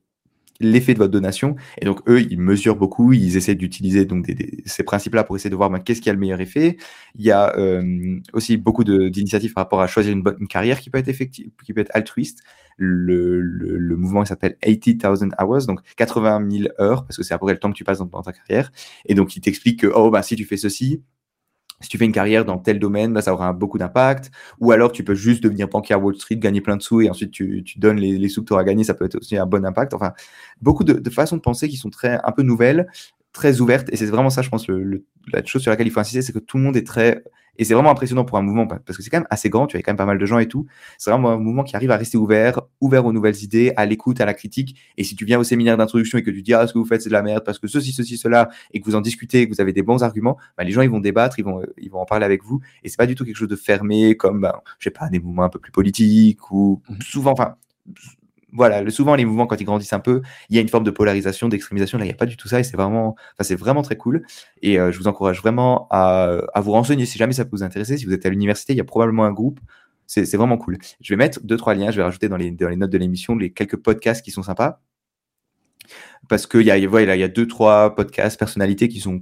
l'effet 0.60 0.94
de 0.94 1.00
votre 1.00 1.12
donation. 1.12 1.56
Et 1.82 1.86
donc, 1.86 2.02
eux, 2.08 2.22
ils 2.22 2.40
mesurent 2.40 2.76
beaucoup, 2.76 3.14
ils 3.14 3.38
essaient 3.38 3.56
d'utiliser 3.56 4.06
donc 4.06 4.32
ces 4.66 4.84
principes-là 4.84 5.24
pour 5.24 5.36
essayer 5.36 5.50
de 5.50 5.56
voir 5.56 5.70
ben, 5.70 5.80
qu'est-ce 5.80 6.02
qui 6.02 6.10
a 6.10 6.14
le 6.14 6.20
meilleur 6.20 6.42
effet. 6.42 6.78
Il 7.16 7.26
y 7.26 7.32
a 7.32 7.56
euh, 7.58 8.20
aussi 8.34 8.58
beaucoup 8.58 8.84
d'initiatives 8.84 9.54
par 9.54 9.66
rapport 9.66 9.82
à 9.82 9.88
choisir 9.88 10.14
une, 10.14 10.24
carrière 10.48 10.80
qui 10.80 10.90
peut 10.90 10.98
être 11.00 11.08
effective, 11.08 11.50
qui 11.64 11.74
peut 11.74 11.82
être 11.82 11.92
altruiste. 11.94 12.44
Le, 12.80 13.42
le, 13.42 13.96
mouvement 13.96 14.24
s'appelle 14.24 14.56
80,000 14.62 15.32
hours, 15.42 15.66
donc 15.66 15.82
80 15.96 16.48
000 16.50 16.70
heures, 16.80 17.06
parce 17.06 17.18
que 17.18 17.24
c'est 17.24 17.34
à 17.34 17.40
peu 17.40 17.48
près 17.48 17.54
le 17.54 17.60
temps 17.60 17.72
que 17.72 17.78
tu 17.78 17.84
passes 17.84 17.98
dans, 17.98 18.22
ta 18.22 18.34
carrière. 18.34 18.72
Et 19.06 19.16
donc, 19.16 19.36
il 19.36 19.42
t'explique 19.42 19.80
que, 19.80 19.88
oh, 19.88 20.12
ben, 20.12 20.22
si 20.22 20.36
tu 20.36 20.46
fais 20.46 20.58
ceci, 20.58 21.02
si 21.80 21.90
tu 21.90 21.98
fais 21.98 22.06
une 22.06 22.12
carrière 22.12 22.44
dans 22.44 22.58
tel 22.58 22.80
domaine, 22.80 23.14
bah, 23.14 23.22
ça 23.22 23.34
aura 23.34 23.54
beaucoup 23.54 23.78
d'impact. 23.78 24.32
Ou 24.60 24.72
alors, 24.72 24.92
tu 24.92 25.04
peux 25.04 25.14
juste 25.14 25.44
devenir 25.44 25.68
banquier 25.68 25.94
à 25.96 26.00
Wall 26.00 26.16
Street, 26.16 26.38
gagner 26.38 26.62
plein 26.62 26.76
de 26.76 26.82
sous 26.82 27.02
et 27.02 27.10
ensuite 27.10 27.32
tu, 27.32 27.64
tu 27.64 27.80
donnes 27.80 27.98
les, 27.98 28.18
les, 28.18 28.30
sous 28.30 28.42
que 28.42 28.48
tu 28.48 28.54
auras 28.54 28.64
gagnés. 28.64 28.84
Ça 28.84 28.94
peut 28.94 29.06
être 29.06 29.16
aussi 29.16 29.38
un 29.38 29.46
bon 29.46 29.64
impact. 29.66 29.94
Enfin, 29.94 30.14
beaucoup 30.62 30.84
de, 30.84 30.94
de, 30.94 31.10
façons 31.10 31.38
de 31.38 31.42
penser 31.42 31.70
qui 31.70 31.78
sont 31.78 31.90
très, 31.90 32.20
un 32.24 32.32
peu 32.32 32.42
nouvelles, 32.42 32.88
très 33.38 33.62
ouvertes. 33.62 33.88
Et 33.92 33.96
c'est 33.96 34.08
vraiment 34.08 34.32
ça, 34.32 34.42
je 34.42 34.50
pense, 34.50 34.68
le, 34.68 35.06
la 35.32 35.46
chose 35.46 35.62
sur 35.62 35.72
laquelle 35.72 35.88
il 35.88 35.92
faut 35.92 36.00
insister, 36.00 36.22
c'est 36.22 36.34
que 36.34 36.40
tout 36.40 36.58
le 36.58 36.64
monde 36.64 36.76
est 36.76 36.86
très 36.86 37.24
et 37.60 37.66
c'est 37.66 37.74
vraiment 37.74 37.90
impressionnant 37.90 38.24
pour 38.24 38.38
un 38.38 38.44
mouvement 38.44 38.68
parce 38.68 38.98
que 38.98 39.02
c'est 39.02 39.10
quand 39.10 39.18
même 39.18 39.28
assez 39.32 39.50
grand, 39.50 39.66
tu 39.66 39.78
as 39.78 39.82
quand 39.82 39.92
même 39.92 39.98
pas 39.98 40.06
mal 40.06 40.20
de 40.20 40.26
gens 40.28 40.38
et 40.38 40.48
tout. 40.48 40.68
C'est 41.00 41.10
vraiment 41.10 41.32
un 41.32 41.38
mouvement 41.38 41.64
qui 41.64 41.76
arrive 41.76 41.90
à 41.90 41.98
rester 41.98 42.16
ouvert, 42.16 42.62
ouvert 42.82 43.04
aux 43.06 43.14
nouvelles 43.14 43.44
idées, 43.44 43.74
à 43.78 43.88
l'écoute, 43.88 44.22
à 44.22 44.26
la 44.26 44.36
critique. 44.36 44.80
Et 44.98 45.04
si 45.04 45.16
tu 45.16 45.26
viens 45.26 45.40
au 45.40 45.44
séminaire 45.44 45.76
d'introduction 45.76 46.20
et 46.20 46.24
que 46.24 46.30
tu 46.30 46.44
dis 46.44 46.54
ah 46.54 46.68
ce 46.68 46.74
que 46.74 46.78
vous 46.78 46.86
faites 46.86 47.02
c'est 47.02 47.10
de 47.10 47.14
la 47.14 47.24
merde 47.24 47.44
parce 47.44 47.58
que 47.58 47.68
ceci 47.68 47.92
ceci 47.92 48.18
cela 48.18 48.50
et 48.74 48.80
que 48.80 48.86
vous 48.86 48.96
en 48.96 49.02
discutez, 49.02 49.48
que 49.48 49.54
vous 49.56 49.62
avez 49.62 49.74
des 49.74 49.82
bons 49.82 50.04
arguments, 50.04 50.38
bah, 50.56 50.64
les 50.64 50.72
gens 50.72 50.82
ils 50.82 50.90
vont 50.90 51.00
débattre, 51.00 51.40
ils 51.40 51.46
vont 51.46 51.64
ils 51.78 51.90
vont 51.90 52.00
en 52.00 52.06
parler 52.06 52.26
avec 52.26 52.44
vous 52.44 52.60
et 52.84 52.90
c'est 52.90 52.98
pas 52.98 53.08
du 53.08 53.16
tout 53.16 53.26
quelque 53.26 53.38
chose 53.38 53.48
de 53.48 53.56
fermé 53.56 54.16
comme 54.16 54.42
ben, 54.42 54.54
je 54.78 54.84
sais 54.84 54.92
pas 54.92 55.10
des 55.10 55.20
mouvements 55.20 55.44
un 55.44 55.50
peu 55.50 55.60
plus 55.60 55.72
politiques 55.72 56.52
ou 56.52 56.84
mmh 56.88 56.96
souvent 57.02 57.32
enfin 57.32 57.56
voilà, 58.54 58.90
souvent 58.90 59.16
les 59.16 59.26
mouvements 59.26 59.46
quand 59.46 59.60
ils 59.60 59.66
grandissent 59.66 59.94
un 59.94 60.00
peu, 60.00 60.22
il 60.50 60.56
y 60.56 60.60
a 60.60 60.62
une 60.62 60.70
forme 60.70 60.84
de 60.84 60.92
polarisation, 60.92 61.50
d'extrémisation. 61.50 61.98
Là, 61.98 62.06
il 62.06 62.08
n'y 62.08 62.14
a 62.14 62.18
pas 62.18 62.26
du 62.26 62.38
tout 62.38 62.48
ça 62.48 62.60
et 62.60 62.64
c'est 62.64 62.78
vraiment, 62.78 63.10
enfin, 63.10 63.44
c'est 63.44 63.56
vraiment 63.56 63.82
très 63.82 63.98
cool. 63.98 64.26
Et 64.62 64.80
euh, 64.80 64.92
je 64.92 64.98
vous 64.98 65.08
encourage 65.08 65.42
vraiment 65.42 65.88
à, 65.92 66.42
vous 66.56 66.72
renseigner 66.72 67.06
si 67.06 67.18
jamais 67.18 67.34
ça 67.34 67.44
peut 67.44 67.52
vous 67.52 67.64
intéresser. 67.64 67.98
Si 67.98 68.06
vous 68.06 68.14
êtes 68.14 68.26
à 68.26 68.30
l'université, 68.30 68.74
il 68.74 68.78
y 68.78 68.82
a 68.82 68.86
probablement 68.86 69.26
un 69.26 69.34
groupe. 69.34 69.60
C'est 70.06 70.38
vraiment 70.38 70.58
cool. 70.58 70.78
Je 71.02 71.14
vais 71.14 71.18
mettre 71.18 71.42
deux 71.44 71.58
trois 71.58 71.76
liens. 71.76 71.92
Je 71.92 71.98
vais 71.98 72.04
rajouter 72.04 72.30
dans 72.30 72.38
les, 72.38 72.52
notes 72.52 72.90
de 72.90 72.98
l'émission 72.98 73.36
les 73.36 73.52
quelques 73.52 73.76
podcasts 73.76 74.24
qui 74.24 74.32
sont 74.32 74.44
sympas 74.44 74.80
parce 76.30 76.48
qu'il 76.48 76.62
y 76.62 76.72
a, 76.72 76.88
voilà, 76.88 77.16
il 77.16 77.20
y 77.20 77.24
a 77.24 77.28
deux 77.28 77.48
trois 77.48 77.94
podcasts 77.94 78.40
personnalités 78.40 78.88
qui 78.88 79.02
sont 79.02 79.22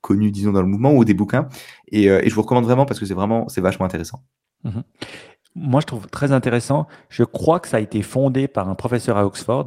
connus, 0.00 0.30
disons, 0.30 0.52
dans 0.52 0.62
le 0.62 0.68
mouvement 0.68 0.94
ou 0.94 1.04
des 1.04 1.14
bouquins. 1.14 1.48
Et, 1.88 2.10
euh, 2.10 2.22
je 2.24 2.34
vous 2.34 2.42
recommande 2.42 2.64
vraiment 2.64 2.86
parce 2.86 2.98
que 2.98 3.06
c'est 3.06 3.14
vraiment, 3.14 3.48
c'est 3.48 3.60
vachement 3.60 3.84
intéressant. 3.84 4.22
Mmh 4.64 4.80
moi, 5.56 5.80
je 5.80 5.86
trouve 5.86 6.06
très 6.08 6.32
intéressant. 6.32 6.86
Je 7.08 7.24
crois 7.24 7.60
que 7.60 7.68
ça 7.68 7.78
a 7.78 7.80
été 7.80 8.02
fondé 8.02 8.46
par 8.46 8.68
un 8.68 8.74
professeur 8.74 9.16
à 9.16 9.24
Oxford. 9.24 9.66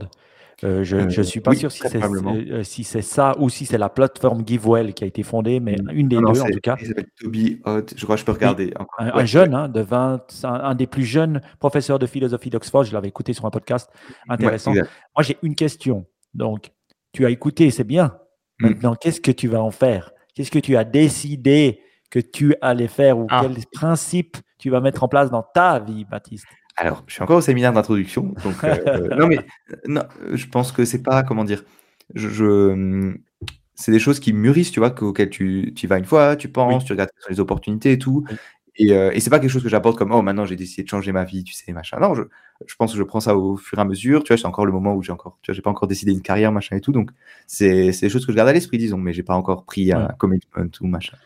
Euh, 0.63 0.83
je 0.83 0.97
ne 0.97 1.05
euh, 1.05 1.23
suis 1.23 1.39
pas 1.39 1.55
sûr 1.55 1.71
si 1.71 1.79
c'est 1.87 2.03
euh, 2.03 2.63
si 2.63 2.83
ça 2.83 3.33
ou 3.39 3.49
si 3.49 3.65
c'est 3.65 3.77
la 3.77 3.87
plateforme 3.87 4.43
GiveWell 4.45 4.93
qui 4.93 5.05
a 5.05 5.07
été 5.07 5.23
fondée, 5.23 5.61
mais 5.61 5.77
mm. 5.77 5.89
une 5.93 6.09
des 6.09 6.17
deux 6.17 6.41
en 6.41 6.45
tout 6.45 6.59
cas. 6.61 6.75
Toby 7.19 7.61
je 7.95 8.03
crois 8.03 8.15
que 8.15 8.19
je 8.19 8.25
peux 8.25 8.33
regarder. 8.33 8.73
Un, 8.97 9.25
jeune, 9.25 9.55
hein, 9.55 9.69
de 9.69 9.79
20, 9.79 10.43
un, 10.43 10.75
des 10.75 10.85
plus 10.85 11.05
jeunes 11.05 11.41
professeurs 11.59 11.97
de 11.97 12.05
philosophie 12.05 12.49
d'Oxford, 12.49 12.83
je 12.83 12.93
l'avais 12.93 13.07
écouté 13.07 13.33
sur 13.33 13.45
un 13.45 13.51
podcast 13.51 13.89
intéressant. 14.27 14.73
Moi, 14.73 14.83
j'ai 15.21 15.37
une 15.41 15.55
question. 15.55 16.05
Donc, 16.33 16.71
tu 17.13 17.25
as 17.25 17.29
écouté, 17.29 17.71
c'est 17.71 17.85
bien. 17.85 18.17
Mm. 18.59 18.67
Maintenant, 18.67 18.95
qu'est-ce 18.95 19.21
que 19.21 19.31
tu 19.31 19.47
vas 19.47 19.61
en 19.61 19.71
faire? 19.71 20.11
Qu'est-ce 20.35 20.51
que 20.51 20.59
tu 20.59 20.75
as 20.75 20.83
décidé 20.83 21.81
que 22.11 22.19
tu 22.19 22.55
allais 22.61 22.87
faire 22.87 23.17
ou 23.17 23.27
ah. 23.29 23.41
quels 23.41 23.63
principes 23.71 24.37
tu 24.59 24.69
vas 24.69 24.81
mettre 24.81 25.03
en 25.03 25.07
place 25.07 25.31
dans 25.31 25.41
ta 25.41 25.79
vie, 25.79 26.05
Baptiste 26.05 26.45
Alors, 26.75 27.03
je 27.07 27.13
suis 27.13 27.23
encore 27.23 27.37
au 27.37 27.41
séminaire 27.41 27.73
d'introduction. 27.73 28.35
Donc, 28.43 28.63
euh, 28.63 29.15
non, 29.17 29.27
mais 29.27 29.39
non, 29.87 30.03
je 30.31 30.45
pense 30.45 30.71
que 30.71 30.85
c'est 30.85 31.01
pas, 31.01 31.23
comment 31.23 31.45
dire, 31.45 31.63
je, 32.13 33.15
c'est 33.73 33.91
des 33.91 33.99
choses 33.99 34.19
qui 34.19 34.33
mûrissent, 34.33 34.71
tu 34.71 34.79
vois, 34.79 34.93
auxquelles 35.01 35.29
tu, 35.29 35.73
tu 35.75 35.87
vas 35.87 35.97
une 35.97 36.05
fois, 36.05 36.35
tu 36.35 36.49
penses, 36.49 36.85
tu 36.85 36.91
regardes 36.91 37.09
les 37.29 37.39
opportunités 37.39 37.93
et 37.93 37.97
tout. 37.97 38.25
Et, 38.75 38.93
euh, 38.93 39.11
et 39.13 39.19
c'est 39.19 39.29
pas 39.29 39.39
quelque 39.39 39.49
chose 39.49 39.63
que 39.63 39.69
j'apporte 39.69 39.97
comme 39.97 40.13
oh 40.13 40.21
maintenant 40.21 40.45
j'ai 40.45 40.55
décidé 40.55 40.83
de 40.83 40.87
changer 40.87 41.11
ma 41.11 41.25
vie, 41.25 41.43
tu 41.43 41.53
sais 41.53 41.73
machin. 41.73 41.99
Non, 41.99 42.15
je, 42.15 42.23
je, 42.65 42.75
pense 42.75 42.93
que 42.93 42.97
je 42.97 43.03
prends 43.03 43.19
ça 43.19 43.35
au 43.35 43.57
fur 43.57 43.77
et 43.77 43.81
à 43.81 43.85
mesure. 43.85 44.23
Tu 44.23 44.29
vois, 44.31 44.37
c'est 44.37 44.45
encore 44.45 44.65
le 44.65 44.71
moment 44.71 44.95
où 44.95 45.03
j'ai 45.03 45.11
encore, 45.11 45.37
tu 45.41 45.51
vois, 45.51 45.55
j'ai 45.55 45.61
pas 45.61 45.69
encore 45.69 45.87
décidé 45.89 46.13
une 46.13 46.21
carrière 46.21 46.53
machin 46.53 46.77
et 46.77 46.81
tout. 46.81 46.93
Donc 46.93 47.11
c'est 47.45 47.91
des 47.91 48.09
choses 48.09 48.25
que 48.25 48.31
je 48.31 48.37
garde 48.37 48.47
à 48.47 48.53
l'esprit, 48.53 48.77
disons, 48.77 48.97
mais 48.97 49.11
j'ai 49.11 49.23
pas 49.23 49.35
encore 49.35 49.65
pris 49.65 49.91
un 49.91 50.07
commitment 50.17 50.65
ou 50.79 50.87
machin. 50.87 51.17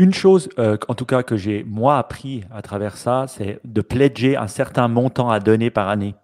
Une 0.00 0.14
chose, 0.14 0.48
euh, 0.58 0.78
en 0.88 0.94
tout 0.94 1.04
cas, 1.04 1.22
que 1.22 1.36
j'ai 1.36 1.62
moi 1.62 1.98
appris 1.98 2.42
à 2.50 2.62
travers 2.62 2.96
ça, 2.96 3.26
c'est 3.28 3.60
de 3.64 3.82
pledger 3.82 4.34
un 4.34 4.46
certain 4.46 4.88
montant 4.88 5.28
à 5.28 5.40
donner 5.40 5.70
par 5.70 5.90
année 5.90 6.14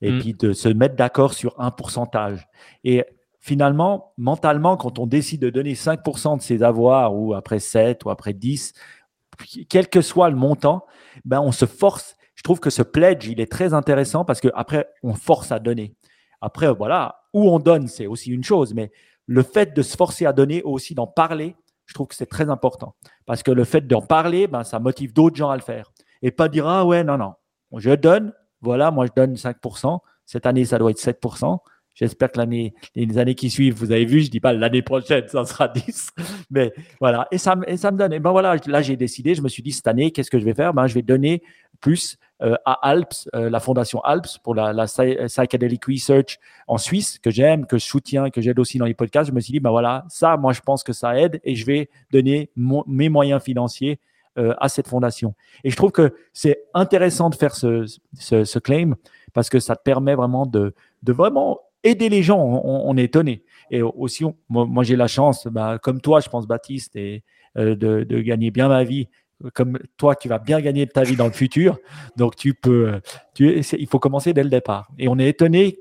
et 0.00 0.12
Mm. 0.12 0.20
puis 0.20 0.34
de 0.34 0.52
se 0.52 0.68
mettre 0.68 0.94
d'accord 0.94 1.34
sur 1.34 1.52
un 1.58 1.72
pourcentage. 1.72 2.46
Et 2.84 3.02
finalement, 3.40 4.12
mentalement, 4.18 4.76
quand 4.76 5.00
on 5.00 5.06
décide 5.08 5.40
de 5.40 5.50
donner 5.50 5.74
5% 5.74 6.36
de 6.36 6.42
ses 6.42 6.62
avoirs 6.62 7.12
ou 7.12 7.34
après 7.34 7.58
7 7.58 8.04
ou 8.04 8.10
après 8.10 8.34
10, 8.34 8.72
quel 9.68 9.88
que 9.88 10.00
soit 10.00 10.30
le 10.30 10.36
montant, 10.36 10.84
ben 11.24 11.40
on 11.40 11.50
se 11.50 11.66
force. 11.66 12.14
Je 12.36 12.44
trouve 12.44 12.60
que 12.60 12.70
ce 12.70 12.82
pledge, 12.82 13.26
il 13.26 13.40
est 13.40 13.50
très 13.50 13.74
intéressant 13.74 14.24
parce 14.24 14.40
qu'après, 14.40 14.86
on 15.02 15.14
force 15.14 15.50
à 15.50 15.58
donner. 15.58 15.96
Après, 16.40 16.72
voilà, 16.72 17.22
où 17.32 17.50
on 17.50 17.58
donne, 17.58 17.88
c'est 17.88 18.06
aussi 18.06 18.30
une 18.30 18.44
chose, 18.44 18.74
mais 18.74 18.92
le 19.26 19.42
fait 19.42 19.74
de 19.74 19.82
se 19.82 19.96
forcer 19.96 20.24
à 20.24 20.32
donner, 20.32 20.62
aussi 20.62 20.94
d'en 20.94 21.08
parler, 21.08 21.56
je 21.86 21.94
trouve 21.94 22.06
que 22.08 22.14
c'est 22.14 22.26
très 22.26 22.50
important. 22.50 22.94
Parce 23.26 23.42
que 23.42 23.50
le 23.50 23.64
fait 23.64 23.86
d'en 23.86 24.02
parler, 24.02 24.46
ben, 24.46 24.64
ça 24.64 24.78
motive 24.78 25.12
d'autres 25.12 25.36
gens 25.36 25.50
à 25.50 25.56
le 25.56 25.62
faire. 25.62 25.92
Et 26.22 26.30
pas 26.30 26.48
dire, 26.48 26.66
ah 26.66 26.84
ouais, 26.84 27.04
non, 27.04 27.18
non, 27.18 27.34
je 27.76 27.90
donne, 27.90 28.32
voilà, 28.60 28.90
moi 28.90 29.06
je 29.06 29.12
donne 29.14 29.34
5%, 29.34 29.98
cette 30.24 30.46
année 30.46 30.64
ça 30.64 30.78
doit 30.78 30.90
être 30.90 31.00
7%. 31.00 31.58
J'espère 31.94 32.32
que 32.32 32.38
l'année, 32.38 32.74
les 32.96 33.18
années 33.18 33.36
qui 33.36 33.50
suivent, 33.50 33.74
vous 33.74 33.92
avez 33.92 34.04
vu, 34.04 34.22
je 34.22 34.30
dis 34.30 34.40
pas 34.40 34.52
l'année 34.52 34.82
prochaine, 34.82 35.28
ça 35.28 35.44
sera 35.44 35.68
10. 35.86 36.10
Mais 36.50 36.72
voilà, 37.00 37.28
et 37.30 37.38
ça, 37.38 37.54
ça 37.76 37.92
me 37.92 37.98
donne. 37.98 38.12
Et 38.12 38.18
ben 38.18 38.32
voilà, 38.32 38.56
là 38.66 38.82
j'ai 38.82 38.96
décidé, 38.96 39.34
je 39.34 39.42
me 39.42 39.48
suis 39.48 39.62
dit 39.62 39.70
cette 39.70 39.86
année, 39.86 40.10
qu'est-ce 40.10 40.30
que 40.30 40.40
je 40.40 40.44
vais 40.44 40.54
faire? 40.54 40.74
Ben, 40.74 40.88
Je 40.88 40.94
vais 40.94 41.02
donner 41.02 41.42
plus 41.84 42.16
euh, 42.42 42.56
à 42.64 42.88
Alps, 42.88 43.28
euh, 43.34 43.50
la 43.50 43.60
fondation 43.60 44.00
Alps 44.00 44.38
pour 44.42 44.54
la, 44.54 44.72
la 44.72 44.86
Psy- 44.86 45.18
Psychedelic 45.26 45.84
Research 45.84 46.38
en 46.66 46.78
Suisse, 46.78 47.18
que 47.18 47.30
j'aime, 47.30 47.66
que 47.66 47.76
je 47.76 47.84
soutiens, 47.84 48.30
que 48.30 48.40
j'aide 48.40 48.58
aussi 48.58 48.78
dans 48.78 48.86
les 48.86 48.94
podcasts. 48.94 49.28
Je 49.28 49.34
me 49.34 49.40
suis 49.40 49.52
dit, 49.52 49.60
ben 49.60 49.70
voilà, 49.70 50.06
ça, 50.08 50.38
moi 50.38 50.54
je 50.54 50.62
pense 50.62 50.82
que 50.82 50.94
ça 50.94 51.20
aide 51.20 51.42
et 51.44 51.54
je 51.54 51.66
vais 51.66 51.90
donner 52.10 52.48
mes 52.56 53.10
moyens 53.10 53.42
financiers 53.42 54.00
euh, 54.38 54.54
à 54.58 54.70
cette 54.70 54.88
fondation. 54.88 55.34
Et 55.62 55.68
je 55.68 55.76
trouve 55.76 55.92
que 55.92 56.14
c'est 56.32 56.64
intéressant 56.72 57.28
de 57.28 57.34
faire 57.34 57.54
ce, 57.54 58.58
claim 58.58 58.94
parce 59.34 59.50
que 59.50 59.60
ça 59.60 59.76
te 59.76 59.82
permet 59.82 60.14
vraiment 60.14 60.46
de, 60.46 60.74
vraiment 61.06 61.60
aider 61.82 62.08
les 62.08 62.22
gens. 62.22 62.40
On, 62.40 62.96
est 62.96 63.04
étonné. 63.04 63.42
Et 63.70 63.82
aussi, 63.82 64.24
moi, 64.48 64.84
j'ai 64.84 64.96
la 64.96 65.06
chance, 65.06 65.46
bah, 65.48 65.78
comme 65.82 66.00
toi, 66.00 66.20
je 66.20 66.30
pense, 66.30 66.46
Baptiste, 66.46 66.96
de 66.96 68.20
gagner 68.22 68.50
bien 68.50 68.68
ma 68.68 68.84
vie. 68.84 69.08
Comme 69.52 69.78
toi, 69.96 70.14
tu 70.14 70.28
vas 70.28 70.38
bien 70.38 70.60
gagner 70.60 70.86
ta 70.86 71.02
vie 71.02 71.16
dans 71.16 71.26
le 71.26 71.32
futur. 71.32 71.78
Donc, 72.16 72.36
tu 72.36 72.54
peux, 72.54 73.00
tu, 73.34 73.58
il 73.58 73.86
faut 73.88 73.98
commencer 73.98 74.32
dès 74.32 74.42
le 74.44 74.50
départ. 74.50 74.88
Et 74.98 75.08
on 75.08 75.18
est 75.18 75.28
étonné. 75.28 75.80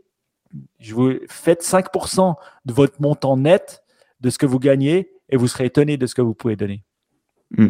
Je 0.80 0.94
vous 0.94 1.14
faites 1.30 1.64
5% 1.64 2.36
de 2.66 2.74
votre 2.74 3.02
montant 3.02 3.38
net 3.38 3.84
de 4.22 4.30
ce 4.30 4.38
que 4.38 4.46
vous 4.46 4.60
gagnez 4.60 5.10
et 5.30 5.38
vous 5.38 5.48
serez 5.48 5.66
étonné 5.66 5.98
de 5.98 6.06
ce 6.06 6.14
que 6.16 6.22
vous 6.22 6.34
pouvez 6.36 6.56
donner. 6.56 6.84
Hmm. 7.58 7.70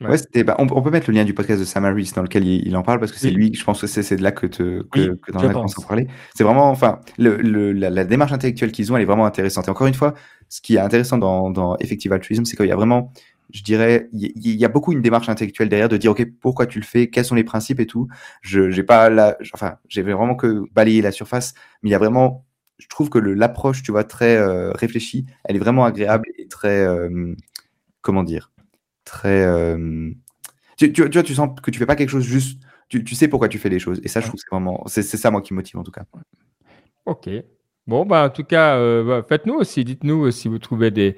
Ouais. 0.00 0.08
Ouais, 0.10 0.18
c'était, 0.18 0.42
bah, 0.42 0.56
on, 0.58 0.66
on 0.70 0.82
peut 0.82 0.90
mettre 0.90 1.08
le 1.08 1.14
lien 1.16 1.24
du 1.24 1.34
podcast 1.34 1.60
de 1.60 1.64
Sam 1.64 1.84
Harris 1.84 2.12
dans 2.14 2.22
lequel 2.22 2.44
il, 2.46 2.66
il 2.66 2.76
en 2.76 2.82
parle 2.82 2.98
parce 2.98 3.12
que 3.12 3.18
c'est 3.18 3.28
Oui. 3.28 3.34
lui, 3.34 3.54
je 3.54 3.64
pense 3.64 3.80
que 3.80 3.86
c'est, 3.86 4.16
de 4.16 4.22
là 4.22 4.32
que, 4.32 4.46
te, 4.46 4.82
que, 4.82 5.10
Oui, 5.10 5.20
que 5.22 5.32
dans 5.32 5.42
la 5.42 5.50
pense. 5.50 5.78
à 5.78 5.86
parler. 5.86 6.08
C'est 6.34 6.42
vraiment, 6.44 6.68
enfin, 6.68 7.00
le, 7.16 7.36
le, 7.36 7.72
la, 7.72 7.90
la 7.90 8.04
démarche 8.04 8.32
intellectuelle 8.32 8.72
qu'ils 8.72 8.92
ont, 8.92 8.96
elle 8.96 9.02
est 9.02 9.06
vraiment 9.06 9.24
intéressante. 9.24 9.68
Et 9.68 9.70
encore 9.70 9.86
une 9.86 9.94
fois, 9.94 10.14
ce 10.48 10.60
qui 10.60 10.74
est 10.76 10.80
intéressant 10.80 11.16
dans, 11.18 11.48
dans 11.50 11.76
Effective 11.78 12.12
Altruism, 12.12 12.44
c'est 12.44 12.56
qu'il 12.56 12.66
y 12.66 12.72
a 12.72 12.76
vraiment, 12.76 13.12
je 13.50 13.62
dirais, 13.62 14.08
il 14.12 14.32
y, 14.36 14.64
a 14.64 14.68
beaucoup 14.68 14.92
une 14.92 15.02
démarche 15.02 15.28
intellectuelle 15.28 15.68
derrière 15.68 15.88
de 15.88 15.96
dire, 15.96 16.10
OK, 16.10 16.24
pourquoi 16.40 16.66
tu 16.66 16.80
le 16.80 16.84
fais, 16.84 17.08
quels 17.08 17.24
sont 17.24 17.34
les 17.34 17.44
principes 17.44 17.80
et 17.80 17.86
tout? 17.86 18.08
Je, 18.40 18.70
j'ai 18.70 18.82
pas 18.82 19.10
la, 19.10 19.36
enfin, 19.52 19.76
j'ai 19.88 20.02
vraiment 20.02 20.34
que 20.34 20.64
balayer 20.72 21.02
la 21.02 21.12
surface, 21.12 21.54
mais 21.82 21.90
il 21.90 21.92
y 21.92 21.94
a 21.94 21.98
vraiment, 21.98 22.44
je 22.78 22.88
trouve 22.88 23.10
que 23.10 23.18
l'approche, 23.18 23.82
tu 23.82 23.92
vois, 23.92 24.04
très 24.04 24.36
euh, 24.36 24.72
réfléchie, 24.72 25.26
elle 25.44 25.56
est 25.56 25.60
vraiment 25.60 25.84
agréable 25.84 26.26
et 26.38 26.48
très, 26.48 26.86
euh, 26.86 27.34
comment 28.00 28.24
dire, 28.24 28.50
très, 29.04 29.44
euh, 29.44 30.10
tu, 30.76 30.92
tu, 30.92 31.08
tu 31.08 31.12
vois, 31.12 31.22
tu 31.22 31.34
sens 31.34 31.50
que 31.60 31.70
tu 31.70 31.78
fais 31.78 31.86
pas 31.86 31.96
quelque 31.96 32.10
chose 32.10 32.24
juste, 32.24 32.60
tu, 32.88 33.04
tu 33.04 33.14
sais 33.14 33.28
pourquoi 33.28 33.48
tu 33.48 33.58
fais 33.58 33.68
les 33.68 33.78
choses. 33.78 34.00
Et 34.04 34.08
ça, 34.08 34.20
je 34.20 34.26
trouve 34.26 34.40
que 34.40 34.42
c'est 34.42 34.54
vraiment, 34.54 34.82
c'est, 34.86 35.02
c'est 35.02 35.16
ça, 35.16 35.30
moi, 35.30 35.42
qui 35.42 35.52
me 35.52 35.58
motive 35.58 35.78
en 35.78 35.84
tout 35.84 35.92
cas. 35.92 36.04
Ok. 37.06 37.28
Bon, 37.86 38.06
bah, 38.06 38.24
en 38.24 38.30
tout 38.30 38.44
cas, 38.44 38.78
bah, 39.02 39.22
faites-nous 39.22 39.54
aussi, 39.54 39.84
dites-nous 39.84 40.30
si 40.30 40.48
vous 40.48 40.58
trouvez 40.58 40.90
des, 40.90 41.16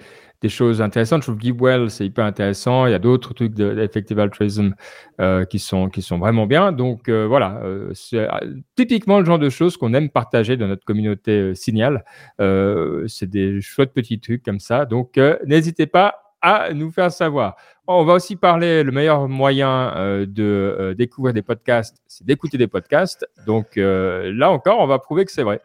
choses 0.49 0.81
intéressantes. 0.83 1.23
Je 1.23 1.29
trouve 1.31 1.41
GiveWell, 1.41 1.91
c'est 1.91 2.07
hyper 2.07 2.25
intéressant. 2.25 2.87
Il 2.87 2.93
y 2.93 2.95
a 2.95 2.99
d'autres 2.99 3.35
trucs 3.35 3.55
de- 3.55 3.75
d'Effective 3.75 4.19
Altruism 4.19 4.75
euh, 5.21 5.45
qui, 5.45 5.59
sont, 5.59 5.89
qui 5.89 6.03
sont 6.03 6.19
vraiment 6.19 6.47
bien. 6.47 6.73
Donc, 6.73 7.09
euh, 7.09 7.27
voilà, 7.27 7.61
euh, 7.65 7.91
c'est 7.95 8.29
typiquement 8.77 9.19
le 9.21 9.25
genre 9.25 9.39
de 9.39 9.51
choses 9.51 9.77
qu'on 9.77 9.95
aime 9.95 10.11
partager 10.11 10.57
dans 10.57 10.67
notre 10.69 10.85
communauté 10.85 11.55
Signal. 11.55 12.05
C'est 12.39 13.29
des 13.31 13.61
chouettes 13.61 13.93
petits 13.93 14.21
trucs 14.21 14.43
comme 14.43 14.61
ça. 14.61 14.85
Donc, 14.85 15.19
n'hésitez 15.47 15.87
pas 15.87 16.15
à 16.43 16.73
nous 16.73 16.91
faire 16.91 17.11
savoir. 17.11 17.57
On 17.87 18.05
va 18.05 18.15
aussi 18.15 18.37
parler, 18.37 18.83
le 18.83 18.93
meilleur 18.93 19.29
moyen 19.29 20.25
de 20.27 20.95
découvrir 20.97 21.33
des 21.33 21.43
podcasts, 21.43 21.97
c'est 22.07 22.27
d'écouter 22.27 22.59
des 22.59 22.67
podcasts. 22.69 23.27
Donc, 23.47 23.77
là 23.77 24.51
encore, 24.51 24.81
on 24.81 24.87
va 24.87 24.99
prouver 24.99 25.25
que 25.25 25.33
c'est 25.33 25.43
vrai. 25.43 25.61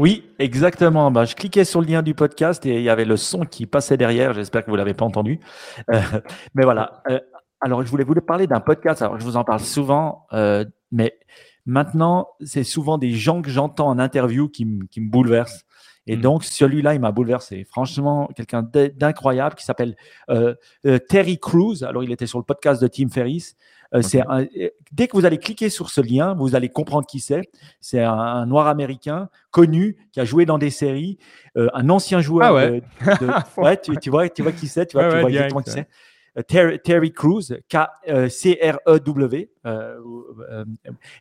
Oui, 0.00 0.24
exactement. 0.38 1.10
Ben, 1.10 1.26
je 1.26 1.36
cliquais 1.36 1.66
sur 1.66 1.82
le 1.82 1.86
lien 1.86 2.00
du 2.00 2.14
podcast 2.14 2.64
et 2.64 2.76
il 2.76 2.82
y 2.82 2.88
avait 2.88 3.04
le 3.04 3.18
son 3.18 3.40
qui 3.40 3.66
passait 3.66 3.98
derrière. 3.98 4.32
J'espère 4.32 4.64
que 4.64 4.70
vous 4.70 4.76
l'avez 4.76 4.94
pas 4.94 5.04
entendu. 5.04 5.40
Euh, 5.90 6.00
mais 6.54 6.64
voilà. 6.64 7.02
Euh, 7.10 7.20
alors, 7.60 7.84
je 7.84 7.90
voulais 7.90 8.04
vous 8.04 8.14
parler 8.14 8.46
d'un 8.46 8.60
podcast. 8.60 9.02
Alors, 9.02 9.20
je 9.20 9.24
vous 9.26 9.36
en 9.36 9.44
parle 9.44 9.60
souvent, 9.60 10.26
euh, 10.32 10.64
mais 10.90 11.18
maintenant, 11.66 12.28
c'est 12.40 12.64
souvent 12.64 12.96
des 12.96 13.12
gens 13.12 13.42
que 13.42 13.50
j'entends 13.50 13.88
en 13.88 13.98
interview 13.98 14.48
qui 14.48 14.64
me 14.64 15.10
bouleversent. 15.10 15.66
Et 16.10 16.16
Mm. 16.16 16.20
donc, 16.22 16.44
celui-là, 16.44 16.94
il 16.94 17.00
m'a 17.00 17.12
bouleversé. 17.12 17.64
Franchement, 17.64 18.28
quelqu'un 18.34 18.62
d'incroyable 18.62 19.54
qui 19.54 19.64
s'appelle 19.64 19.96
euh, 20.28 20.54
euh, 20.86 20.98
Terry 20.98 21.38
Crews. 21.38 21.84
Alors, 21.84 22.02
il 22.04 22.10
était 22.12 22.26
sur 22.26 22.38
le 22.38 22.44
podcast 22.44 22.82
de 22.82 22.88
Tim 22.88 23.08
Ferriss. 23.08 23.56
Euh, 23.94 24.02
c'est 24.02 24.20
un- 24.28 24.46
dès 24.92 25.08
que 25.08 25.16
vous 25.16 25.24
allez 25.24 25.38
cliquer 25.38 25.68
sur 25.68 25.90
ce 25.90 26.00
lien, 26.00 26.34
vous 26.34 26.54
allez 26.54 26.68
comprendre 26.68 27.06
qui 27.06 27.18
c'est. 27.20 27.42
C'est 27.80 28.02
un, 28.02 28.12
un 28.12 28.46
noir 28.46 28.66
américain 28.68 29.28
connu 29.50 29.96
qui 30.12 30.20
a 30.20 30.24
joué 30.24 30.46
dans 30.46 30.58
des 30.58 30.70
séries, 30.70 31.18
un 31.56 31.88
ancien 31.90 32.20
joueur. 32.20 32.46
Ah 32.48 32.54
ouais. 32.54 32.80
de- 32.80 33.26
de- 33.26 33.32
ouais, 33.60 33.76
tu, 33.80 33.96
tu 33.96 34.10
vois, 34.10 34.28
tu 34.28 34.42
vois 34.42 34.52
qui 34.52 34.68
c'est, 34.68 34.86
tu 34.86 34.96
vois, 34.96 35.08
tu 35.08 35.14
ouais, 35.14 35.20
vois 35.22 35.30
exactement 35.30 35.62
qui 35.62 35.70
c'est. 35.70 35.88
Terry, 36.46 36.78
Terry 36.80 37.12
Crews, 37.12 37.42
K-C-R-E-W. 37.68 39.50
euh, 39.66 39.96
euh, 40.50 40.64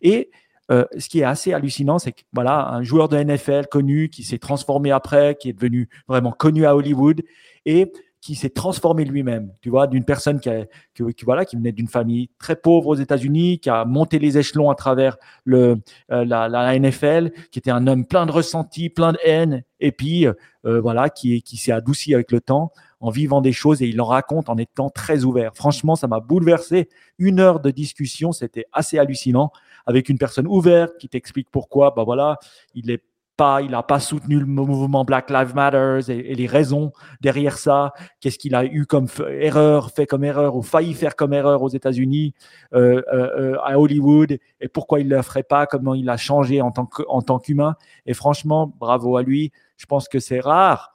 et 0.01 0.29
euh, 0.71 0.85
ce 0.97 1.09
qui 1.09 1.19
est 1.19 1.23
assez 1.23 1.53
hallucinant, 1.53 1.99
c'est 1.99 2.11
que 2.11 2.21
voilà, 2.33 2.69
un 2.69 2.83
joueur 2.83 3.09
de 3.09 3.17
NFL 3.17 3.67
connu 3.71 4.09
qui 4.09 4.23
s'est 4.23 4.37
transformé 4.37 4.91
après, 4.91 5.35
qui 5.39 5.49
est 5.49 5.53
devenu 5.53 5.89
vraiment 6.07 6.31
connu 6.31 6.65
à 6.65 6.75
Hollywood 6.75 7.21
et 7.65 7.91
qui 8.21 8.35
s'est 8.35 8.49
transformé 8.49 9.05
lui-même, 9.05 9.53
tu 9.61 9.69
vois, 9.69 9.87
d'une 9.87 10.03
personne 10.03 10.41
qui, 10.41 10.49
a- 10.49 10.65
qui, 10.93 11.23
voilà, 11.23 11.45
qui 11.45 11.55
venait 11.55 11.71
d'une 11.71 11.87
famille 11.87 12.29
très 12.37 12.57
pauvre 12.57 12.87
aux 12.87 12.95
États-Unis, 12.95 13.59
qui 13.59 13.69
a 13.69 13.85
monté 13.85 14.19
les 14.19 14.37
échelons 14.37 14.69
à 14.69 14.75
travers 14.75 15.15
le, 15.45 15.77
euh, 16.11 16.25
la, 16.25 16.49
la 16.49 16.77
NFL, 16.77 17.31
qui 17.49 17.59
était 17.59 17.71
un 17.71 17.87
homme 17.87 18.05
plein 18.05 18.25
de 18.25 18.31
ressenti, 18.33 18.89
plein 18.89 19.13
de 19.13 19.19
haine, 19.23 19.63
et 19.79 19.93
puis 19.93 20.27
euh, 20.27 20.33
voilà, 20.81 21.09
qui, 21.09 21.41
qui 21.43 21.55
s'est 21.55 21.71
adouci 21.71 22.13
avec 22.13 22.33
le 22.33 22.41
temps 22.41 22.73
en 22.99 23.09
vivant 23.09 23.39
des 23.39 23.53
choses 23.53 23.81
et 23.81 23.87
il 23.87 24.01
en 24.01 24.05
raconte 24.05 24.49
en 24.49 24.57
étant 24.57 24.89
très 24.89 25.23
ouvert. 25.23 25.55
Franchement, 25.55 25.95
ça 25.95 26.07
m'a 26.07 26.19
bouleversé. 26.19 26.89
Une 27.17 27.39
heure 27.39 27.61
de 27.61 27.71
discussion, 27.71 28.33
c'était 28.33 28.65
assez 28.73 28.99
hallucinant 28.99 29.53
avec 29.89 30.07
une 30.07 30.19
personne 30.19 30.45
ouverte 30.45 30.95
qui 30.99 31.09
t'explique 31.09 31.49
pourquoi, 31.49 31.91
bah 31.95 32.03
voilà, 32.03 32.37
il 32.75 32.91
est 32.91 33.01
pas, 33.35 33.63
il 33.63 33.71
n'a 33.71 33.81
pas 33.81 33.99
soutenu 33.99 34.37
le 34.37 34.45
mouvement 34.45 35.03
Black 35.03 35.31
Lives 35.31 35.55
Matter 35.55 35.99
et, 36.11 36.35
les 36.35 36.45
raisons 36.45 36.91
derrière 37.21 37.57
ça. 37.57 37.93
Qu'est-ce 38.19 38.37
qu'il 38.37 38.53
a 38.53 38.65
eu 38.65 38.85
comme 38.85 39.07
erreur, 39.27 39.89
fait 39.89 40.05
comme 40.05 40.23
erreur 40.23 40.55
ou 40.55 40.61
failli 40.61 40.93
faire 40.93 41.15
comme 41.15 41.33
erreur 41.33 41.63
aux 41.63 41.69
États-Unis, 41.69 42.35
euh, 42.73 43.01
euh, 43.11 43.29
euh, 43.39 43.57
à 43.63 43.79
Hollywood 43.79 44.37
et 44.61 44.67
pourquoi 44.67 44.99
il 44.99 45.07
ne 45.07 45.15
le 45.15 45.21
ferait 45.23 45.41
pas, 45.41 45.65
comment 45.65 45.95
il 45.95 46.07
a 46.07 46.17
changé 46.17 46.61
en 46.61 46.69
tant 46.71 47.39
qu'humain. 47.39 47.75
Et 48.05 48.13
franchement, 48.13 48.71
bravo 48.79 49.17
à 49.17 49.23
lui. 49.23 49.51
Je 49.77 49.87
pense 49.87 50.07
que 50.07 50.19
c'est 50.19 50.41
rare 50.41 50.93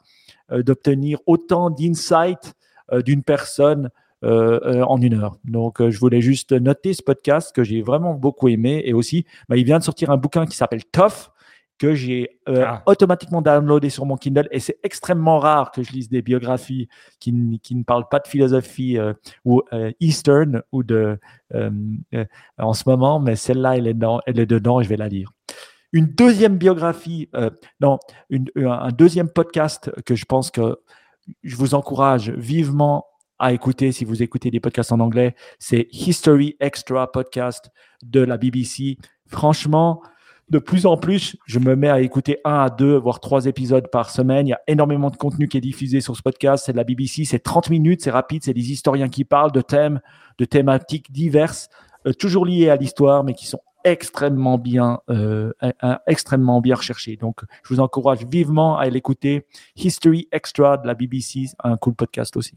d'obtenir 0.51 1.19
autant 1.27 1.71
d'insight 1.71 2.55
euh, 2.93 3.01
d'une 3.01 3.23
personne 3.23 3.91
en 4.25 5.01
une 5.01 5.15
heure. 5.15 5.37
Donc, 5.45 5.81
euh, 5.81 5.91
je 5.91 5.99
voulais 5.99 6.21
juste 6.21 6.53
noter 6.53 6.95
ce 6.95 7.03
podcast 7.03 7.55
que 7.55 7.63
j'ai 7.63 7.83
vraiment 7.83 8.15
beaucoup 8.15 8.49
aimé. 8.49 8.83
Et 8.85 8.93
aussi, 8.95 9.27
bah, 9.49 9.57
il 9.57 9.65
vient 9.65 9.79
de 9.79 9.85
sortir 9.85 10.11
un 10.11 10.17
bouquin 10.17 10.47
qui 10.47 10.57
s'appelle 10.57 10.85
Tough, 10.87 11.31
que 11.77 11.93
j'ai 11.93 12.39
euh, 12.49 12.65
Ah. 12.67 12.83
automatiquement 12.87 13.43
downloadé 13.43 13.91
sur 13.91 14.07
mon 14.07 14.17
Kindle. 14.17 14.49
Et 14.53 14.61
c'est 14.61 14.79
extrêmement 14.85 15.41
rare 15.41 15.73
que 15.73 15.83
je 15.83 15.91
lise 15.93 16.09
des 16.09 16.23
biographies 16.23 16.89
qui, 17.19 17.61
qui 17.63 17.75
ne 17.75 17.83
parlent 17.83 18.09
pas 18.09 18.21
de 18.21 18.29
philosophie 18.29 18.97
euh, 18.97 19.13
ou 19.45 19.61
euh, 19.73 19.91
Eastern 19.99 20.63
ou 20.71 20.85
de 20.85 21.19
euh, 21.55 21.71
euh, 22.15 22.25
en 22.59 22.75
ce 22.75 22.85
moment, 22.89 23.19
mais 23.19 23.35
celle-là, 23.35 23.77
elle 23.77 23.89
est, 23.89 23.95
dans, 23.95 24.21
elle 24.27 24.39
est 24.39 24.47
dedans 24.47 24.81
et 24.81 24.85
je 24.85 24.89
vais 24.89 24.97
la 24.97 25.09
lire. 25.09 25.33
Une 25.93 26.07
deuxième 26.07 26.59
biographie, 26.59 27.29
euh, 27.35 27.51
non, 27.81 27.99
une- 28.31 28.47
un 28.57 28.91
deuxième 28.91 29.29
podcast 29.29 29.91
que 30.07 30.15
je 30.15 30.25
pense 30.27 30.51
que 30.53 30.79
je 31.43 31.57
vous 31.57 31.75
encourage 31.75 32.31
vivement 32.31 33.07
à 33.39 33.53
écouter 33.53 33.93
si 33.93 34.05
vous 34.05 34.23
écoutez 34.23 34.51
des 34.51 34.61
podcasts 34.61 34.93
en 34.93 35.01
anglais, 35.01 35.35
c'est 35.59 35.89
History 35.93 36.57
Extra 36.61 37.11
podcast 37.11 37.71
de 38.03 38.21
la 38.21 38.37
BBC. 38.37 38.99
Franchement, 39.27 40.03
de 40.51 40.59
plus 40.59 40.87
en 40.87 40.97
plus, 40.97 41.37
je 41.47 41.59
me 41.59 41.75
mets 41.75 41.89
à 41.89 42.01
écouter 42.01 42.39
un 42.45 42.61
à 42.61 42.71
deux, 42.71 42.97
voire 42.97 43.21
trois 43.21 43.47
épisodes 43.47 43.89
par 43.91 44.11
semaine. 44.11 44.47
Il 44.47 44.51
y 44.51 44.55
a 44.55 44.61
énormément 44.67 45.11
de 45.11 45.17
contenu 45.17 45.49
qui 45.49 45.57
est 45.57 45.63
diffusé 45.63 46.01
sur 46.01 46.17
ce 46.17 46.23
podcast. 46.23 46.65
C'est 46.67 46.73
de 46.73 46.77
la 46.77 46.85
BBC, 46.85 47.25
c'est 47.25 47.39
30 47.39 47.71
minutes, 47.71 48.03
c'est 48.03 48.11
rapide, 48.11 48.45
c'est 48.45 48.53
des 48.53 48.71
historiens 48.71 49.09
qui 49.09 49.25
parlent 49.25 49.53
de 49.53 49.63
thèmes, 49.63 50.01
de 50.39 50.45
thématiques 50.45 51.11
diverses, 51.11 51.69
euh, 52.07 52.13
toujours 52.13 52.45
liées 52.45 52.69
à 52.69 52.77
l'histoire, 52.77 53.25
mais 53.25 53.33
qui 53.33 53.47
sont 53.47 53.61
extrêmement 53.85 54.59
bien, 54.59 55.01
euh, 55.11 55.53
extrêmement 56.07 56.61
bien 56.61 56.75
recherchés. 56.77 57.17
Donc, 57.17 57.41
je 57.63 57.75
vous 57.75 57.81
encourage 57.81 58.25
vivement 58.25 58.79
à 58.79 58.89
l'écouter. 58.89 59.47
History 59.77 60.29
Extra 60.33 60.79
de 60.79 60.87
la 60.87 60.95
BBC, 60.95 61.47
un 61.63 61.77
cool 61.77 61.95
podcast 61.95 62.37
aussi. 62.37 62.55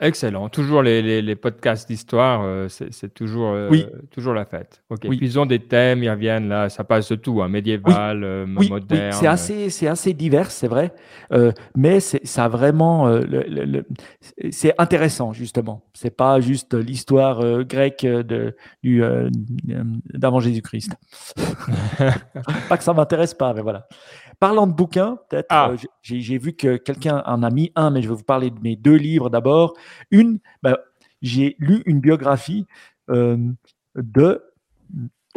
Excellent. 0.00 0.48
Toujours 0.48 0.82
les, 0.82 1.22
les, 1.22 1.36
podcasts 1.36 1.88
d'histoire, 1.88 2.42
euh, 2.44 2.68
c'est 2.68 3.12
toujours, 3.12 3.50
euh, 3.50 3.70
toujours 4.10 4.34
la 4.34 4.44
fête. 4.44 4.82
Ok. 4.90 5.00
Oui. 5.08 5.18
ils 5.20 5.38
ont 5.38 5.46
des 5.46 5.58
thèmes, 5.58 6.02
ils 6.02 6.10
reviennent 6.10 6.48
là, 6.48 6.68
ça 6.68 6.84
passe 6.84 7.08
de 7.10 7.16
tout, 7.16 7.42
hein, 7.42 7.48
médiéval, 7.48 8.22
euh, 8.22 8.46
moderne. 8.46 9.12
c'est 9.12 9.26
assez, 9.26 9.70
c'est 9.70 9.88
assez 9.88 10.12
divers, 10.12 10.50
c'est 10.50 10.68
vrai, 10.68 10.92
mais 11.76 12.00
ça 12.00 12.44
a 12.44 12.48
vraiment, 12.48 13.08
le, 13.08 13.84
c'est 14.50 14.74
intéressant 14.78 15.32
justement. 15.32 15.84
C'est 15.94 16.16
pas 16.16 16.40
juste 16.40 16.74
l'histoire 16.74 17.64
grecque 17.64 18.06
de, 18.06 18.56
du, 18.82 19.02
d'avant 20.14 20.40
Jésus-Christ. 20.40 20.92
pas 22.68 22.76
que 22.76 22.84
ça 22.84 22.92
m'intéresse 22.92 23.34
pas, 23.34 23.52
mais 23.52 23.62
voilà. 23.62 23.86
Parlant 24.40 24.66
de 24.66 24.72
bouquins, 24.72 25.18
peut-être, 25.28 25.46
ah. 25.50 25.70
euh, 25.70 25.76
j'ai 26.02 26.38
vu 26.38 26.52
que 26.52 26.76
quelqu'un 26.76 27.22
en 27.26 27.42
a 27.42 27.50
mis 27.50 27.72
un, 27.74 27.90
mais 27.90 28.02
je 28.02 28.08
vais 28.08 28.14
vous 28.14 28.22
parler 28.22 28.50
de 28.50 28.60
mes 28.60 28.76
deux 28.76 28.94
livres 28.94 29.30
d'abord. 29.30 29.74
Une, 30.12 30.38
ben, 30.62 30.76
j'ai 31.22 31.56
lu 31.58 31.82
une 31.86 32.00
biographie 32.00 32.64
euh, 33.10 33.36
de, 33.96 34.42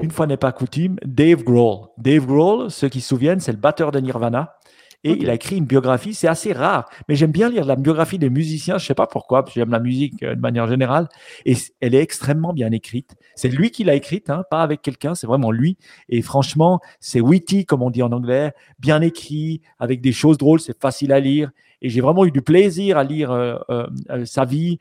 une 0.02 0.12
fois 0.12 0.28
n'est 0.28 0.38
pas 0.38 0.52
coutume, 0.52 0.98
Dave 1.04 1.44
Grohl. 1.44 1.88
Dave 1.98 2.26
Grohl, 2.26 2.70
ceux 2.70 2.90
qui 2.90 3.02
se 3.02 3.10
souviennent, 3.10 3.40
c'est 3.40 3.52
le 3.52 3.58
batteur 3.58 3.92
de 3.92 4.00
Nirvana. 4.00 4.56
Et 5.04 5.14
il 5.14 5.30
a 5.32 5.34
écrit 5.34 5.58
une 5.58 5.66
biographie, 5.66 6.14
c'est 6.14 6.28
assez 6.28 6.54
rare, 6.54 6.88
mais 7.10 7.16
j'aime 7.16 7.32
bien 7.32 7.50
lire 7.50 7.66
la 7.66 7.76
biographie 7.76 8.20
des 8.20 8.30
musiciens, 8.30 8.78
je 8.78 8.84
ne 8.84 8.88
sais 8.88 8.94
pas 8.94 9.08
pourquoi, 9.08 9.44
parce 9.44 9.56
que 9.56 9.60
j'aime 9.60 9.72
la 9.72 9.80
musique 9.80 10.22
euh, 10.22 10.36
de 10.36 10.40
manière 10.40 10.68
générale, 10.68 11.08
et 11.46 11.56
elle 11.80 11.96
est 11.96 12.02
extrêmement 12.02 12.54
bien 12.54 12.72
écrite. 12.72 13.16
C'est 13.34 13.50
lui 13.50 13.72
qui 13.72 13.84
l'a 13.84 13.96
écrite, 13.96 14.30
hein, 14.30 14.44
pas 14.52 14.62
avec 14.62 14.84
quelqu'un, 14.84 15.16
c'est 15.16 15.26
vraiment 15.26 15.52
lui. 15.52 15.78
Et 16.08 16.22
franchement, 16.22 16.82
c'est 17.00 17.20
witty, 17.20 17.66
comme 17.66 17.82
on 17.82 17.90
dit 17.90 18.04
en 18.04 18.12
anglais, 18.12 18.54
bien 18.78 19.02
écrit, 19.02 19.62
avec 19.80 20.02
des 20.02 20.12
choses 20.12 20.38
drôles, 20.38 20.60
c'est 20.60 20.80
facile 20.80 21.12
à 21.14 21.20
lire. 21.20 21.50
Et 21.82 21.90
j'ai 21.90 22.02
vraiment 22.02 22.24
eu 22.26 22.32
du 22.32 22.44
plaisir 22.44 23.00
à 23.00 23.04
lire 23.04 23.32
euh, 23.32 23.58
euh, 23.72 24.26
sa 24.26 24.46
vie. 24.46 24.78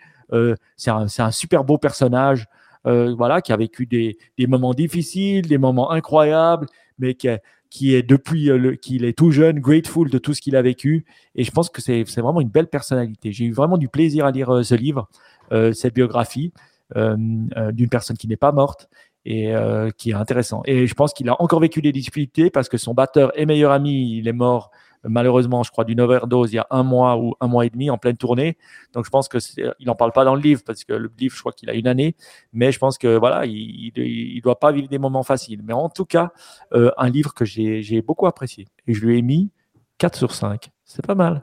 c'est 0.76 0.90
un, 0.90 1.06
un, 1.18 1.30
super 1.30 1.64
beau 1.64 1.78
personnage. 1.78 2.46
voilà, 2.84 3.40
qui 3.40 3.52
a 3.52 3.56
vécu 3.56 3.86
des, 3.86 4.18
des, 4.36 4.46
moments 4.46 4.74
difficiles, 4.74 5.46
des 5.46 5.58
moments 5.58 5.90
incroyables, 5.90 6.66
mais 6.98 7.14
qui 7.14 7.28
a, 7.28 7.38
qui 7.70 7.94
est 7.94 8.02
depuis 8.02 8.50
euh, 8.50 8.74
qu'il 8.74 9.04
est 9.04 9.16
tout 9.16 9.30
jeune, 9.30 9.60
grateful 9.60 10.10
de 10.10 10.18
tout 10.18 10.34
ce 10.34 10.40
qu'il 10.40 10.56
a 10.56 10.62
vécu. 10.62 11.06
Et 11.36 11.44
je 11.44 11.50
pense 11.50 11.70
que 11.70 11.80
c'est 11.80 12.02
vraiment 12.02 12.40
une 12.40 12.48
belle 12.48 12.66
personnalité. 12.66 13.32
J'ai 13.32 13.46
eu 13.46 13.52
vraiment 13.52 13.78
du 13.78 13.88
plaisir 13.88 14.26
à 14.26 14.32
lire 14.32 14.52
euh, 14.52 14.62
ce 14.62 14.74
livre, 14.74 15.08
euh, 15.52 15.72
cette 15.72 15.94
biographie 15.94 16.52
d'une 16.96 17.88
personne 17.88 18.16
qui 18.16 18.26
n'est 18.26 18.36
pas 18.36 18.50
morte 18.50 18.88
et 19.24 19.54
qui 19.96 20.10
est 20.10 20.14
intéressant. 20.14 20.62
Et 20.64 20.88
je 20.88 20.94
pense 20.94 21.12
qu'il 21.12 21.28
a 21.28 21.40
encore 21.40 21.60
vécu 21.60 21.80
des 21.80 21.92
difficultés 21.92 22.50
parce 22.50 22.68
que 22.68 22.78
son 22.78 22.94
batteur 22.94 23.30
et 23.38 23.46
meilleur 23.46 23.70
ami, 23.70 24.18
il 24.18 24.26
est 24.26 24.32
mort 24.32 24.72
malheureusement, 25.04 25.62
je 25.62 25.70
crois, 25.70 25.84
d'une 25.84 26.00
overdose 26.00 26.52
il 26.52 26.56
y 26.56 26.58
a 26.58 26.66
un 26.70 26.82
mois 26.82 27.16
ou 27.16 27.34
un 27.40 27.46
mois 27.46 27.66
et 27.66 27.70
demi 27.70 27.90
en 27.90 27.98
pleine 27.98 28.16
tournée. 28.16 28.56
Donc, 28.92 29.04
je 29.04 29.10
pense 29.10 29.28
que 29.28 29.38
il 29.78 29.86
n'en 29.86 29.94
parle 29.94 30.12
pas 30.12 30.24
dans 30.24 30.34
le 30.34 30.40
livre 30.40 30.62
parce 30.64 30.84
que 30.84 30.92
le 30.92 31.10
livre, 31.18 31.34
je 31.34 31.40
crois 31.40 31.52
qu'il 31.52 31.70
a 31.70 31.74
une 31.74 31.86
année. 31.86 32.16
Mais 32.52 32.72
je 32.72 32.78
pense 32.78 32.98
que 32.98 33.16
voilà, 33.16 33.46
il 33.46 33.92
ne 33.94 34.40
doit 34.40 34.58
pas 34.58 34.72
vivre 34.72 34.88
des 34.88 34.98
moments 34.98 35.22
faciles. 35.22 35.60
Mais 35.64 35.72
en 35.72 35.88
tout 35.88 36.04
cas, 36.04 36.32
euh, 36.72 36.90
un 36.96 37.08
livre 37.08 37.34
que 37.34 37.44
j'ai 37.44 38.02
beaucoup 38.02 38.26
apprécié. 38.26 38.68
Et 38.86 38.94
je 38.94 39.04
lui 39.04 39.18
ai 39.18 39.22
mis 39.22 39.50
4 39.98 40.16
sur 40.16 40.34
5. 40.34 40.70
C'est 40.84 41.06
pas 41.06 41.14
mal. 41.14 41.42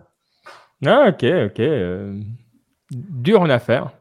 Ah, 0.85 1.07
ok, 1.09 1.23
ok. 1.23 1.59
Euh, 1.59 2.19
dur 2.91 3.41
en 3.41 3.49
affaire. 3.49 3.91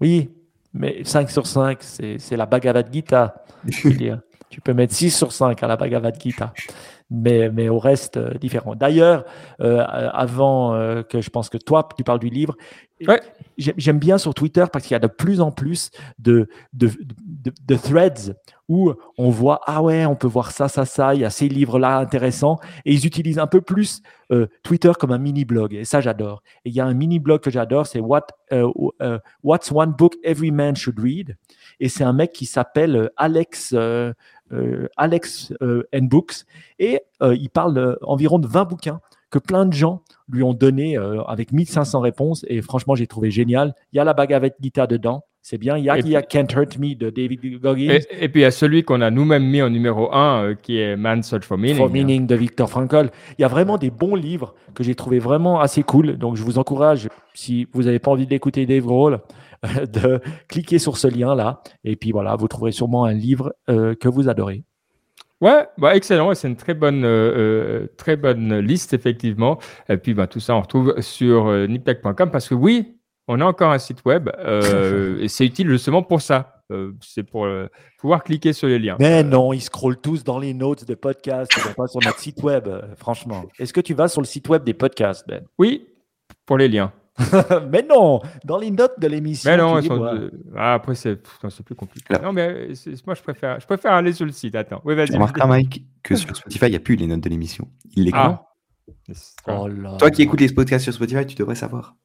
Oui, 0.00 0.30
mais 0.72 1.02
5 1.04 1.30
sur 1.30 1.46
5, 1.46 1.82
c'est 1.82 2.36
la 2.36 2.46
Bhagavad 2.46 2.92
Gita. 2.92 3.44
Tu 4.50 4.60
peux 4.60 4.74
mettre 4.74 4.94
6 4.94 5.10
sur 5.10 5.32
5 5.32 5.62
à 5.62 5.66
la 5.66 5.76
Bhagavad 5.76 6.20
Gita 6.20 6.52
mais, 7.10 7.50
mais 7.50 7.68
au 7.68 7.78
reste 7.78 8.16
euh, 8.16 8.34
différent. 8.34 8.74
D'ailleurs, 8.74 9.24
euh, 9.60 9.84
avant 9.86 10.74
euh, 10.74 11.02
que 11.02 11.20
je 11.20 11.30
pense 11.30 11.48
que 11.48 11.58
toi, 11.58 11.88
tu 11.96 12.04
parles 12.04 12.20
du 12.20 12.30
livre, 12.30 12.56
j'aime 13.56 13.98
bien 13.98 14.18
sur 14.18 14.34
Twitter 14.34 14.64
parce 14.70 14.84
qu'il 14.84 14.94
y 14.94 14.96
a 14.96 15.00
de 15.00 15.06
plus 15.06 15.40
en 15.40 15.50
plus 15.50 15.90
de, 16.18 16.48
de, 16.74 16.90
de, 17.66 17.76
threads 17.76 18.34
où 18.68 18.92
on 19.16 19.30
voit, 19.30 19.60
ah 19.66 19.82
ouais, 19.82 20.04
on 20.04 20.14
peut 20.14 20.26
voir 20.26 20.50
ça, 20.50 20.68
ça, 20.68 20.84
ça, 20.84 21.14
il 21.14 21.22
y 21.22 21.24
a 21.24 21.30
ces 21.30 21.48
livres-là 21.48 21.96
intéressants, 21.96 22.58
et 22.84 22.92
ils 22.92 23.06
utilisent 23.06 23.38
un 23.38 23.46
peu 23.46 23.62
plus 23.62 24.02
Twitter 24.62 24.92
comme 25.00 25.12
un 25.12 25.18
mini-blog, 25.18 25.74
et 25.74 25.84
ça 25.84 26.02
j'adore. 26.02 26.42
Et 26.66 26.68
il 26.68 26.74
y 26.74 26.80
a 26.80 26.84
un 26.84 26.92
mini-blog 26.92 27.40
que 27.40 27.50
j'adore, 27.50 27.86
c'est 27.86 28.00
What, 28.00 28.26
What's 29.42 29.72
One 29.72 29.94
Book 29.96 30.16
Every 30.22 30.50
Man 30.50 30.76
Should 30.76 31.00
Read, 31.00 31.36
et 31.80 31.88
c'est 31.88 32.04
un 32.04 32.12
mec 32.12 32.32
qui 32.32 32.44
s'appelle 32.44 33.10
Alex 33.16 33.74
Alex 34.96 35.52
euh, 35.62 35.84
N. 35.92 36.08
Books, 36.08 36.44
et 36.78 37.00
euh, 37.22 37.34
il 37.34 37.50
parle 37.50 37.98
environ 38.02 38.38
de 38.38 38.46
20 38.46 38.64
bouquins 38.64 39.00
que 39.30 39.38
plein 39.38 39.64
de 39.64 39.72
gens 39.72 40.02
lui 40.28 40.42
ont 40.42 40.54
donné 40.54 40.96
avec 41.28 41.52
1500 41.52 42.00
réponses, 42.00 42.44
et 42.48 42.62
franchement, 42.62 42.96
j'ai 42.96 43.06
trouvé 43.06 43.30
génial. 43.30 43.74
Il 43.92 43.96
y 43.96 44.00
a 44.00 44.04
la 44.04 44.12
Bhagavad 44.12 44.54
Gita 44.60 44.88
dedans, 44.88 45.24
c'est 45.42 45.56
bien. 45.56 45.78
Il 45.78 45.84
y 45.84 45.90
a, 45.90 45.98
il 45.98 46.08
y 46.08 46.16
a 46.16 46.22
Can't 46.22 46.48
Hurt 46.54 46.78
Me 46.78 46.94
de 46.94 47.10
David 47.10 47.60
Goggins. 47.60 47.98
Et, 48.10 48.28
puis 48.28 48.40
il 48.40 48.42
y 48.42 48.46
a 48.46 48.50
celui 48.50 48.82
qu'on 48.82 49.00
a 49.00 49.10
nous-mêmes 49.10 49.44
mis 49.44 49.62
en 49.62 49.70
numéro 49.70 50.12
1, 50.12 50.56
qui 50.60 50.78
est 50.78 50.96
Man's 50.96 51.28
Search 51.28 51.44
for 51.44 51.56
Meaning. 51.56 51.76
For 51.76 51.90
Meaning 51.90 52.26
de 52.26 52.34
Viktor 52.34 52.68
Frankl. 52.68 53.10
Il 53.38 53.42
y 53.42 53.44
a 53.44 53.48
vraiment 53.48 53.78
des 53.78 53.90
bons 53.90 54.14
livres 54.14 54.54
que 54.74 54.84
j'ai 54.84 54.94
trouvé 54.94 55.18
vraiment 55.18 55.60
assez 55.60 55.82
cool. 55.82 56.18
Donc 56.18 56.36
je 56.36 56.42
vous 56.42 56.58
encourage, 56.58 57.08
si 57.34 57.66
vous 57.72 57.84
n'avez 57.84 57.98
pas 57.98 58.10
envie 58.10 58.26
d'écouter 58.26 58.66
Dave 58.66 58.84
Grohl, 58.84 59.20
de 59.92 60.20
cliquer 60.48 60.78
sur 60.78 60.96
ce 60.96 61.08
lien-là. 61.08 61.62
Et 61.84 61.96
puis 61.96 62.12
voilà, 62.12 62.36
vous 62.36 62.48
trouverez 62.48 62.72
sûrement 62.72 63.04
un 63.04 63.12
livre 63.12 63.54
euh, 63.68 63.94
que 63.94 64.08
vous 64.08 64.28
adorez. 64.28 64.64
Ouais, 65.40 65.66
bah 65.78 65.96
excellent. 65.96 66.34
C'est 66.34 66.48
une 66.48 66.56
très 66.56 66.74
bonne, 66.74 67.04
euh, 67.04 67.08
euh, 67.36 67.86
très 67.96 68.16
bonne 68.16 68.58
liste, 68.58 68.92
effectivement. 68.92 69.58
Et 69.88 69.96
puis, 69.96 70.12
bah, 70.12 70.26
tout 70.26 70.40
ça, 70.40 70.54
on 70.54 70.60
retrouve 70.60 71.00
sur 71.00 71.46
euh, 71.46 71.66
niptech.com 71.66 72.30
parce 72.30 72.48
que 72.48 72.54
oui, 72.54 72.98
on 73.26 73.40
a 73.40 73.44
encore 73.44 73.72
un 73.72 73.78
site 73.78 74.04
web 74.04 74.28
et 75.20 75.28
c'est 75.28 75.46
utile 75.46 75.68
justement 75.70 76.02
pour 76.02 76.20
ça. 76.20 76.62
c'est 77.00 77.22
pour 77.22 77.46
pouvoir 77.98 78.24
cliquer 78.24 78.52
sur 78.52 78.68
les 78.68 78.78
liens. 78.78 78.96
Mais 78.98 79.22
non, 79.22 79.52
ils 79.52 79.60
scrollent 79.60 80.00
tous 80.00 80.24
dans 80.24 80.38
les 80.38 80.52
notes 80.52 80.84
de 80.84 80.94
podcasts, 80.94 81.52
ils 81.56 81.62
vont 81.62 81.74
pas 81.74 81.86
sur 81.86 82.00
notre 82.04 82.18
site 82.18 82.42
web, 82.42 82.68
franchement. 82.96 83.44
Est-ce 83.58 83.72
que 83.72 83.80
tu 83.80 83.94
vas 83.94 84.08
sur 84.08 84.20
le 84.20 84.26
site 84.26 84.48
web 84.48 84.64
des 84.64 84.74
podcasts, 84.74 85.26
Ben? 85.28 85.44
Oui, 85.58 85.86
pour 86.44 86.58
les 86.58 86.68
liens. 86.68 86.92
mais 87.70 87.84
non, 87.88 88.20
dans 88.44 88.58
les 88.58 88.70
notes 88.70 88.98
de 88.98 89.06
l'émission. 89.06 89.50
Mais 89.50 89.56
non, 89.56 89.80
ah, 90.56 90.74
après, 90.74 90.94
c'est 90.94 91.16
plus 91.64 91.74
compliqué. 91.74 92.14
Non, 92.22 92.32
mais 92.32 92.68
moi, 93.06 93.14
je 93.14 93.22
préfère, 93.22 93.60
je 93.60 93.66
préfère 93.66 93.92
aller 93.92 94.12
sur 94.12 94.26
le 94.26 94.32
site. 94.32 94.54
Attends. 94.54 94.80
Oui, 94.84 94.94
vas-y. 94.94 95.12
Remarque, 95.12 95.38
Mike, 95.44 95.84
que 96.02 96.14
sur 96.16 96.34
Spotify, 96.34 96.66
il 96.66 96.70
n'y 96.70 96.76
a 96.76 96.80
plus 96.80 96.96
les 96.96 97.06
notes 97.06 97.20
de 97.20 97.28
l'émission. 97.28 97.68
Il 97.94 98.04
les 98.04 98.10
ah. 98.14 98.44
Oh 99.48 99.68
Toi 99.98 100.10
qui 100.10 100.22
écoutes 100.22 100.40
les 100.40 100.52
podcasts 100.52 100.84
sur 100.84 100.92
Spotify, 100.92 101.26
tu 101.26 101.36
devrais 101.36 101.54
savoir. 101.54 101.96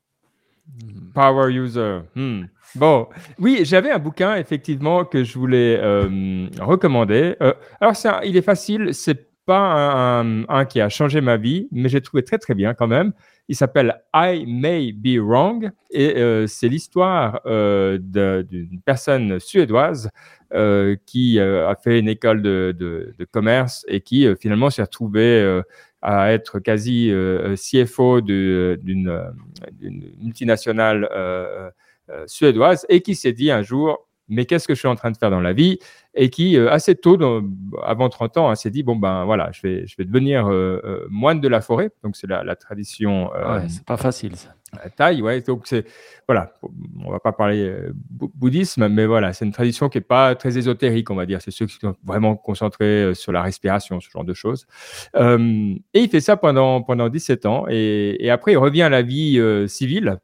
Power 1.13 1.51
user. 1.51 1.99
Hmm. 2.15 2.43
Bon, 2.75 3.07
oui, 3.39 3.61
j'avais 3.63 3.91
un 3.91 3.99
bouquin 3.99 4.35
effectivement 4.35 5.05
que 5.05 5.23
je 5.23 5.37
voulais 5.37 5.77
euh, 5.79 6.47
recommander. 6.59 7.35
Euh, 7.41 7.53
alors, 7.79 7.93
il 8.25 8.35
est 8.35 8.41
facile, 8.41 8.93
c'est 8.93 9.29
pas 9.45 10.19
un, 10.19 10.47
un, 10.49 10.65
qui 10.65 10.81
a 10.81 10.89
changé 10.89 11.21
ma 11.21 11.37
vie, 11.37 11.67
mais 11.71 11.87
j'ai 11.87 12.01
trouvé 12.01 12.23
très 12.23 12.37
très 12.37 12.53
bien 12.53 12.73
quand 12.73 12.87
même. 12.87 13.13
Il 13.47 13.55
s'appelle 13.55 14.01
I 14.13 14.45
May 14.47 14.91
Be 14.91 15.19
Wrong 15.19 15.71
et 15.91 16.17
euh, 16.17 16.47
c'est 16.47 16.67
l'histoire 16.67 17.41
euh, 17.45 17.99
d'une 17.99 18.81
personne 18.83 19.39
suédoise 19.39 20.09
euh, 20.53 20.95
qui 21.05 21.39
a 21.39 21.75
fait 21.75 21.99
une 21.99 22.07
école 22.07 22.41
de, 22.41 22.75
de, 22.77 23.13
de 23.17 23.25
commerce 23.25 23.85
et 23.87 24.01
qui 24.01 24.27
finalement 24.39 24.69
s'est 24.71 24.81
retrouvée 24.81 25.61
à 26.01 26.31
être 26.31 26.59
quasi 26.59 27.11
CFO 27.55 28.21
d'une 28.21 29.33
multinationale 30.21 31.73
suédoise 32.25 32.85
et 32.89 33.01
qui 33.01 33.13
s'est 33.15 33.33
dit 33.33 33.51
un 33.51 33.61
jour 33.61 34.04
mais 34.27 34.45
qu'est-ce 34.45 34.67
que 34.67 34.73
je 34.73 34.79
suis 34.79 34.87
en 34.87 34.95
train 34.95 35.11
de 35.11 35.17
faire 35.17 35.29
dans 35.29 35.39
la 35.39 35.53
vie 35.53 35.79
Et 36.15 36.29
qui, 36.29 36.57
euh, 36.57 36.71
assez 36.71 36.95
tôt, 36.95 37.17
avant 37.83 38.09
30 38.09 38.37
ans, 38.37 38.49
hein, 38.49 38.55
s'est 38.55 38.71
dit, 38.71 38.83
bon, 38.83 38.95
ben 38.95 39.25
voilà, 39.25 39.51
je 39.51 39.61
vais, 39.61 39.87
je 39.87 39.95
vais 39.97 40.05
devenir 40.05 40.47
euh, 40.47 40.81
euh, 40.83 41.07
moine 41.09 41.41
de 41.41 41.47
la 41.47 41.61
forêt. 41.61 41.91
Donc, 42.03 42.15
c'est 42.15 42.27
la, 42.27 42.55
tradition. 42.55 43.31
ouais, 43.31 43.67
c'est 43.67 43.85
pas 43.85 43.97
facile, 43.97 44.35
ça. 44.35 44.55
Taille, 44.97 45.21
ouais. 45.21 45.41
Donc, 45.41 45.67
c'est, 45.67 45.85
voilà, 46.27 46.53
on 47.05 47.11
va 47.11 47.19
pas 47.19 47.31
parler 47.31 47.73
bouddhisme, 48.09 48.89
mais 48.89 49.05
voilà, 49.05 49.31
c'est 49.31 49.45
une 49.45 49.53
tradition 49.53 49.87
qui 49.87 49.99
est 49.99 50.01
pas 50.01 50.35
très 50.35 50.57
ésotérique, 50.57 51.09
on 51.11 51.15
va 51.15 51.25
dire. 51.25 51.41
C'est 51.41 51.51
ceux 51.51 51.65
qui 51.65 51.75
sont 51.75 51.95
vraiment 52.03 52.35
concentrés 52.35 53.13
sur 53.13 53.31
la 53.31 53.41
respiration, 53.41 54.01
ce 54.01 54.09
genre 54.09 54.25
de 54.25 54.33
choses. 54.33 54.67
et 55.17 55.79
il 55.93 56.09
fait 56.09 56.19
ça 56.19 56.35
pendant, 56.35 56.81
pendant 56.81 57.07
17 57.07 57.45
ans. 57.45 57.65
Et, 57.69 58.17
et 58.19 58.29
après, 58.29 58.53
il 58.53 58.57
revient 58.57 58.81
à 58.81 58.89
la 58.89 59.01
vie 59.01 59.39
civile 59.67 60.19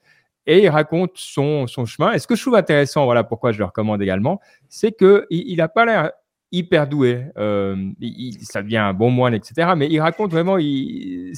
et 0.46 0.64
il 0.64 0.70
raconte 0.70 1.12
son, 1.16 1.68
son 1.68 1.86
chemin. 1.86 2.14
Et 2.14 2.20
ce 2.20 2.28
que 2.28 2.36
je 2.36 2.42
trouve 2.42 2.56
intéressant, 2.56 3.06
voilà 3.06 3.24
pourquoi 3.24 3.52
je 3.52 3.60
le 3.60 3.66
recommande 3.66 4.02
également, 4.02 4.40
c'est 4.70 4.92
qu'il 4.92 5.08
n'a 5.10 5.26
il 5.30 5.68
pas 5.74 5.86
l'air 5.86 6.12
hyper 6.52 6.88
doué. 6.88 7.26
ça 7.36 8.62
devient 8.62 8.78
un 8.78 8.94
bon 8.94 9.10
moine, 9.10 9.34
etc. 9.34 9.74
Mais 9.78 9.88
il 9.90 10.00
raconte 10.00 10.32
vraiment, 10.32 10.58
il, 10.58 11.34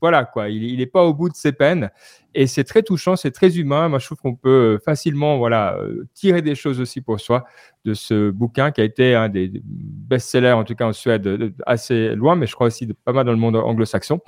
voilà 0.00 0.24
quoi, 0.24 0.48
il 0.48 0.78
n'est 0.78 0.86
pas 0.86 1.02
au 1.04 1.14
bout 1.14 1.28
de 1.28 1.34
ses 1.34 1.52
peines. 1.52 1.90
Et 2.34 2.46
c'est 2.46 2.64
très 2.64 2.82
touchant, 2.82 3.14
c'est 3.14 3.30
très 3.30 3.58
humain. 3.58 3.88
Moi, 3.88 3.98
je 3.98 4.06
trouve 4.06 4.18
qu'on 4.18 4.34
peut 4.34 4.78
facilement 4.84 5.38
voilà, 5.38 5.78
tirer 6.14 6.42
des 6.42 6.54
choses 6.54 6.80
aussi 6.80 7.00
pour 7.00 7.20
soi 7.20 7.44
de 7.84 7.94
ce 7.94 8.30
bouquin 8.30 8.72
qui 8.72 8.80
a 8.80 8.84
été 8.84 9.14
un 9.14 9.28
des 9.28 9.50
best-sellers, 9.64 10.52
en 10.52 10.64
tout 10.64 10.74
cas 10.74 10.86
en 10.86 10.92
Suède, 10.92 11.52
assez 11.66 12.14
loin, 12.14 12.34
mais 12.34 12.46
je 12.46 12.54
crois 12.54 12.66
aussi 12.66 12.88
pas 13.04 13.12
mal 13.12 13.24
dans 13.24 13.32
le 13.32 13.38
monde 13.38 13.56
anglo-saxon. 13.56 14.20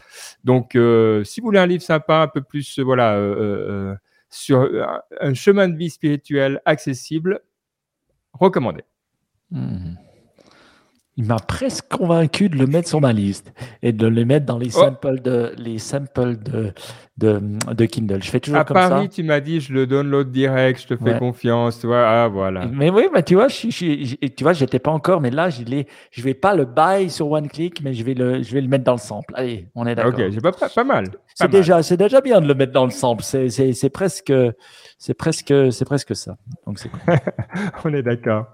Donc, 0.45 0.79
si 1.24 1.41
vous 1.41 1.47
voulez 1.47 1.59
un 1.59 1.66
livre 1.66 1.83
sympa, 1.83 2.18
un 2.18 2.29
peu 2.29 2.43
plus 2.43 2.79
voilà, 2.79 3.18
sur 4.37 4.68
un 5.20 5.34
chemin 5.34 5.68
de 5.68 5.76
vie 5.76 5.91
spirituel 5.91 6.61
accessible, 6.64 7.41
recommandé. 8.32 8.82
Mmh. 9.51 9.95
Il 11.19 11.25
m'a 11.25 11.37
presque 11.37 11.89
convaincu 11.89 12.49
de 12.49 12.57
le 12.57 12.67
mettre 12.67 12.89
sur 12.89 13.01
ma 13.01 13.12
liste 13.12 13.53
et 13.83 13.93
de 13.93 14.07
le 14.07 14.25
mettre 14.25 14.45
dans 14.45 14.59
les 14.59 14.77
oh. 14.77 14.81
samples 14.81 15.21
de 15.23 15.55
les 15.57 15.79
samples 15.79 16.37
de, 16.37 16.75
de, 17.19 17.41
de 17.73 17.85
Kindle. 17.87 18.23
Je 18.23 18.31
fais 18.31 18.41
toujours 18.41 18.61
à 18.61 18.64
comme 18.64 18.75
Paris, 18.75 19.09
tu 19.09 19.23
m'as 19.23 19.41
dit 19.41 19.61
je 19.61 19.73
le 19.73 19.87
download 19.87 20.31
direct, 20.31 20.83
je 20.83 20.95
te 20.95 21.03
fais 21.03 21.19
confiance, 21.19 21.81
tu 21.81 21.87
vois. 21.87 22.07
Ah 22.07 22.29
voilà. 22.29 22.67
Mais 22.67 22.91
oui, 22.91 23.05
mais 23.12 23.23
tu 23.23 23.35
vois, 23.35 23.49
je, 23.49 23.71
je, 23.71 24.27
tu 24.27 24.45
vois, 24.45 24.53
j'étais 24.53 24.79
pas 24.79 24.91
encore, 24.91 25.21
mais 25.21 25.31
là, 25.31 25.49
je 25.49 25.62
ne 25.62 25.83
je 26.11 26.23
vais 26.23 26.35
pas 26.35 26.55
le 26.55 26.67
buy 26.67 27.09
sur 27.09 27.31
one 27.31 27.49
click, 27.49 27.81
mais 27.83 27.95
je 27.95 28.05
vais 28.05 28.14
le, 28.14 28.43
je 28.43 28.53
vais 28.53 28.61
le 28.61 28.69
mettre 28.69 28.85
dans 28.85 28.93
le 28.93 28.99
sample. 28.99 29.33
Allez, 29.37 29.69
on 29.75 29.87
est 29.87 29.95
d'accord. 29.95 30.12
Ok, 30.12 30.31
j'ai 30.31 30.41
pas, 30.41 30.53
pas, 30.53 30.85
mal. 30.85 31.07
C'est 31.35 31.51
déjà, 31.51 31.83
c'est 31.83 31.97
déjà 31.97 32.21
bien 32.21 32.41
de 32.41 32.47
le 32.47 32.55
mettre 32.55 32.73
dans 32.73 32.85
le 32.85 32.91
sample. 32.91 33.23
C'est 33.23 33.91
presque, 33.91 34.33
c'est 34.99 35.14
presque, 35.14 35.55
c'est 35.71 35.85
presque 35.85 36.14
ça. 36.14 36.37
Donc 36.67 36.79
c'est 36.79 36.91
on 37.85 37.95
est 37.95 38.03
d'accord. 38.03 38.49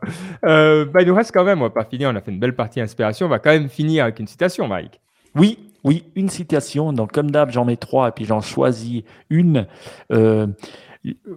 Euh, 0.44 0.84
bah, 0.84 1.02
il 1.02 1.08
nous 1.08 1.14
reste 1.14 1.32
quand 1.32 1.44
même, 1.44 1.60
on 1.60 1.64
va 1.64 1.70
pas 1.70 1.84
finir, 1.84 2.10
on 2.12 2.16
a 2.16 2.20
fait 2.20 2.30
une 2.30 2.40
belle 2.40 2.51
partie 2.52 2.80
inspiration, 2.80 3.26
on 3.26 3.28
va 3.28 3.38
quand 3.38 3.50
même 3.50 3.68
finir 3.68 4.04
avec 4.04 4.18
une 4.20 4.26
citation, 4.26 4.68
Mike. 4.68 5.00
Oui, 5.34 5.58
oui, 5.84 6.04
une 6.14 6.28
citation. 6.28 6.92
Donc 6.92 7.12
comme 7.12 7.30
d'hab, 7.30 7.50
j'en 7.50 7.64
mets 7.64 7.76
trois 7.76 8.08
et 8.08 8.12
puis 8.12 8.24
j'en 8.24 8.40
choisis 8.40 9.02
une. 9.30 9.66
Euh, 10.12 10.46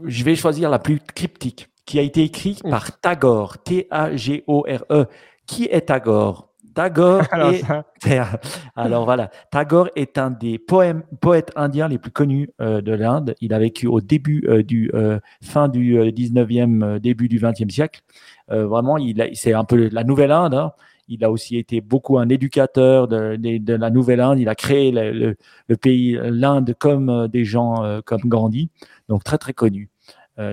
je 0.06 0.24
vais 0.24 0.36
choisir 0.36 0.70
la 0.70 0.80
plus 0.80 1.00
cryptique, 1.00 1.70
qui 1.86 2.00
a 2.00 2.02
été 2.02 2.24
écrite 2.24 2.62
par 2.64 3.00
Tagore, 3.00 3.58
T-A-G-O-R-E. 3.60 5.06
Qui 5.48 5.66
est 5.66 5.82
Tagore? 5.82 6.56
Tagore 6.76 7.24
alors, 7.32 7.54
est... 7.54 7.64
alors 8.76 9.06
voilà, 9.06 9.32
Tagore 9.50 9.90
est 9.96 10.18
un 10.18 10.30
des 10.30 10.60
poèmes, 10.60 11.04
poètes 11.22 11.52
indiens 11.56 11.88
les 11.88 11.98
plus 11.98 12.12
connus 12.12 12.50
euh, 12.62 12.82
de 12.82 12.92
l'Inde. 12.92 13.36
Il 13.42 13.54
a 13.54 13.60
vécu 13.60 13.88
au 13.88 14.02
début 14.02 14.44
euh, 14.48 14.62
du 14.62 14.92
euh, 14.94 15.20
fin 15.42 15.70
du 15.70 15.98
19e, 15.98 17.00
début 17.00 17.30
du 17.30 17.40
20e 17.40 17.70
siècle. 17.70 18.02
vraiment, 18.50 18.98
il 18.98 19.30
c'est 19.34 19.54
un 19.54 19.64
peu 19.64 19.90
la 19.92 20.04
nouvelle 20.04 20.32
Inde. 20.32 20.54
Hein. 20.54 20.74
Il 21.08 21.24
a 21.24 21.32
aussi 21.32 21.58
été 21.58 21.82
beaucoup 21.82 22.18
un 22.18 22.30
éducateur 22.30 23.08
de, 23.08 23.36
de, 23.36 23.74
la 23.74 23.90
Nouvelle-Inde. 23.90 24.40
Il 24.40 24.50
a 24.50 24.56
créé 24.56 24.92
le, 24.92 25.36
le, 25.68 25.78
pays, 25.78 26.20
l'Inde, 26.22 26.74
comme 26.78 27.28
des 27.28 27.46
gens 27.46 28.02
comme 28.06 28.22
Gandhi. 28.22 28.70
Donc 29.08 29.24
très 29.24 29.38
très 29.38 29.54
connu. 29.54 29.90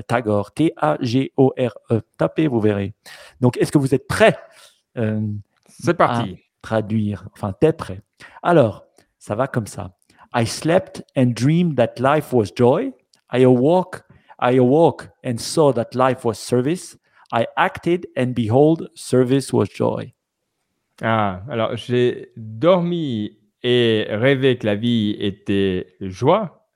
Tagore, 0.07 0.53
T-A-G-O-R-E. 0.53 2.00
Tapez, 2.18 2.46
vous 2.46 2.61
verrez. 2.61 2.94
Donc, 3.40 3.57
est-ce 3.57 3.72
que 3.72 3.78
vous 3.78 3.94
êtes 3.94 4.07
prêts 4.07 4.36
c'est 5.82 5.94
parti. 5.94 6.38
Traduire. 6.61 7.28
Enfin, 7.32 7.53
t'es 7.53 7.72
prêt. 7.72 8.00
Alors, 8.42 8.84
ça 9.18 9.34
va 9.34 9.48
comme 9.48 9.66
ça. 9.66 9.96
I 10.34 10.46
slept 10.46 11.05
and 11.16 11.34
dreamed 11.34 11.76
that 11.76 11.94
life 11.98 12.32
was 12.32 12.46
joy. 12.55 12.92
I 13.32 13.44
awoke, 13.44 14.03
I 14.40 14.59
awoke 14.59 15.09
and 15.24 15.38
saw 15.38 15.72
that 15.72 15.94
life 15.94 16.24
was 16.24 16.34
service. 16.34 16.96
I 17.32 17.46
acted 17.57 18.07
and 18.16 18.32
behold, 18.34 18.90
service 18.94 19.53
was 19.53 19.68
joy. 19.74 20.12
Ah, 21.01 21.43
alors 21.49 21.76
j'ai 21.76 22.32
dormi 22.36 23.38
et 23.62 24.07
rêvé 24.09 24.59
que 24.59 24.66
la 24.66 24.74
vie 24.74 25.16
était 25.18 25.97
joie. 26.01 26.68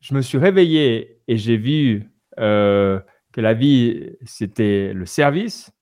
Je 0.00 0.14
me 0.14 0.20
suis 0.20 0.38
réveillé 0.38 1.22
et 1.28 1.36
j'ai 1.36 1.56
vu 1.56 2.10
euh, 2.38 3.00
que 3.32 3.40
la 3.40 3.54
vie 3.54 4.16
c'était 4.24 4.92
le 4.92 5.06
service 5.06 5.72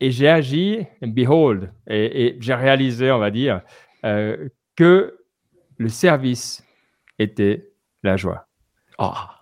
et 0.00 0.10
j'ai 0.10 0.28
agi, 0.28 0.86
behold, 1.02 1.72
et, 1.88 2.36
j'ai 2.40 2.54
réalisé, 2.54 3.10
on 3.10 3.18
va 3.18 3.30
dire, 3.30 3.62
euh, 4.04 4.48
que 4.76 5.18
le 5.76 5.88
service 5.88 6.64
était 7.18 7.72
la 8.04 8.16
joie. 8.16 8.46
Ah. 8.98 9.34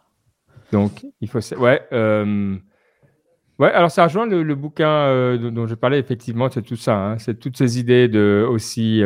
Donc, 0.73 1.07
il 1.21 1.29
faut. 1.29 1.41
Ouais. 1.57 1.87
Euh, 1.93 2.57
ouais, 3.59 3.71
alors 3.73 3.91
ça 3.91 4.05
rejoint 4.05 4.27
le, 4.27 4.55
bouquin 4.55 4.89
euh, 4.89 5.51
dont, 5.51 5.67
je 5.67 5.75
parlais, 5.75 5.99
effectivement, 5.99 6.51
c'est 6.51 6.63
tout 6.63 6.77
ça. 6.77 6.97
Hein. 6.97 7.19
c'est 7.19 7.39
toutes 7.39 7.57
ces 7.57 7.79
idées 7.79 8.09
de 8.09 8.47
aussi 8.49 9.03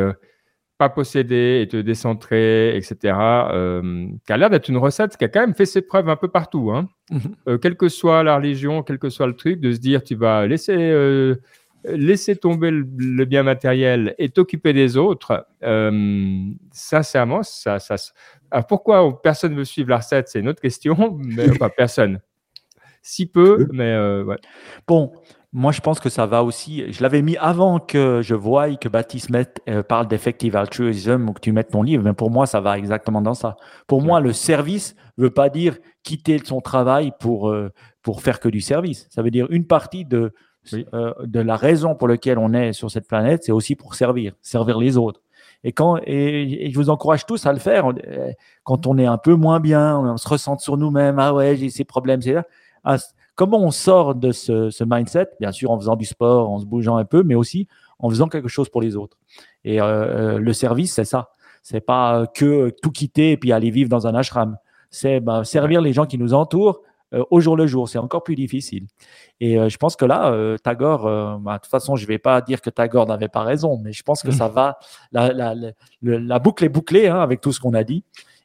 pas 0.80 0.88
posséder 0.88 1.60
et 1.62 1.68
te 1.68 1.76
décentrer, 1.76 2.74
etc., 2.74 3.14
euh, 3.52 4.08
qui 4.26 4.32
a 4.32 4.38
l'air 4.38 4.48
d'être 4.48 4.70
une 4.70 4.78
recette 4.78 5.14
qui 5.18 5.24
a 5.24 5.28
quand 5.28 5.40
même 5.40 5.54
fait 5.54 5.66
ses 5.66 5.82
preuves 5.82 6.08
un 6.08 6.16
peu 6.16 6.28
partout. 6.28 6.70
Hein. 6.72 6.88
Mhm. 7.10 7.20
Euh, 7.48 7.58
quelle 7.58 7.76
que 7.76 7.90
soit 7.90 8.22
la 8.22 8.36
religion, 8.36 8.82
quel 8.82 8.98
que 8.98 9.10
soit 9.10 9.26
le 9.26 9.36
truc, 9.36 9.60
de 9.60 9.72
se 9.72 9.78
dire 9.78 10.02
tu 10.02 10.14
vas 10.14 10.46
laisser, 10.46 10.74
euh, 10.74 11.34
laisser 11.84 12.34
tomber 12.34 12.70
le, 12.70 13.24
bien 13.26 13.42
matériel 13.42 14.14
et 14.16 14.30
t'occuper 14.30 14.72
des 14.72 14.96
autres, 14.96 15.46
sincèrement, 16.72 17.42
ça, 17.42 17.78
ça, 17.78 17.96
alors 18.50 18.66
pourquoi 18.66 19.20
personne 19.22 19.52
ne 19.52 19.58
veut 19.58 19.64
suivre 19.66 19.90
la 19.90 19.98
recette, 19.98 20.28
c'est 20.28 20.40
une 20.40 20.48
autre 20.48 20.62
question, 20.62 21.18
mais 21.22 21.50
enfin, 21.50 21.68
personne. 21.76 22.20
Si 23.02 23.26
peu, 23.26 23.66
mais 23.72 23.96
ouais. 24.22 24.36
Bon, 24.86 25.12
moi, 25.52 25.72
je 25.72 25.80
pense 25.80 25.98
que 25.98 26.08
ça 26.08 26.26
va 26.26 26.44
aussi. 26.44 26.92
Je 26.92 27.02
l'avais 27.02 27.22
mis 27.22 27.36
avant 27.36 27.80
que 27.80 28.20
je 28.22 28.36
voie 28.36 28.72
que 28.76 28.88
Baptiste 28.88 29.30
mette, 29.30 29.60
euh, 29.68 29.82
parle 29.82 30.06
d'effective 30.06 30.54
altruism 30.54 31.28
ou 31.28 31.32
que 31.32 31.40
tu 31.40 31.50
mettes 31.50 31.70
ton 31.70 31.82
livre, 31.82 32.04
mais 32.04 32.12
pour 32.12 32.30
moi, 32.30 32.46
ça 32.46 32.60
va 32.60 32.78
exactement 32.78 33.20
dans 33.20 33.34
ça. 33.34 33.56
Pour 33.88 34.00
moi, 34.00 34.20
le 34.20 34.32
service 34.32 34.94
ne 35.18 35.24
veut 35.24 35.30
pas 35.30 35.48
dire 35.48 35.76
quitter 36.04 36.38
son 36.38 36.60
travail 36.60 37.10
pour, 37.18 37.48
euh, 37.50 37.72
pour 38.02 38.22
faire 38.22 38.38
que 38.38 38.48
du 38.48 38.60
service. 38.60 39.08
Ça 39.10 39.22
veut 39.22 39.32
dire 39.32 39.48
une 39.50 39.66
partie 39.66 40.04
de, 40.04 40.32
euh, 40.72 41.12
de 41.24 41.40
la 41.40 41.56
raison 41.56 41.96
pour 41.96 42.06
laquelle 42.06 42.38
on 42.38 42.52
est 42.52 42.72
sur 42.72 42.88
cette 42.88 43.08
planète, 43.08 43.42
c'est 43.42 43.52
aussi 43.52 43.74
pour 43.74 43.96
servir, 43.96 44.34
servir 44.42 44.78
les 44.78 44.96
autres. 44.96 45.20
Et, 45.64 45.72
quand, 45.72 45.98
et, 46.06 46.70
je 46.70 46.76
vous 46.76 46.90
encourage 46.90 47.26
tous 47.26 47.44
à 47.46 47.52
le 47.52 47.58
faire. 47.58 47.86
Quand 48.62 48.86
on 48.86 48.98
est 48.98 49.06
un 49.06 49.18
peu 49.18 49.34
moins 49.34 49.58
bien, 49.58 49.98
on 49.98 50.16
se 50.16 50.28
ressent 50.28 50.58
sur 50.58 50.76
nous-mêmes, 50.76 51.18
ah 51.18 51.34
ouais, 51.34 51.56
j'ai 51.56 51.70
ces 51.70 51.84
problèmes, 51.84 52.22
c'est 52.22 52.34
là. 52.34 52.44
Comment 53.40 53.60
on 53.60 53.70
sort 53.70 54.14
de 54.14 54.32
ce, 54.32 54.84
mindset? 54.84 55.30
Bien 55.40 55.50
sûr, 55.50 55.70
en 55.70 55.78
faisant 55.78 55.96
du 55.96 56.04
sport, 56.04 56.50
en 56.50 56.58
se 56.58 56.66
bougeant 56.66 56.98
un 56.98 57.06
peu, 57.06 57.22
mais 57.22 57.34
aussi 57.34 57.68
en 57.98 58.10
faisant 58.10 58.28
quelque 58.28 58.48
chose 58.48 58.68
pour 58.68 58.82
les 58.82 58.96
autres. 58.96 59.16
Et 59.64 59.80
euh, 59.80 59.86
euh, 59.86 60.38
le 60.38 60.52
service, 60.52 60.92
c'est 60.92 61.06
ça. 61.06 61.30
C'est 61.62 61.80
pas 61.80 62.26
que 62.26 62.70
tout 62.82 62.90
quitter 62.90 63.32
et 63.32 63.36
puis 63.38 63.52
aller 63.52 63.70
vivre 63.70 63.88
dans 63.88 64.06
un 64.06 64.14
ashram. 64.14 64.58
C'est 64.90 65.20
bah, 65.20 65.42
servir 65.44 65.80
les 65.80 65.94
gens 65.94 66.04
qui 66.04 66.18
nous 66.18 66.34
entourent 66.34 66.82
euh, 67.14 67.24
au 67.30 67.40
jour 67.40 67.56
le 67.56 67.66
jour. 67.66 67.88
C'est 67.88 67.96
encore 67.96 68.22
plus 68.22 68.34
difficile. 68.34 68.86
Et 69.40 69.56
je 69.70 69.76
pense 69.78 69.96
que 69.96 70.04
là, 70.04 70.56
Tagore, 70.62 71.38
bah, 71.40 71.54
de 71.54 71.58
toute 71.62 71.70
façon, 71.70 71.96
je 71.96 72.04
ne 72.04 72.08
vais 72.08 72.18
pas 72.18 72.42
dire 72.42 72.60
que 72.60 72.68
Tagore 72.68 73.06
n'avait 73.06 73.28
pas 73.28 73.42
raison, 73.42 73.80
mais 73.82 73.92
je 73.92 74.02
pense 74.02 74.22
que 74.22 74.32
ça 74.32 74.48
va. 74.48 74.78
La, 75.12 76.38
boucle 76.38 76.62
est 76.64 76.68
bouclée 76.68 77.08
hein, 77.08 77.20
avec 77.20 77.40
tout 77.40 77.52
ce 77.52 77.60
qu'on 77.60 77.72
a 77.72 77.84
dit. 77.84 78.04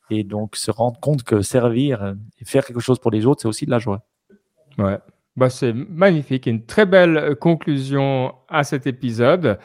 Et 0.09 0.23
donc, 0.23 0.55
se 0.55 0.71
rendre 0.71 1.01
compte 1.01 1.23
que 1.23 1.41
servir 1.41 2.15
et 2.39 2.45
faire 2.45 2.65
quelque 2.65 2.79
chose 2.79 2.99
pour 2.99 3.11
les 3.11 3.25
autres, 3.25 3.41
c'est 3.41 3.49
aussi 3.49 3.65
de 3.65 3.71
la 3.71 3.79
joie. 3.79 4.05
Ouais. 4.77 4.97
Bah, 5.35 5.49
c'est 5.49 5.73
magnifique. 5.73 6.47
Une 6.47 6.65
très 6.65 6.85
belle 6.85 7.17
euh, 7.17 7.35
conclusion 7.35 8.33
à 8.47 8.63
cet 8.63 8.87
épisode. 8.87 9.59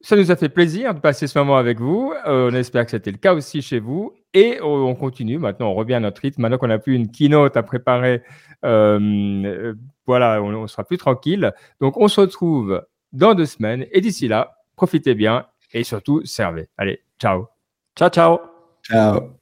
Ça 0.00 0.16
nous 0.16 0.30
a 0.30 0.36
fait 0.36 0.48
plaisir 0.48 0.94
de 0.94 1.00
passer 1.00 1.26
ce 1.26 1.38
moment 1.38 1.56
avec 1.56 1.78
vous. 1.78 2.14
Euh, 2.26 2.50
on 2.50 2.54
espère 2.54 2.84
que 2.86 2.90
c'était 2.90 3.10
le 3.10 3.18
cas 3.18 3.34
aussi 3.34 3.60
chez 3.60 3.80
vous. 3.80 4.14
Et 4.32 4.58
on 4.62 4.94
continue. 4.94 5.38
Maintenant, 5.38 5.70
on 5.70 5.74
revient 5.74 5.94
à 5.94 6.00
notre 6.00 6.22
rythme. 6.22 6.42
Maintenant 6.42 6.56
qu'on 6.56 6.68
n'a 6.68 6.78
plus 6.78 6.94
une 6.94 7.10
keynote 7.10 7.56
à 7.56 7.62
préparer, 7.62 8.22
euh, 8.64 9.74
voilà, 10.06 10.40
on, 10.40 10.54
on, 10.54 10.66
sera 10.68 10.84
plus 10.84 10.98
tranquille. 10.98 11.52
Donc, 11.80 11.96
on 11.98 12.08
se 12.08 12.20
retrouve 12.20 12.86
dans 13.12 13.34
deux 13.34 13.46
semaines. 13.46 13.86
Et 13.90 14.00
d'ici 14.00 14.28
là, 14.28 14.56
profitez 14.76 15.14
bien 15.14 15.46
et 15.72 15.84
surtout, 15.84 16.24
servez. 16.24 16.68
Allez, 16.78 17.02
ciao. 17.18 17.48
Ciao, 17.96 18.08
ciao. 18.08 18.38
Ciao. 18.82 19.39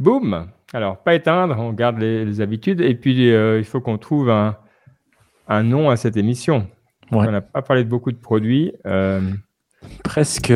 Boum 0.00 0.46
Alors, 0.72 0.96
pas 0.96 1.14
éteindre, 1.14 1.56
on 1.58 1.72
garde 1.72 1.98
les, 1.98 2.40
habitudes. 2.40 2.80
Et 2.80 2.94
puis, 2.94 3.30
euh, 3.32 3.58
il 3.58 3.64
faut 3.64 3.80
qu'on 3.80 3.98
trouve 3.98 4.30
un, 4.30 4.56
nom 5.62 5.90
à 5.90 5.96
cette 5.96 6.16
émission. 6.16 6.66
On 7.12 7.22
n'a 7.30 7.42
pas 7.42 7.60
parlé 7.60 7.84
de 7.84 7.88
beaucoup 7.88 8.10
de 8.10 8.16
produits. 8.16 8.72
Euh, 8.86 9.20
presque, 10.02 10.52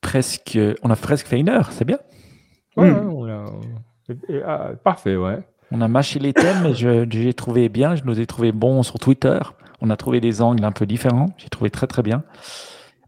presque, 0.00 0.58
on 0.82 0.90
a 0.90 0.96
presque 0.96 1.26
fait 1.26 1.40
une 1.40 1.48
heure, 1.48 1.72
c'est 1.72 1.86
bien. 1.86 1.98
Ah, 4.44 4.70
parfait, 4.84 5.16
ouais. 5.16 5.38
On 5.70 5.80
a 5.80 5.88
mâché 5.88 6.18
les 6.18 6.34
thèmes, 6.34 6.62
mais 6.62 6.74
je, 6.74 7.06
j'ai 7.08 7.32
trouvé 7.32 7.70
bien. 7.70 7.96
Je 7.96 8.04
nous 8.04 8.20
ai 8.20 8.26
trouvé 8.26 8.52
bons 8.52 8.82
sur 8.82 8.98
Twitter. 8.98 9.38
On 9.80 9.88
a 9.88 9.96
trouvé 9.96 10.20
des 10.20 10.42
angles 10.42 10.64
un 10.64 10.72
peu 10.72 10.84
différents. 10.84 11.30
J'ai 11.38 11.48
trouvé 11.48 11.70
très, 11.70 11.86
très 11.86 12.02
bien. 12.02 12.22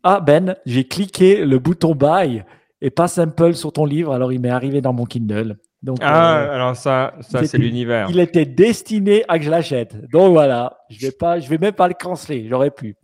Ah 0.02 0.20
Ben, 0.20 0.56
j'ai 0.64 0.84
cliqué 0.84 1.44
le 1.44 1.58
bouton 1.58 1.94
buy 1.94 2.42
et 2.84 2.90
pas 2.90 3.08
simple 3.08 3.54
sur 3.54 3.72
ton 3.72 3.84
livre, 3.86 4.12
alors 4.12 4.32
il 4.32 4.40
m'est 4.40 4.50
arrivé 4.50 4.80
dans 4.80 4.92
mon 4.92 5.06
Kindle. 5.06 5.56
Donc, 5.82 5.98
Ah, 6.02 6.36
euh, 6.38 6.54
alors 6.54 6.76
ça, 6.76 7.14
ça 7.20 7.44
c'est 7.44 7.58
l'univers. 7.58 8.06
il 8.10 8.18
était 8.20 8.46
destiné 8.46 9.24
à 9.28 9.38
que 9.38 9.44
je 9.44 9.50
l'achète. 9.50 9.96
Donc 10.10 10.32
voilà, 10.32 10.78
je 10.90 11.04
vais 11.06 11.12
pas, 11.12 11.40
je 11.40 11.48
vais 11.48 11.58
même 11.58 11.72
pas 11.74 11.88
le 11.88 11.94
canceler, 11.94 12.46
j'aurais 12.48 12.70
pu. 12.70 12.96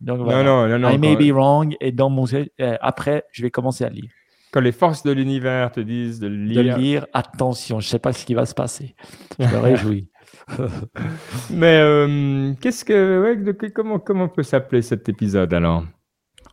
Donc 0.00 0.18
voilà. 0.20 0.42
Non, 0.42 0.66
non, 0.66 0.68
non, 0.68 0.78
non. 0.78 0.88
I 0.90 0.98
may 0.98 1.16
be 1.16 1.32
wrong 1.32 1.74
et 1.80 1.92
dans 1.92 2.10
mon 2.10 2.26
euh, 2.32 2.76
après, 2.80 3.24
je 3.32 3.42
vais 3.42 3.50
commencer 3.50 3.84
à 3.84 3.88
lire. 3.88 4.10
quand 4.52 4.60
les 4.60 4.72
forces 4.72 5.02
de 5.04 5.12
l'univers 5.12 5.70
te 5.72 5.80
disent 5.80 6.20
de 6.20 6.28
De 6.28 6.34
lire. 6.34 6.78
lire, 6.78 7.06
attention, 7.12 7.80
je 7.80 7.88
sais 7.88 7.98
pas 8.00 8.12
ce 8.12 8.24
qui 8.26 8.34
va 8.34 8.46
se 8.46 8.54
passer. 8.54 8.94
Je 9.38 9.44
me 9.46 9.58
réjouis. 9.58 10.08
Mais 11.50 11.78
euh, 11.80 12.52
qu'est-ce 12.60 12.84
que, 12.84 13.22
ouais, 13.22 13.36
de- 13.36 13.52
que- 13.52 13.66
comment, 13.66 13.98
comment 13.98 14.28
peut 14.28 14.42
s'appeler 14.42 14.82
cet 14.82 15.08
épisode 15.08 15.52
alors? 15.54 15.84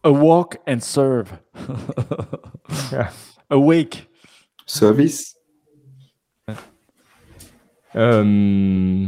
A 0.04 0.12
walk 0.12 0.58
and 0.68 0.80
serve. 0.80 1.32
Awake. 3.50 4.08
Service 4.66 5.36
Euh, 7.96 9.08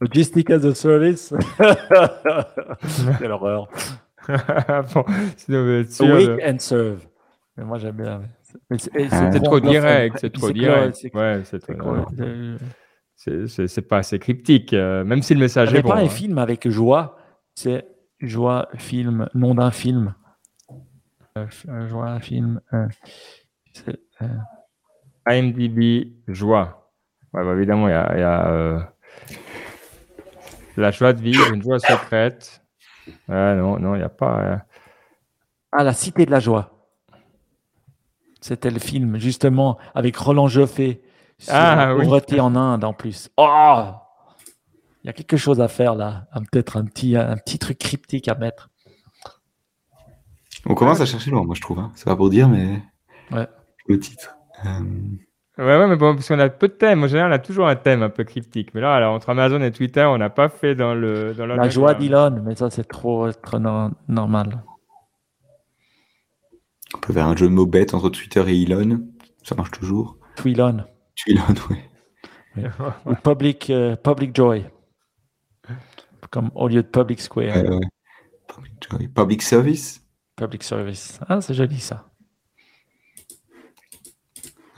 Logistic 0.00 0.50
as 0.50 0.64
a 0.66 0.74
service. 0.74 1.32
Quelle 3.18 3.32
horreur. 3.32 3.68
bon, 4.94 5.04
sinon, 5.36 5.84
sûr 5.88 6.14
Awake 6.14 6.42
and 6.44 6.58
serve. 6.58 7.06
Mais 7.56 7.64
moi 7.64 7.78
j'aime 7.78 7.96
bien. 7.96 8.22
Mais 8.70 8.76
et 8.94 9.08
Ah. 9.10 9.30
Trop 9.40 9.60
direct, 9.60 10.18
c'est 10.20 10.32
trop 10.32 10.50
direct. 10.50 10.96
c'est- 10.96 11.14
Ouais, 11.14 11.40
c'est 11.44 11.62
euh, 11.70 12.58
pas 13.88 13.98
assez 13.98 14.18
cryptique, 14.18 14.72
euh, 14.74 15.04
même 15.04 15.22
si 15.22 15.32
le 15.32 15.40
message 15.40 15.72
est 15.72 15.82
bon. 15.82 15.88
pas 15.88 15.96
un 15.96 16.04
hein. 16.04 16.08
film 16.08 16.38
avec 16.38 16.68
joie. 16.68 17.16
C'est 17.54 17.86
joie, 18.20 18.68
film, 18.76 19.28
nom 19.34 19.54
d'un 19.54 19.70
film. 19.70 20.14
Euh, 21.38 21.46
joie, 21.88 22.18
film. 22.20 22.60
euh, 22.72 22.88
euh, 24.22 24.26
IMDb, 25.28 26.12
joie. 26.28 26.90
Ouais, 27.32 27.44
bah, 27.44 27.52
évidemment, 27.54 27.88
il 27.88 27.92
y 27.92 27.94
a, 27.94 28.14
il 28.14 28.20
y 28.20 28.22
a, 28.22 28.92
la 30.76 30.90
joie 30.90 31.12
de 31.12 31.20
vivre, 31.20 31.52
une 31.52 31.62
joie 31.62 31.78
secrète. 31.78 32.62
Non, 33.28 33.78
non, 33.78 33.94
il 33.94 33.98
n'y 33.98 34.04
a 34.04 34.08
pas. 34.08 34.64
Ah, 35.72 35.84
La 35.84 35.92
Cité 35.92 36.24
de 36.26 36.30
la 36.30 36.40
Joie. 36.40 36.72
C'était 38.40 38.70
le 38.70 38.78
film, 38.78 39.18
justement, 39.18 39.78
avec 39.94 40.16
Roland 40.16 40.48
Joffé. 40.48 41.02
Sur 41.38 41.54
Ah, 41.54 41.76
la 41.76 41.94
oui. 41.94 42.02
pauvreté 42.02 42.40
en 42.40 42.54
Inde, 42.56 42.84
en 42.84 42.92
plus. 42.94 43.30
Oh 43.36 43.90
Il 45.06 45.10
y 45.10 45.10
a 45.10 45.12
quelque 45.12 45.36
chose 45.36 45.60
à 45.60 45.68
faire 45.68 45.94
là. 45.94 46.26
Peut-être 46.50 46.76
un 46.78 46.84
petit, 46.84 47.16
un 47.16 47.36
petit 47.36 47.60
truc 47.60 47.78
cryptique 47.78 48.26
à 48.26 48.34
mettre. 48.34 48.70
On 50.66 50.74
commence 50.74 51.00
à 51.00 51.06
chercher 51.06 51.30
loin, 51.30 51.44
moi 51.44 51.54
je 51.54 51.60
trouve. 51.60 51.78
Hein. 51.78 51.92
C'est 51.94 52.06
pas 52.06 52.16
pour 52.16 52.28
dire, 52.28 52.48
mais 52.48 52.82
Ouais. 53.30 53.46
le 53.86 54.00
titre. 54.00 54.34
Euh, 54.64 54.80
Ouais, 55.58 55.64
ouais, 55.78 55.86
mais 55.86 55.94
bon, 55.96 56.14
parce 56.16 56.26
qu'on 56.28 56.38
a 56.40 56.48
peu 56.50 56.66
de 56.66 56.72
thèmes. 56.74 57.04
En 57.04 57.06
général, 57.06 57.30
on 57.30 57.34
a 57.34 57.38
toujours 57.38 57.68
un 57.68 57.76
thème 57.76 58.02
un 58.02 58.10
peu 58.10 58.24
cryptique. 58.24 58.74
Mais 58.74 58.80
là, 58.80 58.94
alors, 58.94 59.14
entre 59.14 59.30
Amazon 59.30 59.62
et 59.62 59.70
Twitter, 59.70 60.02
on 60.04 60.18
n'a 60.18 60.28
pas 60.28 60.48
fait 60.50 60.74
dans 60.74 60.92
le. 60.92 61.34
Dans 61.34 61.46
La 61.46 61.68
joie 61.70 61.94
d'Elon, 61.94 62.42
mais 62.44 62.56
ça, 62.56 62.68
c'est 62.68 62.84
trop, 62.86 63.30
trop 63.32 63.58
no- 63.60 63.90
normal. 64.08 64.64
on 66.94 66.98
peut 66.98 67.12
faire 67.12 67.26
un 67.26 67.36
jeu 67.36 67.46
de 67.48 67.52
mots 67.54 67.64
bête 67.64 67.94
entre 67.94 68.10
Twitter 68.10 68.42
et 68.48 68.62
Elon. 68.64 69.00
Ça 69.44 69.54
marche 69.54 69.70
toujours. 69.70 70.18
Twilon. 70.36 70.84
Tu 71.14 71.30
Elon, 71.30 71.42
ouais. 72.56 72.70
Ou 73.06 73.14
public, 73.14 73.70
euh, 73.70 73.96
public 73.96 74.34
Joy. 74.34 74.66
Comme 76.30 76.50
au 76.54 76.68
lieu 76.68 76.82
de 76.82 76.88
Public 76.88 77.20
Square. 77.20 77.56
Ouais, 77.56 77.68
ouais. 77.68 79.08
Public, 79.14 79.42
service 79.42 80.02
Public 80.36 80.62
Service. 80.62 81.18
Ah, 81.28 81.40
c'est 81.40 81.54
joli 81.54 81.80
ça. 81.80 82.08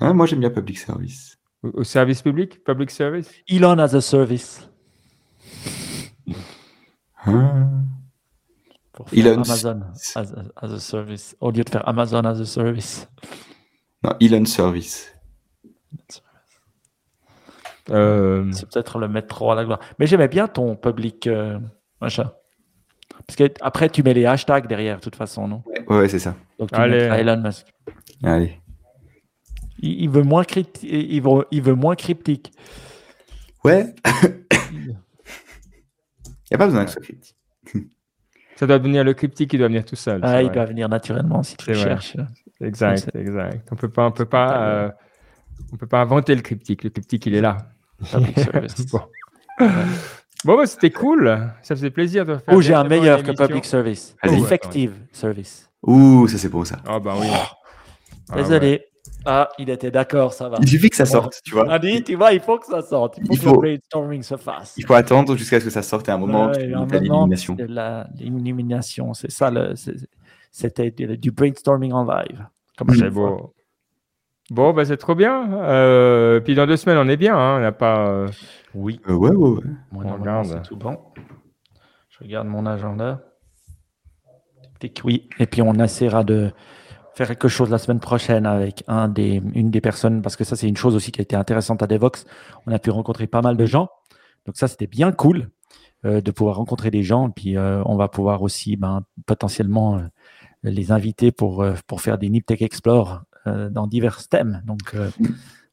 Hein, 0.00 0.14
Moi 0.14 0.26
j'aime 0.26 0.40
bien 0.40 0.50
public 0.50 0.78
service. 0.78 1.36
Au, 1.62 1.68
au 1.80 1.84
service 1.84 2.22
public, 2.22 2.62
public 2.64 2.90
service? 2.90 3.30
Elon 3.48 3.78
as 3.78 3.94
a 3.94 4.00
service. 4.00 4.68
Hein? 7.24 7.82
Pour 8.92 9.10
faire 9.10 9.26
Elon 9.26 9.42
Amazon 9.42 9.80
as 10.14 10.32
a, 10.32 10.44
as 10.56 10.72
a 10.72 10.78
service. 10.78 11.36
Au 11.40 11.50
lieu 11.50 11.64
de 11.64 11.70
faire 11.70 11.86
Amazon 11.88 12.24
as 12.24 12.40
a 12.40 12.44
service. 12.44 13.08
non, 14.02 14.12
Elon 14.20 14.44
service. 14.44 15.12
Euh, 17.90 18.50
C'est 18.52 18.68
peut-être 18.70 18.98
le 18.98 19.08
mettre 19.08 19.28
trop 19.28 19.50
à 19.52 19.54
la 19.54 19.64
gloire. 19.64 19.80
Mais 19.98 20.06
j'aimais 20.06 20.28
bien 20.28 20.46
ton 20.48 20.76
public 20.76 21.26
euh, 21.26 21.58
machin. 22.00 22.30
Parce 23.26 23.36
que 23.36 23.44
après, 23.60 23.88
tu 23.88 24.02
mets 24.02 24.14
les 24.14 24.26
hashtags 24.26 24.66
derrière, 24.66 24.96
de 24.96 25.00
toute 25.02 25.16
façon, 25.16 25.48
non? 25.48 25.62
Ouais, 25.66 25.96
ouais, 25.98 26.08
c'est 26.08 26.18
ça. 26.18 26.34
Donc 26.58 26.70
tu 26.70 26.78
Allez. 26.78 26.96
Elon 26.98 27.40
Musk. 27.42 27.66
Allez. 28.22 28.60
Il, 29.80 30.02
il 30.02 30.10
veut 30.10 30.22
moins 30.22 30.42
crypti- 30.42 30.86
il 30.88 31.20
veut, 31.22 31.44
il 31.50 31.62
veut 31.62 31.74
moins 31.74 31.94
cryptique. 31.94 32.52
Ouais. 33.64 33.94
Il 36.50 36.50
n'y 36.50 36.54
a 36.54 36.58
pas 36.58 36.66
besoin 36.66 36.84
que 36.84 36.90
ce 36.90 36.94
soit 36.94 37.02
cryptique. 37.02 37.36
ça 38.56 38.66
doit 38.66 38.78
devenir 38.78 39.04
le 39.04 39.12
cryptique 39.14 39.50
qui 39.50 39.58
doit 39.58 39.68
venir 39.68 39.84
tout 39.84 39.96
seul. 39.96 40.20
Ah, 40.24 40.40
il 40.40 40.46
vrai. 40.46 40.54
doit 40.54 40.64
venir 40.64 40.88
naturellement 40.88 41.42
si 41.42 41.56
tu 41.56 41.68
le 41.70 41.74
cherches. 41.76 42.16
Exact, 42.60 43.10
exact. 43.14 43.68
On 43.70 43.76
peut 43.76 43.90
pas, 43.90 44.06
on 44.06 44.10
peut 44.12 44.24
pas, 44.24 44.68
euh, 44.68 44.90
on 45.72 45.76
peut 45.76 45.86
pas 45.86 46.00
inventer 46.00 46.34
le 46.34 46.40
cryptique. 46.40 46.82
Le 46.84 46.90
cryptique, 46.90 47.26
il 47.26 47.34
est 47.34 47.40
là. 47.40 47.56
Public 48.12 48.38
service. 48.52 48.86
bon, 48.92 49.00
bon 50.44 50.56
bah, 50.56 50.66
c'était 50.66 50.90
cool. 50.90 51.50
Ça 51.62 51.74
faisait 51.74 51.90
plaisir 51.90 52.24
de 52.24 52.36
faire. 52.36 52.54
Ou 52.54 52.60
j'ai 52.62 52.74
un 52.74 52.84
meilleur 52.84 53.22
que 53.22 53.32
public 53.32 53.64
service. 53.64 54.14
Effective 54.24 54.94
service. 55.12 55.70
Ouh, 55.82 56.26
ça 56.28 56.38
c'est 56.38 56.48
bon 56.48 56.64
ça. 56.64 56.76
Ah 56.86 56.98
bah 57.00 57.14
oui. 57.20 57.26
Ah, 58.30 58.36
Désolé. 58.36 58.84
Ah, 59.24 59.48
il 59.58 59.68
était 59.68 59.90
d'accord, 59.90 60.32
ça 60.32 60.48
va. 60.48 60.58
Il 60.60 60.68
suffit 60.68 60.90
que 60.90 60.96
ça 60.96 61.04
sorte, 61.06 61.40
tu 61.44 61.52
vois. 61.52 61.66
On 61.66 61.70
a 61.70 61.78
dit, 61.78 62.02
tu 62.04 62.14
vois, 62.14 62.32
il 62.32 62.40
faut 62.40 62.58
que 62.58 62.66
ça 62.66 62.82
sorte. 62.82 63.18
Il 63.18 63.26
faut 63.26 63.32
Il 63.32 63.38
que 63.38 63.44
faut- 63.44 63.52
le 63.52 63.58
brainstorming 63.76 64.22
se 64.22 64.36
fasse. 64.36 64.74
Il 64.76 64.86
faut 64.86 64.94
attendre 64.94 65.36
jusqu'à 65.36 65.58
ce 65.60 65.64
que 65.64 65.70
ça 65.70 65.82
sorte 65.82 66.08
à 66.08 66.14
un 66.14 66.18
moment 66.18 66.46
Ouais, 66.50 66.68
moment, 66.68 66.86
l'élimination. 68.18 69.14
c'est 69.14 69.30
ça. 69.30 69.50
le- 69.50 69.74
C'était 70.50 70.90
du, 70.90 71.30
brainstorming 71.30 71.92
en 71.92 72.04
live. 72.04 72.46
Comme 72.76 72.88
fois. 73.10 73.10
beau. 73.10 73.54
Bon, 74.50 74.72
bah, 74.72 74.84
c'est 74.84 74.96
trop 74.96 75.14
bien. 75.14 75.52
Euh, 75.62 76.40
puis 76.40 76.54
dans 76.54 76.66
deux 76.66 76.76
semaines, 76.76 76.98
on 76.98 77.08
est 77.08 77.16
bien. 77.18 77.36
hein. 77.36 77.58
On 77.58 77.60
n'a 77.60 77.72
pas. 77.72 78.08
euh, 78.08 78.28
Oui. 78.74 79.00
Euh, 79.08 79.12
ouais, 79.14 79.30
ouais, 79.30 79.48
ouais. 79.50 79.62
Moi, 79.92 80.04
On 80.04 80.08
normalement, 80.08 80.42
regarde. 80.42 80.46
c'est 80.64 80.68
tout 80.68 80.76
bon. 80.76 80.98
Je 82.08 82.18
regarde 82.24 82.46
mon 82.48 82.64
agenda. 82.66 83.20
Tic, 84.80 85.00
Oui. 85.04 85.28
Et 85.38 85.46
puis, 85.46 85.60
on 85.62 85.74
essaiera 85.74 86.24
de 86.24 86.50
faire 87.14 87.28
quelque 87.28 87.48
chose 87.48 87.68
la 87.70 87.78
semaine 87.78 88.00
prochaine 88.00 88.46
avec 88.46 88.84
un 88.88 89.08
des, 89.08 89.42
une 89.54 89.70
des 89.70 89.80
personnes, 89.80 90.22
parce 90.22 90.36
que 90.36 90.44
ça, 90.44 90.56
c'est 90.56 90.68
une 90.68 90.76
chose 90.76 90.94
aussi 90.94 91.12
qui 91.12 91.20
a 91.20 91.22
été 91.22 91.36
intéressante 91.36 91.82
à 91.82 91.86
Devox. 91.86 92.24
On 92.66 92.72
a 92.72 92.78
pu 92.78 92.90
rencontrer 92.90 93.26
pas 93.26 93.42
mal 93.42 93.56
de 93.56 93.66
gens. 93.66 93.88
Donc, 94.46 94.56
ça, 94.56 94.66
c'était 94.68 94.86
bien 94.86 95.12
cool 95.12 95.50
euh, 96.06 96.20
de 96.22 96.30
pouvoir 96.30 96.56
rencontrer 96.56 96.90
des 96.90 97.02
gens. 97.02 97.28
Puis, 97.30 97.56
euh, 97.58 97.82
on 97.84 97.96
va 97.96 98.08
pouvoir 98.08 98.40
aussi 98.42 98.76
ben, 98.76 99.02
potentiellement 99.26 99.96
euh, 99.98 100.02
les 100.62 100.90
inviter 100.92 101.32
pour, 101.32 101.62
euh, 101.62 101.74
pour 101.86 102.00
faire 102.00 102.16
des 102.18 102.28
Nip 102.30 102.46
Tech 102.46 102.62
Explore 102.62 103.22
dans 103.70 103.86
divers 103.86 104.26
thèmes. 104.28 104.62
Donc, 104.66 104.94
euh, 104.94 105.10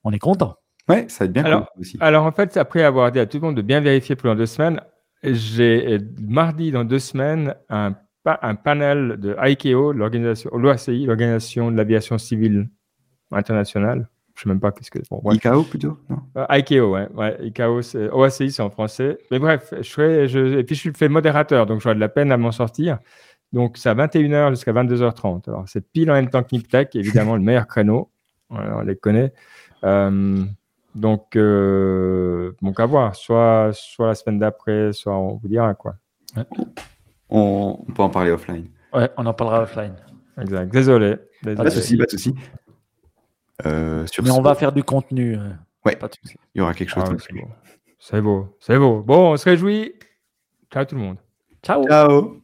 on 0.03 0.11
est 0.11 0.19
content. 0.19 0.55
Ouais, 0.87 1.05
ça 1.09 1.23
va 1.23 1.25
être 1.25 1.33
bien 1.33 1.43
Alors- 1.45 1.71
cool 1.71 1.81
aussi. 1.81 1.97
Alors, 1.99 2.25
en 2.25 2.31
fait, 2.31 2.57
après 2.57 2.83
avoir 2.83 3.11
dit 3.11 3.19
à 3.19 3.25
tout 3.25 3.37
le 3.37 3.41
monde 3.47 3.55
de 3.57 3.61
bien 3.61 3.79
vérifier 3.81 4.15
pendant 4.15 4.35
deux 4.35 4.45
semaines, 4.45 4.81
j'ai 5.23 5.93
euh, 5.95 5.99
mardi 6.27 6.71
dans 6.71 6.83
deux 6.83 6.99
semaines 6.99 7.55
un, 7.69 7.95
pa- 8.23 8.39
un 8.43 8.53
panel 8.55 9.17
de 9.19 9.35
ICAO, 9.43 9.93
l'organisation, 9.93 10.51
l'OACI, 10.55 11.05
l'organisation 11.05 11.71
de 11.71 11.77
l'aviation 11.77 12.17
civile 12.19 12.69
internationale. 13.31 14.07
Je 14.35 14.41
sais 14.43 14.49
même 14.49 14.59
pas 14.59 14.71
qu'est-ce 14.71 14.91
que. 14.91 14.99
Bon, 15.09 15.21
bref. 15.23 15.37
ICAO 15.37 15.63
plutôt 15.63 15.97
Non? 16.09 16.17
Euh, 16.37 16.45
ICAO, 16.57 16.91
ouais. 16.93 17.07
ouais 17.15 17.37
ICAO, 17.47 17.79
OACI, 18.11 18.51
c'est 18.51 18.61
en 18.61 18.69
français. 18.69 19.17
Mais 19.31 19.39
bref, 19.39 19.73
je 19.77 19.81
serai, 19.89 20.27
je, 20.27 20.59
et 20.59 20.63
puis 20.63 20.75
je 20.75 20.81
suis 20.81 20.93
fait 20.93 21.07
modérateur, 21.07 21.65
donc 21.65 21.79
j'aurai 21.81 21.95
de 21.95 21.99
la 22.01 22.09
peine 22.09 22.31
à 22.33 22.37
m'en 22.37 22.51
sortir. 22.51 22.99
Donc 23.55 23.77
c'est 23.77 23.87
à 23.87 23.95
21h 23.95 24.49
jusqu'à 24.49 24.73
22h30. 24.73 25.47
Alors 25.47 25.63
c'est 25.65 25.79
pile 25.79 26.11
en 26.11 26.15
même 26.15 26.29
temps 26.29 26.43
que 26.43 26.49
Niptech, 26.51 26.93
évidemment 26.93 27.37
le 27.37 27.41
meilleur 27.41 27.67
créneau. 27.67 28.11
On 28.49 28.81
les 28.81 28.97
connaît. 28.97 29.31
Euh, 29.85 30.43
donc, 30.93 31.37
euh, 31.37 32.51
donc 32.61 32.81
à 32.81 32.85
voir. 32.85 33.15
Soit, 33.15 33.71
soit 33.73 34.07
la 34.07 34.15
semaine 34.15 34.39
d'après, 34.39 34.91
soit 34.91 35.17
on 35.17 35.35
vous 35.35 35.47
dira 35.47 35.73
quoi. 35.73 35.95
On, 37.29 37.79
on 37.87 37.91
peut 37.93 38.03
en 38.03 38.09
parler 38.09 38.31
offline. 38.31 38.67
Ouais, 38.93 39.09
on 39.15 39.25
en 39.25 39.33
parlera 39.33 39.61
offline. 39.61 39.95
Exact. 40.37 40.69
Désolé. 40.69 41.15
Pas 41.41 41.55
de 41.55 41.69
souci, 41.69 41.95
pas 41.95 42.05
de 42.05 42.11
souci. 42.11 42.35
Euh, 43.65 44.05
sur 44.07 44.21
Mais 44.21 44.31
on 44.31 44.41
va 44.41 44.55
faire 44.55 44.73
du 44.73 44.83
contenu. 44.83 45.37
Ouais. 45.85 45.95
Pas 45.95 46.09
de 46.09 46.15
souci. 46.21 46.35
il 46.53 46.59
y 46.59 46.61
aura 46.61 46.73
quelque 46.73 46.89
chose. 46.89 47.05
Ah, 47.07 47.15
c'est 47.17 47.33
beau. 47.33 47.47
C'est 47.99 48.21
beau. 48.21 48.57
C'est 48.59 48.77
beau. 48.77 49.01
Bon, 49.01 49.31
on 49.31 49.37
se 49.37 49.45
réjouit. 49.45 49.93
Ciao 50.73 50.83
tout 50.83 50.95
le 50.95 51.01
monde. 51.01 51.17
Ciao. 51.63 51.87
Ciao 51.87 52.41